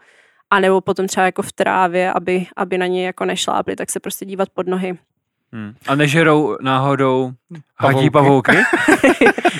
a 0.52 0.60
nebo 0.60 0.82
potom 0.82 1.08
třeba 1.08 1.26
jako 1.26 1.42
v 1.42 1.52
trávě, 1.52 2.14
aby, 2.14 2.46
aby 2.56 2.78
na 2.78 2.86
ně 2.88 3.06
jako 3.06 3.26
nešlápli, 3.26 3.76
tak 3.76 3.90
se 3.90 4.00
prostě 4.00 4.26
dívat 4.26 4.50
pod 4.54 4.68
nohy. 4.68 4.98
Hmm. 5.54 5.74
A 5.88 5.96
nežerou 5.96 6.58
náhodou 6.62 7.32
hadí 7.78 8.10
Pavouky. 8.10 8.52
pavouky? 8.52 8.58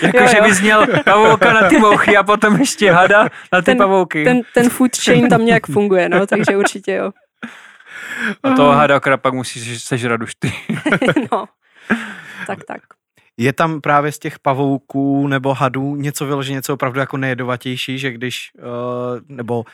Jakože 0.04 0.42
bys 0.42 0.62
měl 0.62 0.88
pavouka 1.06 1.54
na 1.54 1.70
ty 1.70 1.78
mouchy 1.78 2.18
a 2.18 2.24
potom 2.24 2.56
ještě 2.60 2.92
hada 2.92 3.24
na 3.54 3.62
ty 3.62 3.66
Ten- 3.66 3.78
pavouky. 3.78 4.24
Ten, 4.24 4.42
ten 4.54 4.70
food 4.70 4.92
chain 5.06 5.30
tam 5.30 5.46
nějak 5.46 5.68
funguje, 5.68 6.10
no, 6.10 6.28
takže 6.28 6.58
určitě 6.58 6.94
jo. 6.94 7.12
A 8.44 8.52
toho 8.52 8.72
hada 8.72 8.96
akorát 8.96 9.18
pak 9.18 9.34
musíš 9.34 9.84
sežrat 9.84 10.22
už 10.22 10.36
ty. 10.36 10.54
no. 11.32 11.46
Tak, 12.48 12.64
tak. 12.64 12.82
Je 13.38 13.54
tam 13.54 13.82
právě 13.82 14.12
z 14.12 14.20
těch 14.20 14.40
pavouků 14.40 15.28
nebo 15.28 15.54
hadů 15.54 15.96
něco 15.96 16.26
vyloženě, 16.26 16.56
něco 16.56 16.74
opravdu 16.74 17.00
jako 17.00 17.18
nejedovatější, 17.18 18.00
že 18.00 18.12
když, 18.12 18.52
uh, 18.58 19.20
nebo 19.28 19.66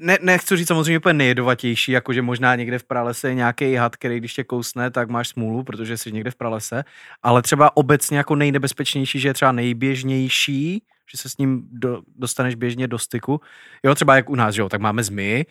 ne, 0.00 0.18
nechci 0.20 0.56
říct 0.56 0.68
samozřejmě 0.68 0.98
úplně 0.98 1.14
nejedovatější, 1.14 1.92
jakože 1.92 2.22
možná 2.22 2.54
někde 2.54 2.78
v 2.78 2.84
pralese 2.84 3.28
je 3.28 3.34
nějaký 3.34 3.74
had, 3.74 3.96
který 3.96 4.18
když 4.18 4.34
tě 4.34 4.44
kousne, 4.44 4.90
tak 4.90 5.08
máš 5.08 5.28
smůlu, 5.28 5.62
protože 5.62 5.96
jsi 5.96 6.12
někde 6.12 6.30
v 6.30 6.34
pralese, 6.34 6.84
ale 7.22 7.42
třeba 7.42 7.76
obecně 7.76 8.18
jako 8.18 8.36
nejnebezpečnější, 8.36 9.20
že 9.20 9.28
je 9.28 9.34
třeba 9.34 9.52
nejběžnější, 9.52 10.82
že 11.10 11.18
se 11.18 11.28
s 11.28 11.38
ním 11.38 11.68
do, 11.72 12.02
dostaneš 12.16 12.54
běžně 12.54 12.88
do 12.88 12.98
styku. 12.98 13.40
Jo, 13.82 13.94
třeba 13.94 14.16
jak 14.16 14.30
u 14.30 14.34
nás, 14.34 14.54
že 14.54 14.60
jo, 14.60 14.68
tak 14.68 14.80
máme 14.80 15.02
zmiji, 15.02 15.46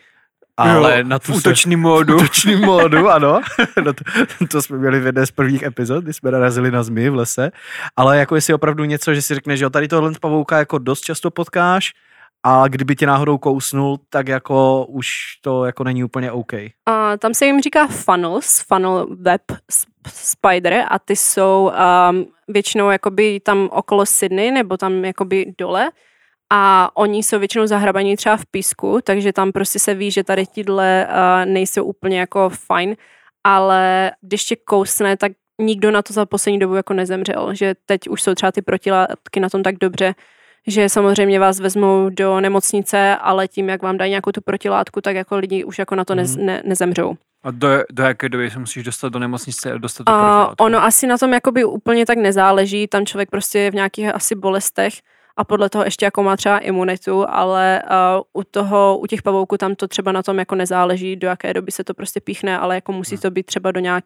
ale 0.56 0.98
Jo, 0.98 1.04
na 1.04 1.18
v 1.18 1.26
tu 1.26 1.32
se- 1.32 1.38
útočný 1.38 1.76
módu. 1.76 2.16
útočným 2.20 2.60
módu, 2.60 3.08
ano. 3.10 3.40
no 3.84 3.92
to, 3.92 4.04
to, 4.50 4.62
jsme 4.62 4.78
měli 4.78 5.00
v 5.00 5.06
jedné 5.06 5.26
z 5.26 5.30
prvních 5.30 5.62
epizod, 5.62 6.04
kdy 6.04 6.12
jsme 6.12 6.30
narazili 6.30 6.70
na 6.70 6.82
zmy 6.82 7.10
v 7.10 7.14
lese. 7.14 7.50
Ale 7.96 8.18
jako 8.18 8.34
jestli 8.34 8.54
opravdu 8.54 8.84
něco, 8.84 9.14
že 9.14 9.22
si 9.22 9.34
řekneš, 9.34 9.58
že 9.58 9.64
jo, 9.64 9.70
tady 9.70 9.88
tohle 9.88 10.12
pavouka 10.20 10.58
jako 10.58 10.78
dost 10.78 11.00
často 11.00 11.30
potkáš 11.30 11.92
a 12.46 12.68
kdyby 12.68 12.96
tě 12.96 13.06
náhodou 13.06 13.38
kousnul, 13.38 13.98
tak 14.10 14.28
jako 14.28 14.84
už 14.88 15.08
to 15.40 15.64
jako 15.64 15.84
není 15.84 16.04
úplně 16.04 16.32
OK. 16.32 16.52
A 16.86 17.16
tam 17.18 17.34
se 17.34 17.46
jim 17.46 17.60
říká 17.60 17.86
funnels, 17.86 18.64
funnel 18.68 19.06
web 19.20 19.42
spider 20.08 20.84
a 20.88 20.98
ty 20.98 21.16
jsou 21.16 21.72
um, 22.10 22.26
většinou 22.48 22.90
jakoby 22.90 23.40
tam 23.40 23.68
okolo 23.72 24.06
Sydney 24.06 24.50
nebo 24.50 24.76
tam 24.76 25.04
jakoby 25.04 25.54
dole 25.58 25.90
a 26.52 26.90
oni 26.96 27.22
jsou 27.22 27.38
většinou 27.38 27.66
zahrabaní 27.66 28.16
třeba 28.16 28.36
v 28.36 28.46
písku, 28.50 28.98
takže 29.04 29.32
tam 29.32 29.52
prostě 29.52 29.78
se 29.78 29.94
ví, 29.94 30.10
že 30.10 30.24
tady 30.24 30.46
tíhle 30.46 31.08
uh, 31.08 31.52
nejsou 31.52 31.84
úplně 31.84 32.20
jako 32.20 32.48
fajn, 32.48 32.96
ale 33.44 34.10
když 34.20 34.44
tě 34.44 34.56
kousne, 34.56 35.16
tak 35.16 35.32
nikdo 35.60 35.90
na 35.90 36.02
to 36.02 36.12
za 36.12 36.26
poslední 36.26 36.58
dobu 36.58 36.74
jako 36.74 36.94
nezemřel, 36.94 37.54
že 37.54 37.74
teď 37.86 38.08
už 38.08 38.22
jsou 38.22 38.34
třeba 38.34 38.52
ty 38.52 38.62
protilátky 38.62 39.40
na 39.40 39.48
tom 39.48 39.62
tak 39.62 39.74
dobře, 39.80 40.14
že 40.66 40.88
samozřejmě 40.88 41.40
vás 41.40 41.60
vezmou 41.60 42.08
do 42.08 42.40
nemocnice, 42.40 43.16
ale 43.16 43.48
tím, 43.48 43.68
jak 43.68 43.82
vám 43.82 43.96
dají 43.98 44.10
nějakou 44.10 44.32
tu 44.32 44.40
protilátku, 44.40 45.00
tak 45.00 45.16
jako 45.16 45.36
lidi 45.36 45.64
už 45.64 45.78
jako 45.78 45.94
na 45.94 46.04
to 46.04 46.14
nez, 46.14 46.36
Mhm. 46.36 46.46
ne, 46.46 46.62
nezemřou. 46.64 47.14
A 47.42 47.50
do, 47.50 47.68
do 47.92 48.02
jaké 48.02 48.28
doby 48.28 48.50
se 48.50 48.58
musíš 48.58 48.84
dostat 48.84 49.08
do 49.08 49.18
nemocnice 49.18 49.72
a 49.72 49.78
dostat 49.78 50.04
do 50.04 50.12
A 50.12 50.18
protilátku? 50.18 50.64
ono 50.64 50.82
asi 50.84 51.06
na 51.06 51.18
tom 51.18 51.32
jakoby 51.32 51.64
úplně 51.64 52.06
tak 52.06 52.18
nezáleží, 52.18 52.86
tam 52.86 53.06
člověk 53.06 53.30
prostě 53.30 53.58
je 53.58 53.70
v 53.70 53.74
nějakých 53.74 54.14
asi 54.14 54.34
bolestech 54.34 54.94
a 55.36 55.44
podle 55.44 55.70
toho 55.70 55.84
ještě 55.84 56.04
jako 56.04 56.22
má 56.22 56.36
třeba 56.36 56.58
imunitu, 56.58 57.24
ale 57.28 57.82
uh, 57.90 58.40
u 58.40 58.44
toho, 58.50 58.98
u 58.98 59.06
těch 59.06 59.22
pavouků 59.22 59.56
tam 59.56 59.74
to 59.74 59.88
třeba 59.88 60.12
na 60.12 60.22
tom 60.22 60.38
jako 60.38 60.54
nezáleží, 60.54 61.16
do 61.16 61.28
jaké 61.28 61.54
doby 61.54 61.72
se 61.72 61.84
to 61.84 61.94
prostě 61.94 62.20
píchne, 62.20 62.58
ale 62.58 62.74
jako 62.74 62.92
musí 62.92 63.14
Hmm. 63.14 63.22
to 63.22 63.30
být 63.30 63.46
třeba 63.46 63.72
do 63.72 63.80
nějak... 63.80 64.04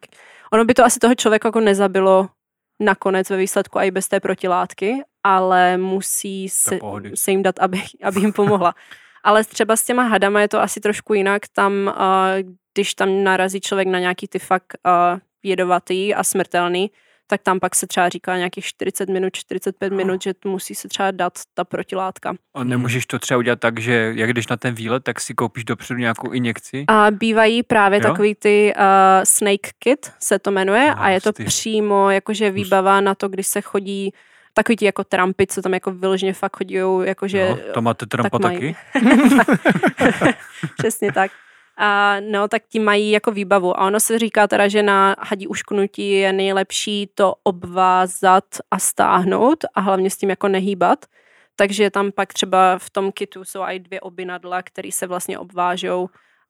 Ono 0.51 0.65
by 0.65 0.73
to 0.73 0.85
asi 0.85 0.99
toho 0.99 1.15
člověka 1.15 1.47
jako 1.47 1.59
nezabilo 1.59 2.29
nakonec 2.79 3.29
ve 3.29 3.37
výsledku 3.37 3.79
i 3.79 3.91
bez 3.91 4.07
té 4.07 4.19
protilátky, 4.19 5.03
ale 5.23 5.77
musí 5.77 6.49
se, 6.49 6.79
se 7.15 7.31
jim 7.31 7.43
dát, 7.43 7.59
aby, 7.59 7.81
aby 8.03 8.19
jim 8.19 8.33
pomohla. 8.33 8.75
Ale 9.23 9.43
třeba 9.43 9.75
s 9.75 9.83
těma 9.83 10.03
hadama 10.03 10.41
je 10.41 10.47
to 10.47 10.61
asi 10.61 10.79
trošku 10.79 11.13
jinak. 11.13 11.41
Tam, 11.47 11.73
uh, 11.87 12.51
když 12.73 12.93
tam 12.93 13.23
narazí 13.23 13.61
člověk 13.61 13.87
na 13.87 13.99
nějaký 13.99 14.27
ty 14.27 14.39
fakt 14.39 14.77
uh, 14.85 15.19
jedovatý 15.43 16.15
a 16.15 16.23
smrtelný, 16.23 16.91
tak 17.29 17.41
tam 17.43 17.59
pak 17.59 17.75
se 17.75 17.87
třeba 17.87 18.09
říká 18.09 18.37
nějakých 18.37 18.65
40 18.65 19.09
minut, 19.09 19.29
45 19.35 19.93
minut, 19.93 20.21
že 20.23 20.33
musí 20.45 20.75
se 20.75 20.87
třeba 20.87 21.11
dát 21.11 21.33
ta 21.53 21.63
protilátka. 21.63 22.33
A 22.55 22.63
nemůžeš 22.63 23.05
to 23.05 23.19
třeba 23.19 23.37
udělat 23.37 23.59
tak, 23.59 23.79
že 23.79 24.13
jak 24.15 24.33
jdeš 24.33 24.47
na 24.47 24.57
ten 24.57 24.73
výlet, 24.73 25.03
tak 25.03 25.19
si 25.19 25.33
koupíš 25.33 25.63
dopředu 25.63 25.99
nějakou 25.99 26.31
injekci? 26.31 26.85
A 26.87 27.11
bývají 27.11 27.63
právě 27.63 27.99
Jo? 27.99 28.03
takový 28.03 28.35
ty 28.35 28.73
uh, 28.77 28.83
snake 29.23 29.69
kit, 29.79 30.11
se 30.23 30.39
to 30.39 30.51
jmenuje, 30.51 30.93
Ah, 30.93 30.99
a 30.99 31.09
je 31.09 31.21
to 31.21 31.33
ty. 31.33 31.43
přímo 31.43 32.09
jakože 32.09 32.51
výbava 32.51 33.01
na 33.01 33.15
to, 33.15 33.29
když 33.29 33.47
se 33.47 33.61
chodí 33.61 34.13
takový 34.53 34.75
ti 34.75 34.85
jako 34.85 35.03
trampy, 35.03 35.47
co 35.47 35.61
tam 35.61 35.73
jako 35.73 35.91
vyloženě 35.91 36.33
fakt 36.33 36.57
chodí, 36.57 36.77
jakože 37.03 37.49
no, 37.49 37.57
to 37.73 37.81
máte 37.81 38.05
trampa 38.05 38.37
mají. 38.41 38.55
taky? 38.57 38.75
Přesně 40.77 41.11
tak. 41.11 41.31
A 41.81 42.19
no, 42.19 42.47
tak 42.47 42.63
ti 42.69 42.79
mají 42.79 43.11
jako 43.11 43.31
výbavu. 43.31 43.79
A 43.79 43.87
ono 43.87 43.99
se 43.99 44.19
říká 44.19 44.47
teda, 44.47 44.67
že 44.67 44.83
na 44.83 45.15
hadí 45.19 45.47
ušknutí 45.47 46.11
je 46.11 46.33
nejlepší 46.33 47.09
to 47.15 47.35
obvázat 47.43 48.43
a 48.71 48.79
stáhnout 48.79 49.65
a 49.75 49.81
hlavně 49.81 50.09
s 50.09 50.17
tím 50.17 50.29
jako 50.29 50.47
nehýbat. 50.47 51.05
Takže 51.55 51.91
tam 51.91 52.11
pak 52.11 52.33
třeba 52.33 52.77
v 52.77 52.89
tom 52.89 53.11
kitu 53.11 53.43
jsou 53.43 53.61
i 53.61 53.79
dvě 53.79 54.01
obinadla, 54.01 54.61
které 54.63 54.91
se 54.91 55.07
vlastně 55.07 55.39
obvážou 55.39 56.09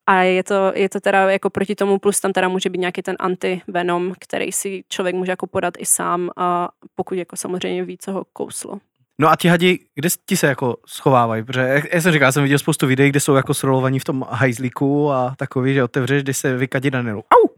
a 0.10 0.22
je 0.24 0.44
to, 0.44 0.72
je 0.76 0.90
to 0.90 1.00
teda 1.00 1.32
jako 1.32 1.50
proti 1.50 1.76
tomu, 1.76 2.00
plus 2.00 2.20
tam 2.20 2.34
teda 2.34 2.48
může 2.48 2.70
být 2.70 2.80
nějaký 2.80 3.02
ten 3.02 3.16
antivenom, 3.20 4.14
který 4.20 4.52
si 4.52 4.84
člověk 4.90 5.16
může 5.16 5.32
jako 5.32 5.48
podat 5.48 5.74
i 5.78 5.86
sám, 5.86 6.30
a 6.38 6.70
pokud 6.96 7.16
jako 7.16 7.36
samozřejmě 7.36 7.84
ví, 7.84 7.98
co 7.98 8.12
ho 8.12 8.26
kouslo. 8.34 8.80
No 9.22 9.30
a 9.30 9.36
ti 9.36 9.48
hadi, 9.48 9.80
kde 9.96 10.10
ti 10.26 10.38
se 10.38 10.48
jako 10.48 10.78
schovávají? 10.86 11.44
Protože, 11.44 11.60
jak, 11.60 11.94
jak 11.94 12.04
jsem 12.04 12.12
říkal, 12.12 12.28
já 12.28 12.32
jsem 12.32 12.44
viděl 12.44 12.60
spoustu 12.60 12.88
videí, 12.88 13.10
kde 13.10 13.20
jsou 13.20 13.36
jako 13.36 13.54
srolovaní 13.54 14.00
v 14.00 14.04
tom 14.04 14.26
hajzlíku 14.30 15.12
a 15.12 15.34
takový, 15.38 15.74
že 15.74 15.84
otevřeš, 15.84 16.24
když 16.24 16.38
se 16.38 16.58
vykadí 16.58 16.92
Danielu. 16.92 17.24
Au! 17.36 17.50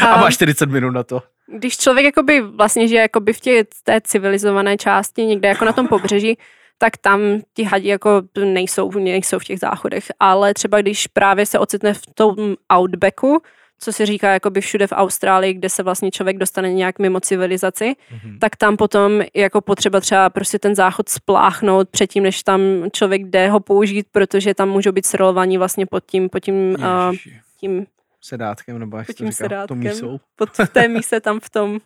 a 0.08 0.16
máš 0.16 0.34
40 0.34 0.70
minut 0.70 0.90
na 0.90 1.02
to. 1.02 1.22
Když 1.46 1.76
člověk 1.76 2.04
jakoby 2.04 2.40
vlastně 2.40 2.88
žije 2.88 3.02
jakoby 3.02 3.32
v 3.32 3.40
tě, 3.40 3.64
té 3.84 4.00
civilizované 4.00 4.76
části, 4.76 5.26
někde 5.26 5.48
jako 5.48 5.64
na 5.64 5.72
tom 5.72 5.88
pobřeží, 5.88 6.38
tak 6.78 6.96
tam 6.96 7.20
ti 7.54 7.64
hadi 7.64 7.88
jako 7.88 8.22
nejsou, 8.44 8.90
nejsou 8.90 9.38
v 9.38 9.44
těch 9.44 9.58
záchodech. 9.58 10.04
Ale 10.20 10.54
třeba 10.54 10.80
když 10.80 11.06
právě 11.06 11.46
se 11.46 11.58
ocitne 11.58 11.94
v 11.94 12.00
tom 12.14 12.36
outbacku, 12.78 13.42
co 13.82 13.92
se 13.92 14.06
říká 14.06 14.32
jakoby 14.32 14.60
všude 14.60 14.86
v 14.86 14.92
Austrálii, 14.92 15.54
kde 15.54 15.68
se 15.68 15.82
vlastně 15.82 16.10
člověk 16.10 16.38
dostane 16.38 16.72
nějak 16.72 16.98
mimo 16.98 17.20
civilizaci, 17.20 17.84
mm-hmm. 17.84 18.38
tak 18.38 18.56
tam 18.56 18.76
potom 18.76 19.20
je 19.20 19.28
jako 19.34 19.60
potřeba 19.60 20.00
třeba 20.00 20.30
prostě 20.30 20.58
ten 20.58 20.74
záchod 20.74 21.08
spláchnout 21.08 21.88
předtím, 21.88 22.22
než 22.22 22.42
tam 22.42 22.60
člověk 22.92 23.22
jde 23.24 23.48
ho 23.48 23.60
použít, 23.60 24.06
protože 24.12 24.54
tam 24.54 24.68
můžou 24.68 24.92
být 24.92 25.06
srolovaní 25.06 25.58
vlastně 25.58 25.86
pod 25.86 26.04
tím, 26.06 26.28
pod 26.28 26.40
tím, 26.40 26.76
uh, 26.78 27.14
tím 27.56 27.86
sedátkem, 28.20 28.78
nebo 28.78 28.96
jak 28.96 29.06
pod 29.06 29.16
tím 29.16 29.26
to 29.26 29.30
říká, 29.30 29.44
sedátkem, 29.44 29.78
mísou. 29.78 30.20
pod 30.36 30.48
v 30.58 30.68
té 30.68 30.88
míse 30.88 31.20
tam 31.20 31.40
v 31.40 31.50
tom 31.50 31.78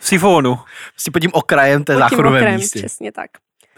Sifonu. 0.00 0.58
Prostě 0.92 1.10
pod 1.10 1.18
tím 1.18 1.30
okrajem 1.34 1.84
té 1.84 1.96
záchodové 1.96 2.38
okrajem, 2.38 2.60
místy. 2.60 2.78
přesně 2.78 3.12
tak. 3.12 3.30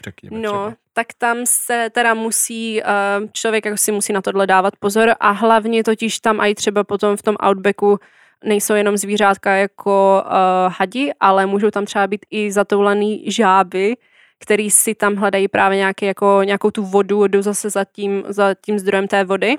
Řekněme 0.04 0.38
No, 0.40 0.50
třeba. 0.50 0.74
Tak 0.98 1.06
tam 1.18 1.38
se 1.44 1.90
teda 1.92 2.14
musí, 2.14 2.82
uh, 2.82 3.26
člověk 3.32 3.64
jako 3.64 3.76
si 3.76 3.92
musí 3.92 4.12
na 4.12 4.22
tohle 4.22 4.46
dávat 4.46 4.76
pozor 4.76 5.14
a 5.20 5.30
hlavně 5.30 5.84
totiž 5.84 6.20
tam 6.20 6.40
i 6.40 6.54
třeba 6.54 6.84
potom 6.84 7.16
v 7.16 7.22
tom 7.22 7.36
outbacku 7.48 7.98
nejsou 8.44 8.74
jenom 8.74 8.96
zvířátka 8.96 9.50
jako 9.50 10.22
uh, 10.26 10.32
hadi, 10.78 11.12
ale 11.20 11.46
můžou 11.46 11.70
tam 11.70 11.84
třeba 11.84 12.06
být 12.06 12.26
i 12.30 12.52
zatoulaný 12.52 13.30
žáby, 13.30 13.96
který 14.38 14.70
si 14.70 14.94
tam 14.94 15.16
hledají 15.16 15.48
právě 15.48 15.78
nějaký, 15.78 16.04
jako, 16.04 16.40
nějakou 16.44 16.70
tu 16.70 16.82
vodu, 16.82 17.26
jdou 17.26 17.42
zase 17.42 17.70
za 17.70 17.84
tím, 17.84 18.24
za 18.28 18.54
tím 18.54 18.78
zdrojem 18.78 19.08
té 19.08 19.24
vody. 19.24 19.56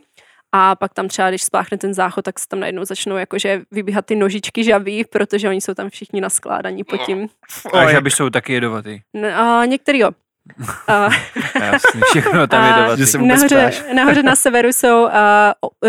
A 0.51 0.75
pak 0.75 0.93
tam 0.93 1.07
třeba, 1.07 1.29
když 1.29 1.43
spláchne 1.43 1.77
ten 1.77 1.93
záchod, 1.93 2.25
tak 2.25 2.39
se 2.39 2.47
tam 2.47 2.59
najednou 2.59 2.85
začnou 2.85 3.17
jakože 3.17 3.61
vybíhat 3.71 4.05
ty 4.05 4.15
nožičky 4.15 4.63
žabí, 4.63 5.05
protože 5.05 5.49
oni 5.49 5.61
jsou 5.61 5.73
tam 5.73 5.89
všichni 5.89 6.21
naskládaní 6.21 6.83
pod 6.83 7.01
tím. 7.05 7.29
A 7.73 7.91
žaby 7.91 8.11
jsou 8.11 8.29
taky 8.29 8.53
jedovatý. 8.53 8.99
No, 9.13 9.63
některý 9.65 9.99
jo. 9.99 10.11
Uh, 10.59 11.13
Jasně, 11.61 12.01
všechno 12.09 12.47
tam 12.47 12.63
A- 12.63 12.67
jedovatý. 12.67 13.01
Že 13.01 13.07
se 13.07 13.17
vůbec 13.17 13.37
nahoře, 13.41 13.73
nahoře 13.95 14.23
na 14.23 14.35
severu 14.35 14.67
jsou 14.67 15.03
uh, 15.03 15.09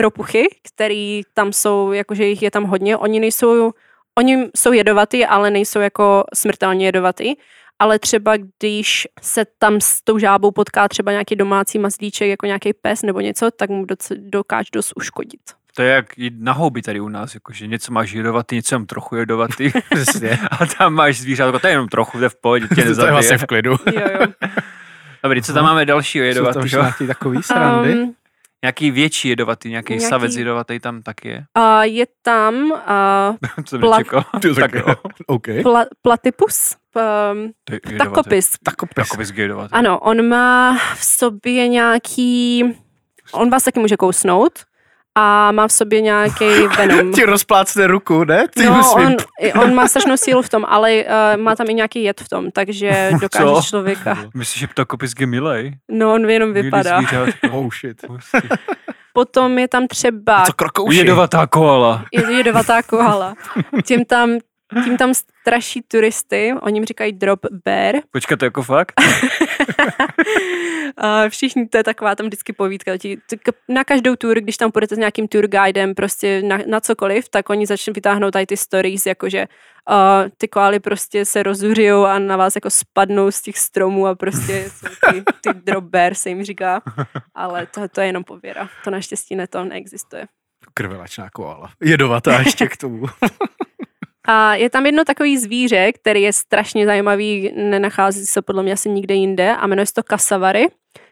ropuchy, 0.01 0.49
který 0.75 1.23
tam 1.35 1.53
jsou, 1.53 1.93
jakože 1.93 2.25
jich 2.25 2.43
je 2.43 2.51
tam 2.51 2.65
hodně. 2.65 2.97
Oni 2.97 3.21
nejsou, 3.21 3.73
oni 4.19 4.49
jsou 4.57 4.73
jedovatý, 4.73 5.27
ale 5.27 5.51
nejsou 5.51 5.79
jako 5.81 6.25
smrtelně 6.35 6.87
jedovatý. 6.87 7.35
Ale 7.79 7.99
třeba 7.99 8.37
když 8.37 9.09
se 9.23 9.45
tam 9.59 9.81
s 9.81 10.03
tou 10.05 10.19
žábou 10.19 10.51
potká 10.51 10.89
třeba 10.89 11.13
nějaký 11.13 11.37
domácí 11.37 11.79
mazlíček, 11.79 12.29
jako 12.29 12.47
nějaký 12.47 12.73
pes 12.73 13.03
nebo 13.03 13.21
něco, 13.21 13.51
tak 13.51 13.71
mu 13.71 13.85
doc- 13.85 14.17
dokáže 14.17 14.69
dost 14.73 14.93
uškodit. 14.97 15.41
To 15.81 15.85
je 15.85 15.93
jak 15.95 16.19
jít 16.19 16.35
na 16.39 16.53
houby 16.53 16.83
tady 16.83 17.01
u 17.01 17.09
nás, 17.09 17.35
jakože 17.35 17.67
něco 17.67 17.93
máš 17.93 18.13
jedovatý, 18.13 18.57
něco 18.57 18.75
jenom 18.75 18.87
trochu 18.87 19.17
jedovatý. 19.17 19.73
A 20.61 20.67
tam 20.67 20.95
máš 20.95 21.19
zvířátko, 21.21 21.59
to 21.59 21.67
je 21.67 21.73
jenom 21.73 21.89
trochu, 21.89 22.19
to 22.19 22.25
je 22.25 22.29
v 22.29 22.41
pohodě, 22.41 22.69
tě 22.69 22.75
To 22.75 22.81
je 22.81 22.95
vlastně 22.95 23.11
nezabije. 23.13 23.39
v 23.39 23.47
klidu. 23.47 23.71
Jo, 23.71 24.03
jo. 24.21 24.27
Dobrý, 25.25 25.43
co 25.43 25.53
tam 25.53 25.65
máme 25.65 25.85
dalšího 25.87 26.25
Jsou 26.33 26.53
tam 26.53 26.65
nějaký 26.65 27.07
takový 27.07 27.43
srandy. 27.43 27.95
Um, 28.03 28.15
Nějaký 28.65 28.91
větší 28.91 29.29
jedovatý, 29.29 29.69
nějaký, 29.71 29.93
Nějaký- 29.93 30.07
savec 30.09 30.37
jedovatý 30.37 30.79
tam 30.81 31.03
taky 31.03 31.29
je. 31.29 31.45
a 31.55 31.85
je 31.85 32.07
tam 32.23 32.55
uh, 32.71 32.79
Pla-. 33.81 34.25
Ty, 34.41 34.55
tak 34.55 34.73
tak, 34.73 34.75
jo. 34.75 34.95
OK. 35.27 35.47
pla- 35.47 35.87
platypus, 36.03 36.77
um, 37.33 37.51
To 37.65 37.75
je 37.75 37.81
jedovatý. 37.87 37.99
takopis. 37.99 38.51
Takopis. 38.65 38.95
Takopis 38.95 39.33
jedovatý. 39.37 39.73
Ano, 39.73 39.99
on 39.99 40.29
má 40.29 40.79
v 40.95 41.05
sobě 41.05 41.69
nějaký, 41.69 42.65
on 43.33 43.51
vás 43.51 43.63
taky 43.63 43.81
může 43.81 43.97
kousnout 43.97 44.53
a 45.19 45.53
má 45.53 45.69
v 45.69 45.73
sobě 45.73 46.01
nějaký 46.01 46.45
venom. 46.79 47.13
Ti 47.15 47.25
rozplácne 47.25 47.87
ruku, 47.87 48.25
ne? 48.25 48.47
Ty 48.55 48.65
No, 48.65 48.95
on, 48.95 49.17
on 49.63 49.75
má 49.75 49.89
strašnou 49.89 50.17
sílu 50.17 50.43
v 50.43 50.49
tom, 50.49 50.65
ale 50.69 51.05
uh, 51.05 51.43
má 51.43 51.57
tam 51.57 51.67
i 51.71 51.75
nějaký 51.75 52.03
jed 52.03 52.21
v 52.21 52.29
tom, 52.29 52.51
takže 52.51 53.11
dokáže 53.21 53.45
Co? 53.45 53.63
člověka. 53.63 54.19
Myslíš, 54.35 54.61
že 54.61 54.67
ptakopis 54.67 55.13
je 55.21 55.27
milej? 55.27 55.73
No, 55.91 56.15
on 56.15 56.31
jenom 56.31 56.53
vypadá. 56.53 57.01
Oh 57.51 57.69
shit. 57.81 58.05
Potom 59.13 59.59
je 59.59 59.69
tam 59.69 59.87
třeba 59.87 60.43
Co 60.47 60.53
krokouši? 60.53 60.99
Jedovatá 60.99 61.47
koala. 61.47 62.05
je 62.13 62.33
jedovatá 62.33 62.83
koala. 62.83 63.35
Tím 63.85 64.05
tam, 64.05 64.39
tím 64.85 64.97
tam 64.97 65.15
straší 65.15 65.83
turisty, 65.83 66.53
oni 66.63 66.77
jim 66.77 66.85
říkají 66.85 67.13
drop 67.13 67.41
bear. 67.65 67.95
Počkat, 68.11 68.39
to 68.39 68.45
jako 68.45 68.63
fakt? 68.63 68.93
A 70.97 71.29
všichni, 71.29 71.69
to 71.69 71.77
je 71.77 71.85
taková 71.85 72.15
tam 72.15 72.27
vždycky 72.27 72.53
povídka. 72.53 72.93
Na 73.69 73.85
každou 73.85 74.17
tour, 74.17 74.41
když 74.41 74.57
tam 74.57 74.73
půjdete 74.73 74.95
s 74.95 74.99
nějakým 74.99 75.29
tour 75.29 75.47
guidem, 75.47 75.95
prostě 75.95 76.43
na, 76.43 76.59
na 76.67 76.81
cokoliv, 76.81 77.29
tak 77.29 77.51
oni 77.51 77.67
začnou 77.67 77.93
vytáhnout 77.93 78.33
tady 78.33 78.47
ty 78.47 78.57
stories, 78.57 79.07
jakože 79.07 79.47
uh, 79.91 80.29
ty 80.37 80.49
koaly 80.49 80.81
prostě 80.81 81.25
se 81.25 81.43
rozuřijou 81.43 82.05
a 82.05 82.19
na 82.19 82.37
vás 82.37 82.55
jako 82.55 82.71
spadnou 82.71 83.31
z 83.31 83.43
těch 83.43 83.59
stromů 83.59 84.07
a 84.07 84.15
prostě 84.15 84.71
ty, 85.11 85.23
ty 85.41 85.59
drop 85.65 85.85
bear, 85.85 86.15
se 86.15 86.29
jim 86.29 86.45
říká. 86.45 86.83
Ale 87.35 87.67
to, 87.67 87.89
to 87.89 88.01
je 88.01 88.07
jenom 88.07 88.25
pověra. 88.25 88.69
To 88.85 88.91
naštěstí 88.91 89.37
ne, 89.37 89.47
to 89.47 89.65
neexistuje. 89.65 90.27
Krvelačná 90.75 91.31
koala. 91.31 91.71
Jedovatá 91.83 92.39
ještě 92.39 92.69
k 92.69 92.77
tomu. 92.77 93.07
A 94.29 94.55
je 94.55 94.71
tam 94.71 94.87
jedno 94.87 95.05
takový 95.05 95.39
zvíře, 95.39 95.93
který 95.93 96.23
je 96.23 96.33
strašně 96.33 96.87
zajímavý, 96.87 97.53
nenachází 97.57 98.27
se 98.27 98.43
podle 98.43 98.63
mě 98.63 98.73
asi 98.73 98.89
nikde 98.89 99.15
jinde 99.15 99.57
a 99.57 99.67
jmenuje 99.67 99.87
se 99.87 99.95
to 99.95 100.03
kasavary. 100.03 100.69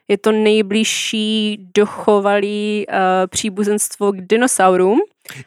Je 0.09 0.18
to 0.18 0.32
nejbližší 0.32 1.66
dochovalý 1.76 2.86
uh, 2.88 2.94
příbuzenstvo 3.26 4.12
k 4.12 4.26
dinosaurům 4.26 5.00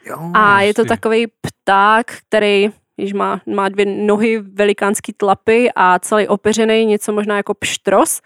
Jo, 0.06 0.30
a 0.34 0.60
je 0.60 0.74
to 0.74 0.84
takový 0.84 1.26
pták, 1.26 2.06
který 2.28 2.70
když 2.96 3.12
má, 3.12 3.40
má 3.46 3.68
dvě 3.68 3.86
nohy, 3.86 4.38
velikánský 4.38 5.12
tlapy 5.12 5.70
a 5.76 5.98
celý 5.98 6.28
opeřený, 6.28 6.86
něco 6.86 7.12
možná 7.12 7.36
jako 7.36 7.54
pštros, 7.54 8.20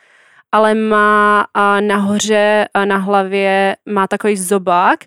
ale 0.53 0.75
má 0.75 1.47
a 1.55 1.81
nahoře 1.81 2.69
a 2.75 2.85
na 2.85 2.97
hlavě 2.97 3.77
má 3.87 4.07
takový 4.07 4.37
zobák, 4.37 5.05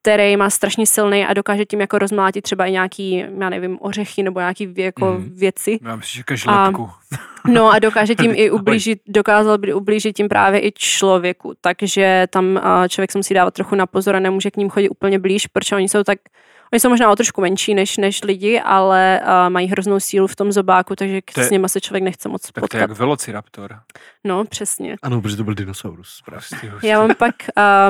který 0.00 0.36
má 0.36 0.50
strašně 0.50 0.86
silný 0.86 1.26
a 1.26 1.34
dokáže 1.34 1.64
tím 1.64 1.80
jako 1.80 1.98
rozmlátit 1.98 2.44
třeba 2.44 2.66
i 2.66 2.72
nějaký, 2.72 3.24
já 3.38 3.48
nevím, 3.50 3.78
ořechy 3.80 4.22
nebo 4.22 4.40
nějaký 4.40 4.74
jako 4.76 5.04
Mhm. 5.12 5.30
věci. 5.34 5.78
Já 5.82 5.96
myslím, 5.96 6.24
že 6.34 6.50
lepku. 6.50 6.90
No 7.48 7.70
a 7.72 7.78
dokáže 7.78 8.14
tím 8.14 8.32
i 8.34 8.50
ublížit, 8.60 8.98
dokázal 9.08 9.58
by 9.58 9.74
ublížit 9.74 10.16
tím 10.16 10.28
právě 10.28 10.60
i 10.66 10.72
člověku, 10.72 11.52
takže 11.60 12.26
tam 12.30 12.60
a, 12.62 12.88
člověk 12.88 13.12
se 13.12 13.18
musí 13.18 13.34
dávat 13.34 13.54
trochu 13.54 13.74
na 13.74 13.86
pozor 13.86 14.16
a 14.16 14.20
nemůže 14.20 14.50
k 14.50 14.56
ním 14.56 14.70
chodit 14.70 14.88
úplně 14.88 15.18
blíž, 15.18 15.46
protože 15.46 15.76
oni 15.76 15.88
jsou 15.88 16.02
tak, 16.04 16.18
oni 16.72 16.80
jsou 16.80 16.88
možná 16.88 17.10
o 17.10 17.16
trošku 17.16 17.40
menší 17.40 17.74
než, 17.74 17.96
než 17.96 18.22
lidi, 18.24 18.60
ale 18.60 19.20
a, 19.20 19.48
mají 19.48 19.68
hroznou 19.68 20.00
sílu 20.00 20.26
v 20.26 20.36
tom 20.36 20.52
zobáku, 20.52 20.96
takže 20.96 21.20
k- 21.20 21.32
To 21.34 21.40
je- 21.40 21.46
s 21.46 21.50
nima 21.50 21.68
se 21.68 21.80
člověk 21.80 22.04
nechce 22.04 22.28
moc 22.28 22.42
Tak 22.42 22.52
to 22.54 22.58
je 22.58 22.60
potkat. 22.60 22.78
jak 22.78 22.90
velociraptor. 22.90 23.76
No, 24.24 24.44
přesně. 24.44 24.96
Ano, 25.02 25.20
protože 25.22 25.36
to 25.36 25.44
byl 25.44 25.54
dinosaurus. 25.54 26.22
Hustý. 26.34 26.56
Já 26.82 26.98
vám 27.00 27.14
pak 27.18 27.34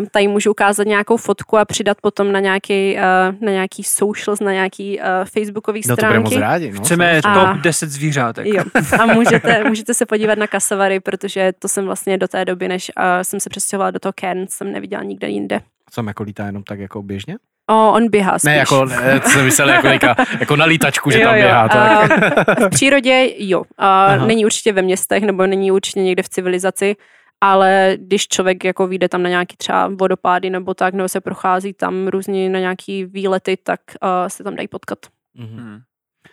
uh, 0.00 0.06
tady 0.06 0.28
můžu 0.28 0.50
ukázat 0.50 0.86
nějakou 0.86 1.16
fotku 1.16 1.56
a 1.58 1.64
přidat 1.64 1.96
potom 2.02 2.32
na 2.32 2.40
nějaký, 2.40 2.94
uh, 2.96 3.00
na 3.44 3.52
nějaký 3.52 3.84
socials, 3.84 4.40
na 4.40 4.52
nějaký 4.52 4.98
uh, 4.98 5.04
facebookový 5.24 5.80
No 5.88 5.96
to 5.96 6.02
budeme 6.06 6.18
moc 6.20 6.32
stránky. 6.32 6.42
rádi. 6.42 6.72
No. 6.72 6.80
Chceme 6.80 7.20
A- 7.24 7.52
top 7.52 7.62
10 7.62 7.90
zvířátek. 7.90 8.46
Jo. 8.46 8.64
A 9.00 9.06
můžete, 9.06 9.64
můžete 9.68 9.94
se 9.94 10.06
podívat 10.06 10.38
na 10.38 10.46
kasavary, 10.46 11.00
protože 11.00 11.52
to 11.58 11.68
jsem 11.68 11.84
vlastně 11.84 12.18
do 12.18 12.28
té 12.28 12.44
doby, 12.44 12.68
než 12.68 12.90
uh, 12.98 13.04
jsem 13.22 13.40
se 13.40 13.50
přestěhovala 13.50 13.90
do 13.90 13.98
toho 13.98 14.12
Cairns, 14.20 14.50
jsem 14.50 14.72
neviděla 14.72 15.02
nikde 15.02 15.28
jinde. 15.28 15.60
Jsem 15.92 16.06
jako 16.06 16.22
lítá 16.22 16.46
jenom 16.46 16.62
tak 16.62 16.78
jako 16.78 17.02
běžně? 17.02 17.36
O, 17.70 17.92
on 17.92 18.10
běhá 18.10 18.38
spíš. 18.38 18.44
Ne, 18.44 18.56
jako, 18.56 18.84
ne, 18.84 19.20
co 19.20 19.28
jsem 19.30 19.44
myslel, 19.44 19.68
jako, 19.68 19.86
jako, 19.86 20.06
jako 20.40 20.56
na 20.56 20.64
lítačku, 20.64 21.10
že 21.10 21.20
Jo, 21.20 21.24
tam 21.28 21.36
jo. 21.36 21.42
běhá. 21.42 21.68
Tak. 21.68 22.10
A 22.48 22.66
v 22.66 22.70
přírodě 22.70 23.32
jo. 23.38 23.62
A 23.78 24.16
není 24.16 24.44
určitě 24.44 24.72
ve 24.72 24.82
městech 24.82 25.22
nebo 25.22 25.46
není 25.46 25.72
určitě 25.72 26.00
někde 26.00 26.22
v 26.22 26.28
civilizaci, 26.28 26.96
ale 27.40 27.96
když 28.00 28.28
člověk 28.28 28.64
jako 28.64 28.86
vyjde 28.86 29.08
tam 29.08 29.22
na 29.22 29.28
nějaký 29.28 29.56
třeba 29.56 29.88
vodopády 29.88 30.50
nebo 30.50 30.74
tak, 30.74 30.94
nebo 30.94 31.08
se 31.08 31.20
prochází 31.20 31.72
tam 31.72 32.08
různě 32.08 32.48
na 32.50 32.58
nějaký 32.58 33.04
výlety, 33.04 33.56
tak 33.56 33.80
uh, 34.02 34.08
se 34.28 34.44
tam 34.44 34.56
dají 34.56 34.68
potkat. 34.68 34.98
Mhm, 35.34 35.58
Hmm. 35.58 35.80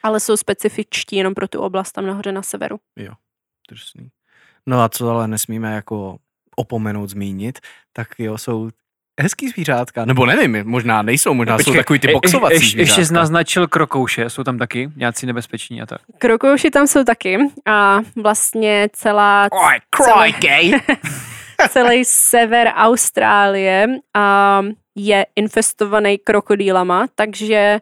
Ale 0.04 0.20
jsou 0.20 0.38
specifičtí 0.38 1.16
jenom 1.16 1.34
pro 1.34 1.48
tu 1.48 1.60
oblast 1.62 1.92
tam 1.92 2.06
nahoře 2.06 2.32
na 2.32 2.42
severu. 2.42 2.78
drsný. 3.70 4.10
No 4.66 4.82
a 4.82 4.90
co 4.90 5.10
ale 5.10 5.28
nesmíme 5.28 5.74
jako 5.76 6.18
opomenout, 6.56 7.10
zmínit, 7.10 7.60
tak 7.94 8.08
jo, 8.20 8.38
jsou 8.38 8.70
hezký 9.20 9.50
zvířátka, 9.50 10.06
nebo 10.06 10.26
nevím, 10.26 10.64
možná 10.64 11.02
nejsou, 11.02 11.34
možná 11.34 11.58
jsou 11.58 11.64
Počkej, 11.64 11.80
takový 11.80 12.00
ty 12.00 12.10
e- 12.10 12.14
boxovací 12.14 12.54
ještě, 12.54 12.80
ještě 12.80 12.94
zvířátka. 12.94 13.06
jsi 13.06 13.14
naznačil 13.14 13.68
krokouše, 13.68 14.30
jsou 14.30 14.44
tam 14.44 14.58
taky 14.58 14.90
nějací 14.96 15.26
nebezpeční 15.26 15.82
a 15.82 15.86
tak. 15.86 16.02
Krokouši 16.18 16.70
tam 16.70 16.88
jsou 16.88 17.04
taky 17.04 17.38
a 17.66 18.00
vlastně 18.16 18.88
celá, 18.94 19.48
Oj, 19.52 19.80
crikey! 19.96 20.74
celý 21.70 22.06
sever 22.06 22.68
Austrálie 22.76 23.88
a 24.14 24.62
je 24.96 25.26
infestovaný 25.36 26.18
krokodýlama, 26.18 27.08
takže 27.16 27.80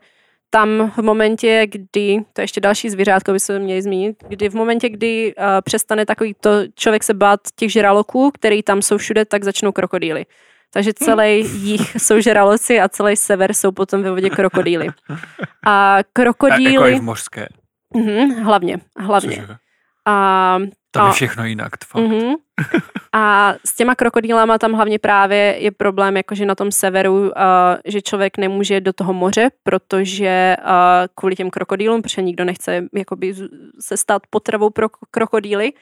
tam 0.49 0.91
v 0.97 1.01
momentě, 1.01 1.67
kdy, 1.71 2.19
to 2.33 2.41
je 2.41 2.43
ještě 2.43 2.61
další 2.61 2.89
zvířátko, 2.89 3.31
by 3.31 3.39
se 3.39 3.59
měli 3.59 3.81
zmínit, 3.81 4.23
kdy 4.27 4.49
v 4.49 4.53
momentě, 4.53 4.89
kdy 4.89 5.35
uh, 5.35 5.43
přestane 5.61 6.05
takový 6.05 6.35
to 6.41 6.49
člověk 6.75 7.03
se 7.03 7.13
bát 7.13 7.39
těch 7.55 7.71
žraloků, 7.71 8.31
který 8.31 8.63
tam 8.63 8.81
jsou 8.81 8.97
všude, 8.97 9.25
tak 9.25 9.43
začnou 9.43 9.71
krokodýly. 9.71 10.25
Takže 10.75 10.93
celý 10.93 11.45
jich 11.61 11.95
jsou 12.01 12.19
žraloci 12.19 12.81
a 12.81 12.89
celý 12.89 13.15
sever 13.15 13.53
jsou 13.53 13.71
potom 13.71 14.03
ve 14.03 14.11
vodě 14.11 14.29
krokodýly. 14.29 14.87
A 15.67 15.97
krokodýly... 16.13 16.73
Jako 16.73 16.87
i 16.87 16.99
v 16.99 17.01
mořské. 17.01 17.47
Mhm, 17.93 18.43
hlavně, 18.43 18.77
hlavně. 18.97 19.35
Cože? 19.35 19.55
A, 20.07 20.57
Tam 20.91 21.03
a, 21.03 21.07
je 21.07 21.13
všechno 21.13 21.45
jinak, 21.45 21.71
fakt. 21.85 22.01
mhm. 22.01 22.33
a 23.13 23.53
s 23.65 23.75
těma 23.75 23.95
krokodýlama 23.95 24.57
tam 24.57 24.73
hlavně 24.73 24.99
právě 24.99 25.55
je 25.59 25.71
problém, 25.71 26.17
jakože 26.17 26.45
na 26.45 26.55
tom 26.55 26.71
severu, 26.71 27.21
uh, 27.21 27.31
že 27.85 28.01
člověk 28.01 28.37
nemůže 28.37 28.81
do 28.81 28.93
toho 28.93 29.13
moře, 29.13 29.49
protože 29.63 30.57
uh, 30.59 30.73
kvůli 31.15 31.35
těm 31.35 31.49
krokodýlům, 31.49 32.01
protože 32.01 32.21
nikdo 32.21 32.45
nechce 32.45 32.83
jakoby 32.93 33.35
se 33.79 33.97
stát 33.97 34.21
potravou 34.29 34.69
pro 34.69 34.87
krokodýly. 35.11 35.73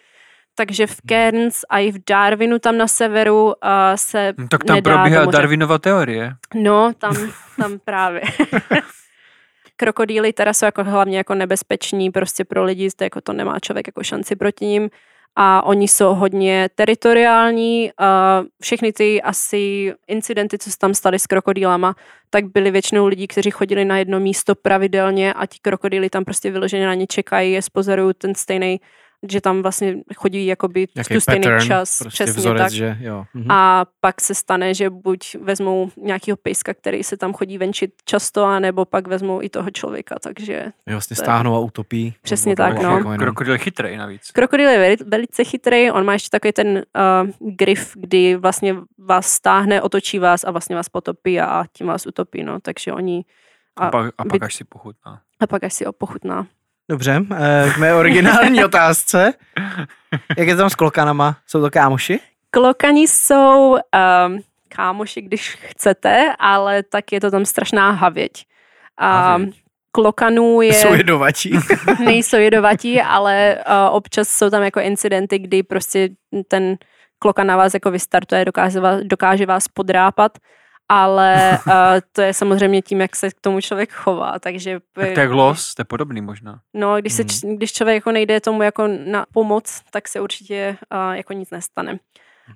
Takže 0.55 0.87
v 0.87 0.95
Cairns 1.09 1.61
a 1.69 1.79
i 1.79 1.91
v 1.91 1.97
Darwinu 2.09 2.59
tam 2.59 2.77
na 2.77 2.87
severu 2.87 3.45
uh, 3.45 3.53
se 3.95 4.33
No, 4.37 4.47
tak 4.47 4.63
tam 4.63 4.75
nedá 4.75 4.97
probíhá. 4.97 5.25
Darwinova 5.25 5.77
teorie. 5.77 6.33
No, 6.53 6.93
tam, 6.97 7.15
tam 7.57 7.79
právě. 7.85 8.21
Krokodýly 9.75 10.33
teda 10.33 10.53
jsou 10.53 10.65
jako 10.65 10.83
hlavně 10.83 11.17
jako 11.17 11.35
nebezpeční 11.35 12.11
prostě 12.11 12.45
pro 12.45 12.63
lidi, 12.63 12.89
to, 12.95 13.03
jako 13.03 13.21
to 13.21 13.33
nemá 13.33 13.59
člověk 13.59 13.87
jako 13.87 14.03
šanci 14.03 14.35
proti 14.35 14.65
ním 14.65 14.89
a 15.35 15.65
oni 15.65 15.87
jsou 15.87 16.13
hodně 16.13 16.69
teritoriální. 16.75 17.91
Všechny 18.61 18.93
ty 18.93 19.21
asi 19.21 19.93
incidenty, 20.07 20.57
co 20.57 20.71
se 20.71 20.77
tam 20.77 20.93
staly 20.93 21.19
s 21.19 21.27
krokodýlama, 21.27 21.95
tak 22.29 22.45
byly 22.45 22.71
většinou 22.71 23.07
lidi, 23.07 23.27
kteří 23.27 23.51
chodili 23.51 23.85
na 23.85 23.97
jedno 23.97 24.19
místo 24.19 24.55
pravidelně 24.55 25.33
a 25.33 25.45
ti 25.45 25.57
krokodýly 25.61 26.09
tam 26.09 26.25
prostě 26.25 26.51
vyloženě 26.51 26.87
na 26.87 26.93
ně 26.93 27.07
čekají, 27.07 27.51
je 27.51 27.61
spozorují 27.61 28.13
ten 28.17 28.35
stejný, 28.35 28.79
že 29.31 29.41
tam 29.41 29.61
vlastně 29.61 29.95
chodí 30.15 30.45
jakoby 30.45 30.87
tu 30.87 31.19
stejný 31.19 31.43
pattern, 31.43 31.65
čas. 31.67 31.97
prostě 31.99 32.23
přesně 32.23 32.39
vzorec, 32.39 32.61
tak. 32.63 32.71
že 32.71 32.97
jo. 32.99 33.25
Mhm. 33.33 33.51
A 33.51 33.85
pak 34.01 34.21
se 34.21 34.35
stane, 34.35 34.73
že 34.73 34.89
buď 34.89 35.35
vezmou 35.41 35.89
nějakého 35.97 36.37
pejska, 36.37 36.73
který 36.73 37.03
se 37.03 37.17
tam 37.17 37.33
chodí 37.33 37.57
venčit 37.57 37.91
často, 38.05 38.43
anebo 38.43 38.85
pak 38.85 39.07
vezmou 39.07 39.41
i 39.41 39.49
toho 39.49 39.69
člověka, 39.71 40.15
takže 40.19 40.53
Je 40.53 40.73
vlastně 40.93 41.15
to 41.15 41.21
je- 41.21 41.25
stáhnou 41.25 41.55
a 41.55 41.59
utopí. 41.59 42.13
Přesně 42.21 42.55
tak, 42.55 42.73
jako 42.73 42.83
no. 42.83 42.97
jenom- 42.97 43.17
Krokodil 43.17 43.53
je 43.53 43.59
chytrý 43.59 43.97
navíc. 43.97 44.31
krokodýl 44.31 44.69
je 44.69 44.79
veli, 44.79 44.95
velice 45.05 45.43
chytrý, 45.43 45.91
on 45.91 46.05
má 46.05 46.13
ještě 46.13 46.29
takový 46.29 46.51
ten 46.53 46.83
uh, 47.41 47.49
grif, 47.55 47.91
kdy 47.95 48.35
vlastně 48.35 48.75
vás 48.97 49.27
stáhne, 49.27 49.81
otočí 49.81 50.19
vás 50.19 50.43
a 50.43 50.51
vlastně 50.51 50.75
vás 50.75 50.89
potopí 50.89 51.39
a 51.41 51.65
tím 51.77 51.87
vás 51.87 52.05
utopí, 52.05 52.43
no, 52.43 52.59
takže 52.59 52.93
oni 52.93 53.25
A, 53.77 53.87
a, 53.87 53.91
pak, 53.91 54.13
a 54.17 54.23
by- 54.23 54.29
pak 54.29 54.43
až 54.43 54.55
si 54.55 54.63
pochutná. 54.63 55.21
a 55.39 55.47
pak 55.47 55.63
až 55.63 55.73
si 55.73 55.85
opochutná. 55.85 56.47
Dobře, 56.89 57.21
eh, 57.35 57.71
k 57.75 57.77
mé 57.77 57.93
originální 57.93 58.65
otázce. 58.65 59.33
Jak 60.37 60.47
je 60.47 60.55
to 60.55 60.61
tam 60.61 60.69
s 60.69 60.75
klokanama? 60.75 61.37
Jsou 61.47 61.61
to 61.61 61.71
kámoši? 61.71 62.19
Klokani 62.51 63.07
jsou 63.07 63.71
um, 63.71 64.39
kámoši, 64.69 65.21
když 65.21 65.57
chcete, 65.61 66.33
ale 66.39 66.83
tak 66.83 67.11
je 67.11 67.21
to 67.21 67.31
tam 67.31 67.45
strašná 67.45 67.91
havěť. 67.91 68.45
A 68.97 69.21
Havěť. 69.21 69.55
klokanů 69.91 70.61
je... 70.61 70.73
Jsou 70.73 70.93
jedovatí. 70.93 71.59
nejsou 72.05 72.37
jedovatí, 72.37 73.01
ale 73.01 73.57
uh, 73.67 73.95
občas 73.95 74.27
jsou 74.27 74.49
tam 74.49 74.63
jako 74.63 74.79
incidenty, 74.79 75.39
kdy 75.39 75.63
prostě 75.63 76.09
ten 76.47 76.77
kloka 77.19 77.43
na 77.43 77.57
vás 77.57 77.73
jako 77.73 77.91
vystartuje, 77.91 78.45
dokáže 78.45 78.79
vás, 78.79 79.01
dokáže 79.03 79.45
vás 79.45 79.67
podrápat, 79.67 80.31
ale 80.93 81.59
uh, 81.67 81.73
to 82.11 82.21
je 82.21 82.33
samozřejmě 82.33 82.81
tím, 82.81 83.01
jak 83.01 83.15
se 83.15 83.29
k 83.31 83.41
tomu 83.41 83.61
člověk 83.61 83.91
chová, 83.91 84.39
takže 84.39 84.79
Tak 84.93 85.13
to 85.13 85.19
je 85.19 85.27
los, 85.27 85.75
to 85.75 85.81
je 85.81 85.85
podobný 85.85 86.21
možná. 86.21 86.59
no, 86.73 86.97
když, 87.01 87.13
se, 87.13 87.23
č- 87.25 87.47
když 87.55 87.73
člověk 87.73 87.95
jako 87.95 88.11
nejde 88.11 88.41
tomu 88.41 88.63
jako 88.63 88.87
na 89.05 89.25
pomoc, 89.33 89.81
tak 89.91 90.07
se 90.07 90.19
určitě 90.21 90.77
uh, 90.93 91.11
jako 91.13 91.33
nic 91.33 91.49
nestane. 91.51 91.99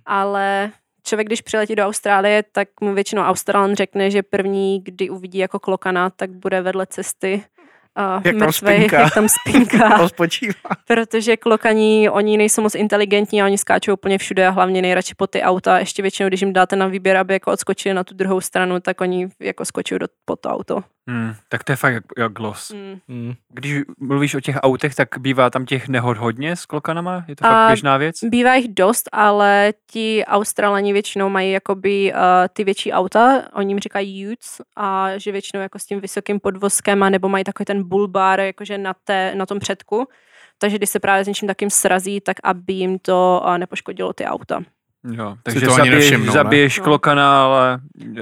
Ale 0.05 0.71
člověk, 1.03 1.27
když 1.27 1.41
přiletí 1.41 1.75
do 1.75 1.83
Austrálie, 1.85 2.43
tak 2.51 2.67
mu 2.81 2.93
většinou 2.93 3.21
Australan 3.21 3.75
řekne, 3.75 4.11
že 4.11 4.23
první, 4.23 4.83
kdy 4.83 5.09
uvidí 5.09 5.37
jako 5.37 5.59
klokana, 5.59 6.09
tak 6.09 6.29
bude 6.31 6.61
vedle 6.61 6.85
cesty 6.85 7.43
uh, 7.97 8.21
Jak 8.25 8.37
tam 8.37 8.47
mrtvej, 8.47 8.77
spinká. 8.77 8.99
jak 9.03 9.13
tam 9.13 9.27
spinká. 9.29 10.09
Protože 10.87 11.37
klokaní, 11.37 12.09
oni 12.09 12.37
nejsou 12.37 12.61
moc 12.61 12.75
inteligentní 12.75 13.41
a 13.41 13.45
oni 13.45 13.57
skáčou 13.57 13.93
úplně 13.93 14.17
všude 14.17 14.47
a 14.47 14.49
hlavně 14.49 14.81
nejradši 14.81 15.15
po 15.15 15.27
ty 15.27 15.41
auta. 15.41 15.79
Ještě 15.79 16.01
většinou, 16.01 16.29
když 16.29 16.41
jim 16.41 16.53
dáte 16.53 16.75
na 16.75 16.87
výběr, 16.87 17.17
aby 17.17 17.33
jako 17.33 17.51
odskočili 17.51 17.93
na 17.93 18.03
tu 18.03 18.15
druhou 18.15 18.41
stranu, 18.41 18.79
tak 18.79 19.01
oni 19.01 19.29
jako 19.39 19.65
skočí 19.65 19.95
do, 19.99 20.07
po 20.25 20.35
to 20.35 20.49
auto. 20.49 20.83
Hmm, 21.09 21.33
tak 21.49 21.63
to 21.63 21.71
je 21.71 21.75
fakt 21.75 21.93
jak, 21.93 22.03
jak 22.17 22.39
los. 22.39 22.71
Mm. 22.71 22.99
Hmm. 23.07 23.33
Když 23.49 23.81
mluvíš 23.99 24.35
o 24.35 24.39
těch 24.39 24.55
autech, 24.61 24.95
tak 24.95 25.09
bývá 25.19 25.49
tam 25.49 25.65
těch 25.65 25.87
nehod 25.87 26.17
hodně 26.17 26.55
s 26.55 26.65
klokanama? 26.65 27.25
Je 27.27 27.35
to 27.35 27.43
fakt 27.43 27.53
A- 27.53 27.67
běžná 27.67 27.97
věc? 27.97 28.15
Bývá 28.23 28.55
jich 28.55 28.67
dost, 28.67 29.09
ale 29.11 29.73
ti 29.91 30.25
Australani 30.25 30.93
většinou 30.93 31.29
mají 31.29 31.51
jakoby 31.51 32.13
uh, 32.13 32.19
ty 32.53 32.63
větší 32.63 32.91
auta, 32.91 33.43
oni 33.53 33.71
jim 33.71 33.79
říkají 33.79 34.27
utes 34.27 34.61
a 34.75 35.17
že 35.17 35.31
většinou 35.31 35.61
jako 35.61 35.79
s 35.79 35.85
tím 35.85 35.99
vysokým 35.99 36.39
podvozkem 36.39 37.03
a 37.03 37.09
nebo 37.09 37.29
mají 37.29 37.43
takový 37.43 37.65
ten 37.65 37.87
bull 37.87 38.07
bar 38.07 38.39
jakože 38.39 38.77
na, 38.77 38.93
té, 39.03 39.35
na 39.35 39.45
tom 39.45 39.59
předku. 39.59 40.07
Takže 40.57 40.77
když 40.77 40.89
se 40.89 40.99
právě 40.99 41.23
s 41.23 41.27
něčím 41.27 41.47
takým 41.47 41.69
srazí, 41.69 42.21
tak 42.21 42.37
aby 42.43 42.73
jim 42.73 42.99
to 42.99 43.43
uh, 43.45 43.57
nepoškodilo 43.57 44.13
ty 44.13 44.25
auta. 44.25 44.63
Jo, 45.11 45.35
takže 45.43 45.61
to 45.65 45.73
ani 45.73 45.77
zabiješ, 45.77 45.95
nevšimnou, 46.11 46.25
ne? 46.25 46.31
zabiješ 46.31 46.77
No. 46.77 46.83
klokana, 46.83 47.43
ale 47.45 47.79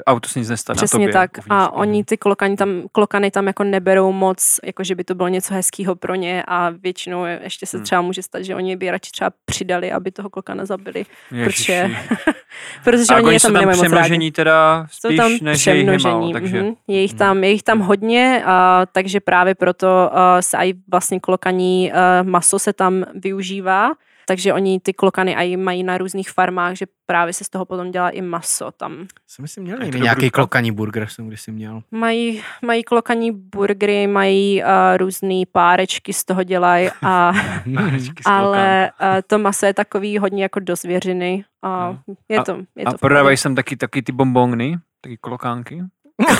auto 0.07 0.29
se 0.29 0.39
nic 0.39 0.49
nestane. 0.49 0.75
Přesně 0.77 0.99
tobě 0.99 1.13
tak. 1.13 1.31
uvnitř. 1.37 1.47
A 1.49 1.69
oni 1.73 2.03
ty 2.03 2.17
klokany 2.17 2.55
tam, 2.55 2.69
klokany 2.91 3.31
tam 3.31 3.47
jako 3.47 3.63
neberou 3.63 4.11
moc, 4.11 4.59
jako 4.63 4.83
že 4.83 4.95
by 4.95 5.03
to 5.03 5.15
bylo 5.15 5.27
něco 5.27 5.53
hezkého 5.53 5.95
pro 5.95 6.15
ně 6.15 6.43
a 6.47 6.69
většinou 6.69 7.25
je- 7.25 7.39
ještě 7.43 7.65
se 7.65 7.77
Hmm. 7.77 7.83
třeba 7.83 8.01
může 8.01 8.23
stát, 8.23 8.41
že 8.43 8.55
oni 8.55 8.75
by 8.75 8.91
radši 8.91 9.11
třeba 9.11 9.29
přidali, 9.45 9.91
aby 9.91 10.11
toho 10.11 10.29
klokana 10.29 10.65
zabili, 10.65 11.05
protože, 11.43 11.89
protože 12.83 13.13
A 13.13 13.17
oni 13.17 13.33
je 13.33 13.39
jsou 13.39 13.47
tam 13.47 13.53
tam 13.53 13.61
nemají 13.61 13.77
moc 13.77 13.83
rádi. 13.83 13.91
přemnožení 13.93 14.31
teda 14.31 14.87
Jsou 14.91 15.07
spíš, 15.09 15.17
tam 15.17 15.31
než 15.41 15.67
je 15.67 15.75
jich 15.75 15.85
je 15.85 15.91
málo, 15.91 15.97
přemnožení, 15.97 16.33
takže... 16.33 16.61
mhm. 16.63 16.73
je, 16.87 17.01
jich 17.01 17.11
Mhm. 17.11 17.17
tam, 17.19 17.43
je 17.43 17.49
jich 17.49 17.63
tam 17.63 17.79
hodně, 17.79 18.43
a, 18.45 18.85
takže 18.91 19.19
právě 19.19 19.55
proto 19.55 20.09
a, 20.17 20.41
se 20.41 20.57
i 20.57 20.73
vlastně 20.91 21.19
klokaní 21.19 21.91
a, 21.93 22.23
maso 22.23 22.59
se 22.59 22.73
tam 22.73 23.03
využívá, 23.15 23.91
takže 24.27 24.53
oni 24.53 24.79
ty 24.79 24.93
klokany 24.93 25.35
i 25.35 25.57
mají 25.57 25.83
na 25.83 25.97
různých 25.97 26.31
farmách, 26.31 26.75
že 26.75 26.85
právě 27.05 27.33
se 27.33 27.43
z 27.43 27.49
toho 27.49 27.65
potom 27.65 27.91
dělá 27.91 28.09
i 28.09 28.21
maso 28.21 28.71
tam. 28.71 29.07
Jsem 29.27 29.43
myslím 29.43 29.63
měl 29.63 29.77
nějaký 29.77 29.99
dobrůdka? 29.99 30.29
klokaní 30.29 30.71
burger, 30.71 31.07
jsem 31.07 31.27
kdysi 31.27 31.51
měl. 31.51 31.81
Mají, 31.91 32.41
mají 32.61 32.83
klokaní 32.83 33.31
burgery, 33.31 34.07
mají 34.07 34.63
uh, 34.63 34.69
různé 34.97 35.43
párečky 35.51 36.13
z 36.13 36.23
toho 36.23 36.43
dělají, 36.43 36.89
a, 37.01 37.33
ale 38.25 38.91
uh, 39.01 39.07
to 39.27 39.39
maso 39.39 39.65
je 39.65 39.73
takový 39.73 40.17
hodně 40.17 40.43
jako 40.43 40.59
do 40.59 40.75
zvěřiny. 40.75 41.43
A 41.63 41.97
je 42.29 42.43
to, 42.43 42.57
je 42.75 42.85
to 42.85 42.89
A 42.89 42.97
prodávají 42.97 43.37
sem 43.37 43.55
taky, 43.55 43.77
taky 43.77 44.01
ty 44.01 44.11
bombongny, 44.11 44.77
taky 45.01 45.17
klokánky. 45.17 45.83
Uh, 46.19 46.37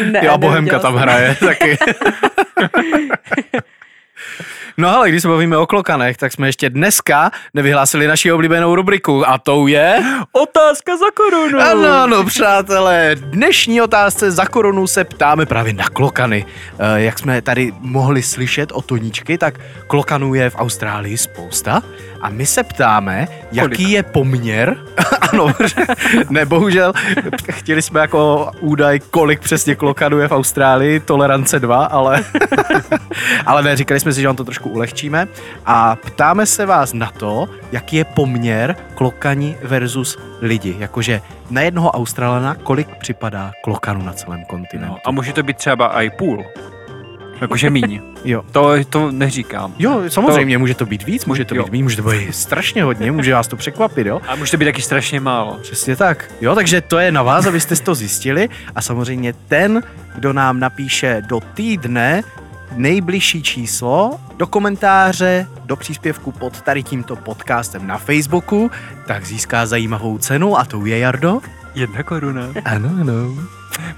ne, 0.12 0.20
Jo, 0.24 0.32
a 0.32 0.38
Bohemka 0.38 0.78
tam 0.78 0.94
hraje 0.94 1.34
taky. 1.34 1.78
No 4.80 4.96
ale 4.96 5.08
když 5.08 5.22
se 5.22 5.28
bavíme 5.28 5.56
o 5.56 5.66
klokanech, 5.66 6.16
tak 6.16 6.32
jsme 6.32 6.48
ještě 6.48 6.70
dneska 6.70 7.30
nevyhlásili 7.54 8.06
naši 8.06 8.32
oblíbenou 8.32 8.74
rubriku 8.74 9.28
a 9.28 9.38
tou 9.38 9.66
je... 9.66 9.98
Otázka 10.32 10.96
za 10.96 11.04
korunu! 11.14 11.58
Ano, 11.60 12.02
ano, 12.02 12.24
přátelé, 12.24 13.16
dnešní 13.18 13.80
otázce 13.82 14.30
za 14.30 14.46
korunu 14.46 14.86
se 14.86 15.04
ptáme 15.04 15.46
právě 15.46 15.72
na 15.72 15.84
klokany. 15.88 16.46
Eh, 16.78 17.00
Jak 17.00 17.18
jsme 17.18 17.42
tady 17.42 17.72
mohli 17.80 18.22
slyšet 18.22 18.72
o 18.72 18.82
Toničky, 18.82 19.38
tak 19.38 19.54
klokanů 19.86 20.34
je 20.34 20.50
v 20.50 20.56
Austrálii 20.56 21.18
spousta 21.18 21.82
a 22.20 22.28
my 22.28 22.46
se 22.46 22.62
ptáme, 22.62 23.28
jaký 23.52 23.68
Kolik? 23.76 23.88
je 23.88 24.02
poměr, 24.02 24.76
ano, 25.32 25.52
ne, 26.30 26.44
bohužel, 26.46 26.92
chtěli 27.52 27.82
jsme 27.82 28.00
jako 28.00 28.50
údaj, 28.60 29.00
kolik 29.10 29.40
přesně 29.40 29.74
klokanů 29.74 30.18
je 30.18 30.28
v 30.28 30.32
Austrálii, 30.32 31.00
tolerance 31.00 31.60
2, 31.60 31.84
ale, 31.84 32.24
ale 33.46 33.62
ne, 33.62 33.76
říkali 33.76 34.00
jsme 34.00 34.12
si, 34.12 34.20
že 34.20 34.26
vám 34.26 34.36
to 34.36 34.44
trošku 34.44 34.67
ulehčíme 34.68 35.28
a 35.66 35.96
ptáme 35.96 36.46
se 36.46 36.66
vás 36.66 36.92
na 36.92 37.10
to, 37.10 37.48
jaký 37.72 37.96
je 37.96 38.04
poměr 38.04 38.76
klokani 38.94 39.56
versus 39.62 40.18
lidi, 40.40 40.76
jakože 40.78 41.20
na 41.50 41.60
jednoho 41.60 41.90
Australana 41.90 42.54
kolik 42.54 42.88
připadá 42.96 43.52
klokanů 43.64 44.02
na 44.02 44.12
celém 44.12 44.44
kontinentu. 44.44 44.92
No, 44.94 44.98
a 45.04 45.10
může 45.10 45.32
to 45.32 45.42
být 45.42 45.56
třeba 45.56 46.02
i 46.02 46.10
půl. 46.10 46.44
Jakože 47.40 47.70
míň. 47.70 48.00
Jo. 48.24 48.42
To, 48.52 48.84
to 48.90 49.12
neříkám. 49.12 49.74
Jo, 49.78 50.02
samozřejmě, 50.08 50.58
může 50.58 50.74
to 50.74 50.86
být 50.86 51.02
víc, 51.02 51.24
může 51.24 51.44
to 51.44 51.54
Jo. 51.54 51.62
být 51.64 51.70
méně, 51.72 51.82
může 51.82 51.96
to 51.96 52.02
být 52.02 52.34
strašně 52.34 52.82
hodně, 52.82 53.12
může 53.12 53.34
vás 53.34 53.48
to 53.48 53.56
překvapit, 53.56 54.06
jo. 54.06 54.20
A 54.28 54.36
může 54.36 54.50
to 54.50 54.56
být 54.56 54.64
taky 54.64 54.82
strašně 54.82 55.20
málo. 55.20 55.58
Přesně 55.62 55.96
tak. 55.96 56.30
Jo, 56.40 56.54
takže 56.54 56.80
to 56.80 56.98
je 56.98 57.12
na 57.12 57.22
vás, 57.22 57.46
abyste 57.46 57.76
to 57.76 57.94
zjistili 57.94 58.48
a 58.74 58.82
samozřejmě 58.82 59.32
ten, 59.32 59.82
kdo 60.14 60.32
nám 60.32 60.60
napíše 60.60 61.22
do 61.26 61.40
týdne 61.54 62.22
nejbližší 62.76 63.42
číslo 63.42 64.20
do 64.36 64.46
komentáře, 64.46 65.46
do 65.64 65.76
příspěvku 65.76 66.32
pod 66.32 66.60
tady 66.60 66.82
tímto 66.82 67.16
podcastem 67.16 67.86
na 67.86 67.98
Facebooku, 67.98 68.70
tak 69.06 69.26
získá 69.26 69.66
zajímavou 69.66 70.18
cenu 70.18 70.58
a 70.58 70.64
to 70.64 70.86
je 70.86 70.98
Jardo. 70.98 71.40
Jedna 71.74 72.02
koruna. 72.02 72.42
Ano, 72.64 72.90
ano. 73.00 73.12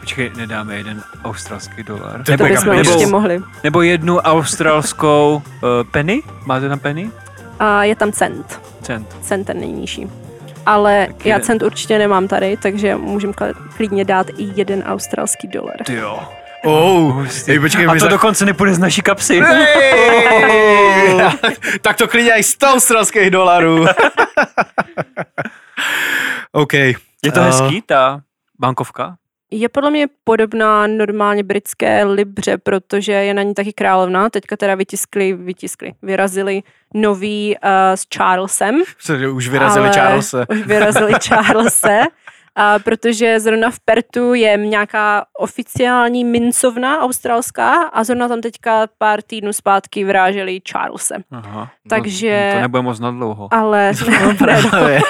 Počkej, 0.01 0.31
nedáme 0.37 0.77
jeden 0.77 1.03
australský 1.25 1.83
dolar. 1.83 2.23
To 2.25 2.33
mega 2.33 2.45
bychom 2.47 2.64
peněz. 2.68 2.89
určitě 2.89 3.07
mohli. 3.07 3.41
nebo 3.64 3.83
jednu 3.83 4.16
australskou 4.18 5.43
uh, 5.62 5.68
penny? 5.91 6.23
Máte 6.47 6.68
tam 6.68 6.79
penny? 6.79 7.11
A 7.59 7.85
je 7.85 7.97
tam 7.97 8.12
cent. 8.12 8.61
Cent. 8.83 9.16
Cent 9.23 9.47
ten 9.47 9.61
nejnižší. 9.61 10.07
Ale 10.66 11.07
Tak 11.07 11.27
já 11.27 11.35
jeden. 11.35 11.47
cent 11.47 11.62
určitě 11.62 11.99
nemám 11.99 12.29
tady, 12.29 12.57
takže 12.57 12.97
můžeme 12.97 13.33
klidně 13.77 14.05
dát 14.05 14.27
i 14.37 14.53
jeden 14.55 14.83
australský 14.83 15.49
dolar. 15.49 15.77
Ty 15.87 15.95
jo. 15.95 16.21
Oh, 16.64 17.12
Hustý. 17.14 17.52
Ej, 17.52 17.61
počkej, 17.61 17.86
A 17.86 17.92
to 17.92 17.98
za- 17.98 18.08
dokonce 18.08 18.44
nepůjde 18.44 18.74
z 18.74 18.78
naší 18.78 19.02
kapsy. 19.02 19.40
Tak 21.80 21.96
to 21.96 22.08
klidně 22.08 22.32
i 22.32 22.42
100 22.42 22.66
australských 22.66 23.30
dolarů. 23.30 23.84
OK. 26.52 26.72
Je 26.72 26.94
to 27.34 27.40
Eh, 27.40 27.44
hezký, 27.44 27.82
ta 27.86 28.20
bankovka? 28.61 29.16
Je 29.52 29.68
podle 29.68 29.90
mě 29.90 30.06
podobná 30.24 30.86
normálně 30.86 31.42
britské 31.42 32.04
libře, 32.04 32.58
protože 32.58 33.12
je 33.12 33.34
na 33.34 33.42
ní 33.42 33.54
taky 33.54 33.72
královna. 33.72 34.30
Teďka 34.30 34.56
teda 34.56 34.74
vytiskli, 34.74 35.32
vytiskli, 35.32 35.92
vyrazili 36.02 36.62
nový 36.94 37.56
uh, 37.64 37.70
s 37.94 38.06
Charlesem. 38.16 38.82
Už 39.32 39.48
vyrazili 39.48 39.86
ale 39.88 39.94
Charlese. 39.94 40.46
Už 40.50 40.61
vyrazili 40.62 41.12
Charlese. 41.28 42.00
A 42.57 42.78
protože 42.78 43.40
zrovna 43.40 43.70
v 43.70 43.80
Pertu 43.84 44.34
je 44.34 44.57
nějaká 44.57 45.24
oficiální 45.38 46.24
mincovna 46.24 47.01
australská 47.01 47.72
a 47.82 48.05
zrovna 48.05 48.28
tam 48.28 48.40
teďka 48.40 48.86
pár 48.98 49.22
týdnů 49.22 49.53
zpátky 49.53 50.05
vyráželi 50.05 50.61
Charlese. 50.70 51.14
Aha. 51.30 51.70
Takže- 51.88 52.46
No, 52.48 52.55
to 52.57 52.61
nebude 52.61 52.82
moc 52.82 53.01
na 53.01 53.11
dlouho. 53.11 53.48
Ale 53.51 53.92
No, 54.22 54.34
právě. 54.34 55.01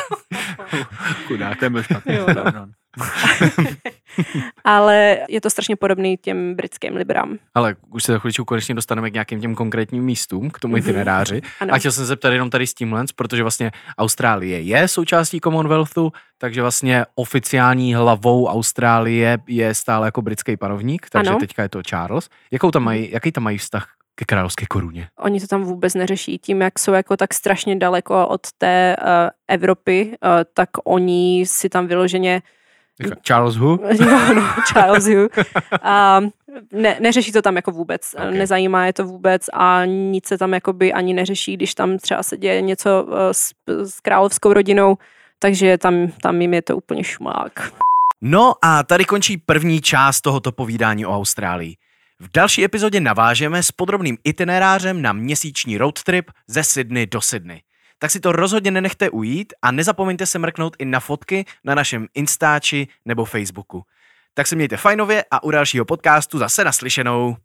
Chudák. 1.27 1.59
Ten 1.61 1.73
byl 1.73 1.83
špatný. 1.83 2.15
Jo, 2.15 2.27
no. 2.57 2.67
Ale 4.65 5.19
je 5.29 5.41
to 5.41 5.51
strašně 5.51 5.77
podobný 5.77 6.17
těm 6.17 6.55
britským 6.55 6.97
librám. 6.97 7.39
Ale 7.55 7.77
už 7.93 8.05
se 8.05 8.13
za 8.13 8.19
chviličku 8.19 8.45
konečně 8.45 8.75
dostaneme 8.75 9.11
k 9.11 9.13
nějakým 9.13 9.41
těm 9.41 9.55
konkrétním 9.55 10.05
místům, 10.05 10.51
k 10.51 10.59
tomu 10.59 10.77
Mhm. 10.77 10.83
itineráři. 10.83 11.43
Ano. 11.61 11.75
A 11.75 11.79
chtěl 11.79 11.93
jsem 11.93 12.03
se 12.05 12.07
zeptat 12.07 12.33
jenom 12.33 12.51
tady 12.51 12.67
s 12.67 12.75
tímhle, 12.75 13.05
protože 13.17 13.43
vlastně 13.43 13.71
Austrálie 13.99 14.61
je 14.61 14.89
součástí 14.89 15.41
Commonwealthu, 15.41 16.13
takže 16.39 16.63
vlastně 16.63 17.05
oficiální 17.15 17.95
hlavou 17.95 18.47
Austrálie 18.47 19.39
je 19.47 19.75
stále 19.75 20.07
jako 20.07 20.23
britský 20.23 20.57
panovník, 20.57 21.07
takže 21.11 21.31
Ano. 21.31 21.39
teďka 21.39 21.63
je 21.63 21.69
to 21.69 21.83
Charles. 21.83 22.29
Jakou 22.51 22.71
tam 22.71 22.83
mají, 22.85 23.11
jaký 23.13 23.33
tam 23.33 23.45
mají 23.45 23.59
vztah 23.59 23.89
ke 24.15 24.25
královské 24.25 24.67
koruně? 24.67 25.09
Oni 25.19 25.41
to 25.41 25.47
tam 25.47 25.63
vůbec 25.65 25.95
neřeší. 25.95 26.39
Tím, 26.39 26.61
jak 26.61 26.79
jsou 26.79 26.93
jako 26.93 27.17
tak 27.17 27.35
strašně 27.35 27.77
daleko 27.77 28.27
od 28.29 28.41
té 28.59 28.97
uh, 29.03 29.07
Evropy, 29.49 30.07
uh, 30.07 30.31
tak 30.55 30.69
oni 30.85 31.45
si 31.47 31.69
tam 31.69 31.87
vyloženě 31.87 32.43
Jako 33.03 33.21
Charles 33.23 33.57
who? 33.57 33.69
jo, 34.01 34.35
no, 34.35 34.43
Charles 34.73 35.05
Hu. 35.07 35.29
A 35.83 36.21
ne, 36.73 36.97
neřeší 37.01 37.33
to 37.33 37.43
tam 37.43 37.57
jako 37.57 37.71
vůbec, 37.71 38.15
Ok. 38.15 38.21
okay. 38.21 38.39
nezajímá 38.39 38.87
je 38.87 38.93
to 38.93 39.05
vůbec 39.05 39.43
a 39.53 39.85
nic 39.85 40.27
se 40.27 40.39
tam 40.39 40.55
jakoby 40.55 40.93
ani 40.93 41.15
neřeší, 41.15 41.57
když 41.57 41.75
tam 41.75 41.99
třeba 41.99 42.23
se 42.23 42.37
děje 42.37 42.61
něco 42.61 43.07
eh, 43.13 43.35
s, 43.35 43.51
s 43.85 44.01
královskou 44.01 44.53
rodinou, 44.53 44.97
takže 45.39 45.79
tam, 45.79 46.09
tam 46.23 46.41
jim 46.41 46.55
je 46.55 46.63
to 46.63 46.77
úplně 46.77 47.05
šmák. 47.05 47.73
No 48.21 48.53
a 48.63 48.83
tady 48.83 49.05
končí 49.05 49.37
první 49.37 49.81
část 49.81 50.21
tohoto 50.21 50.53
povídání 50.53 51.07
o 51.07 51.17
Austrálii. 51.17 51.75
V 52.21 52.29
další 52.35 52.65
epizodě 52.65 53.01
navážeme 53.01 53.63
s 53.63 53.73
podrobným 53.73 54.19
itinerářem 54.25 55.03
na 55.03 55.13
měsíční 55.13 55.79
road 55.79 56.03
trip 56.03 56.31
ze 56.47 56.65
Sydney 56.65 57.07
do 57.07 57.21
Sydney. 57.21 57.61
Tak 58.03 58.11
si 58.11 58.21
to 58.21 58.33
rozhodně 58.33 58.71
nenechte 58.71 59.11
ujít 59.11 59.53
a 59.63 59.71
nezapomeňte 59.71 60.27
se 60.27 60.39
mrknout 60.39 60.77
i 60.79 60.85
na 60.85 61.01
fotky 61.01 61.45
na 61.65 61.75
našem 61.75 62.07
Instači 62.15 62.89
nebo 63.05 63.25
Facebooku. 63.25 63.83
Tak 64.35 64.47
se 64.47 64.57
mějte 64.57 64.77
fajnově 64.77 65.25
a 65.31 65.43
u 65.43 65.51
dalšího 65.51 65.85
podcastu 65.85 66.39
zase 66.39 66.65
naslyšenou. 66.65 67.37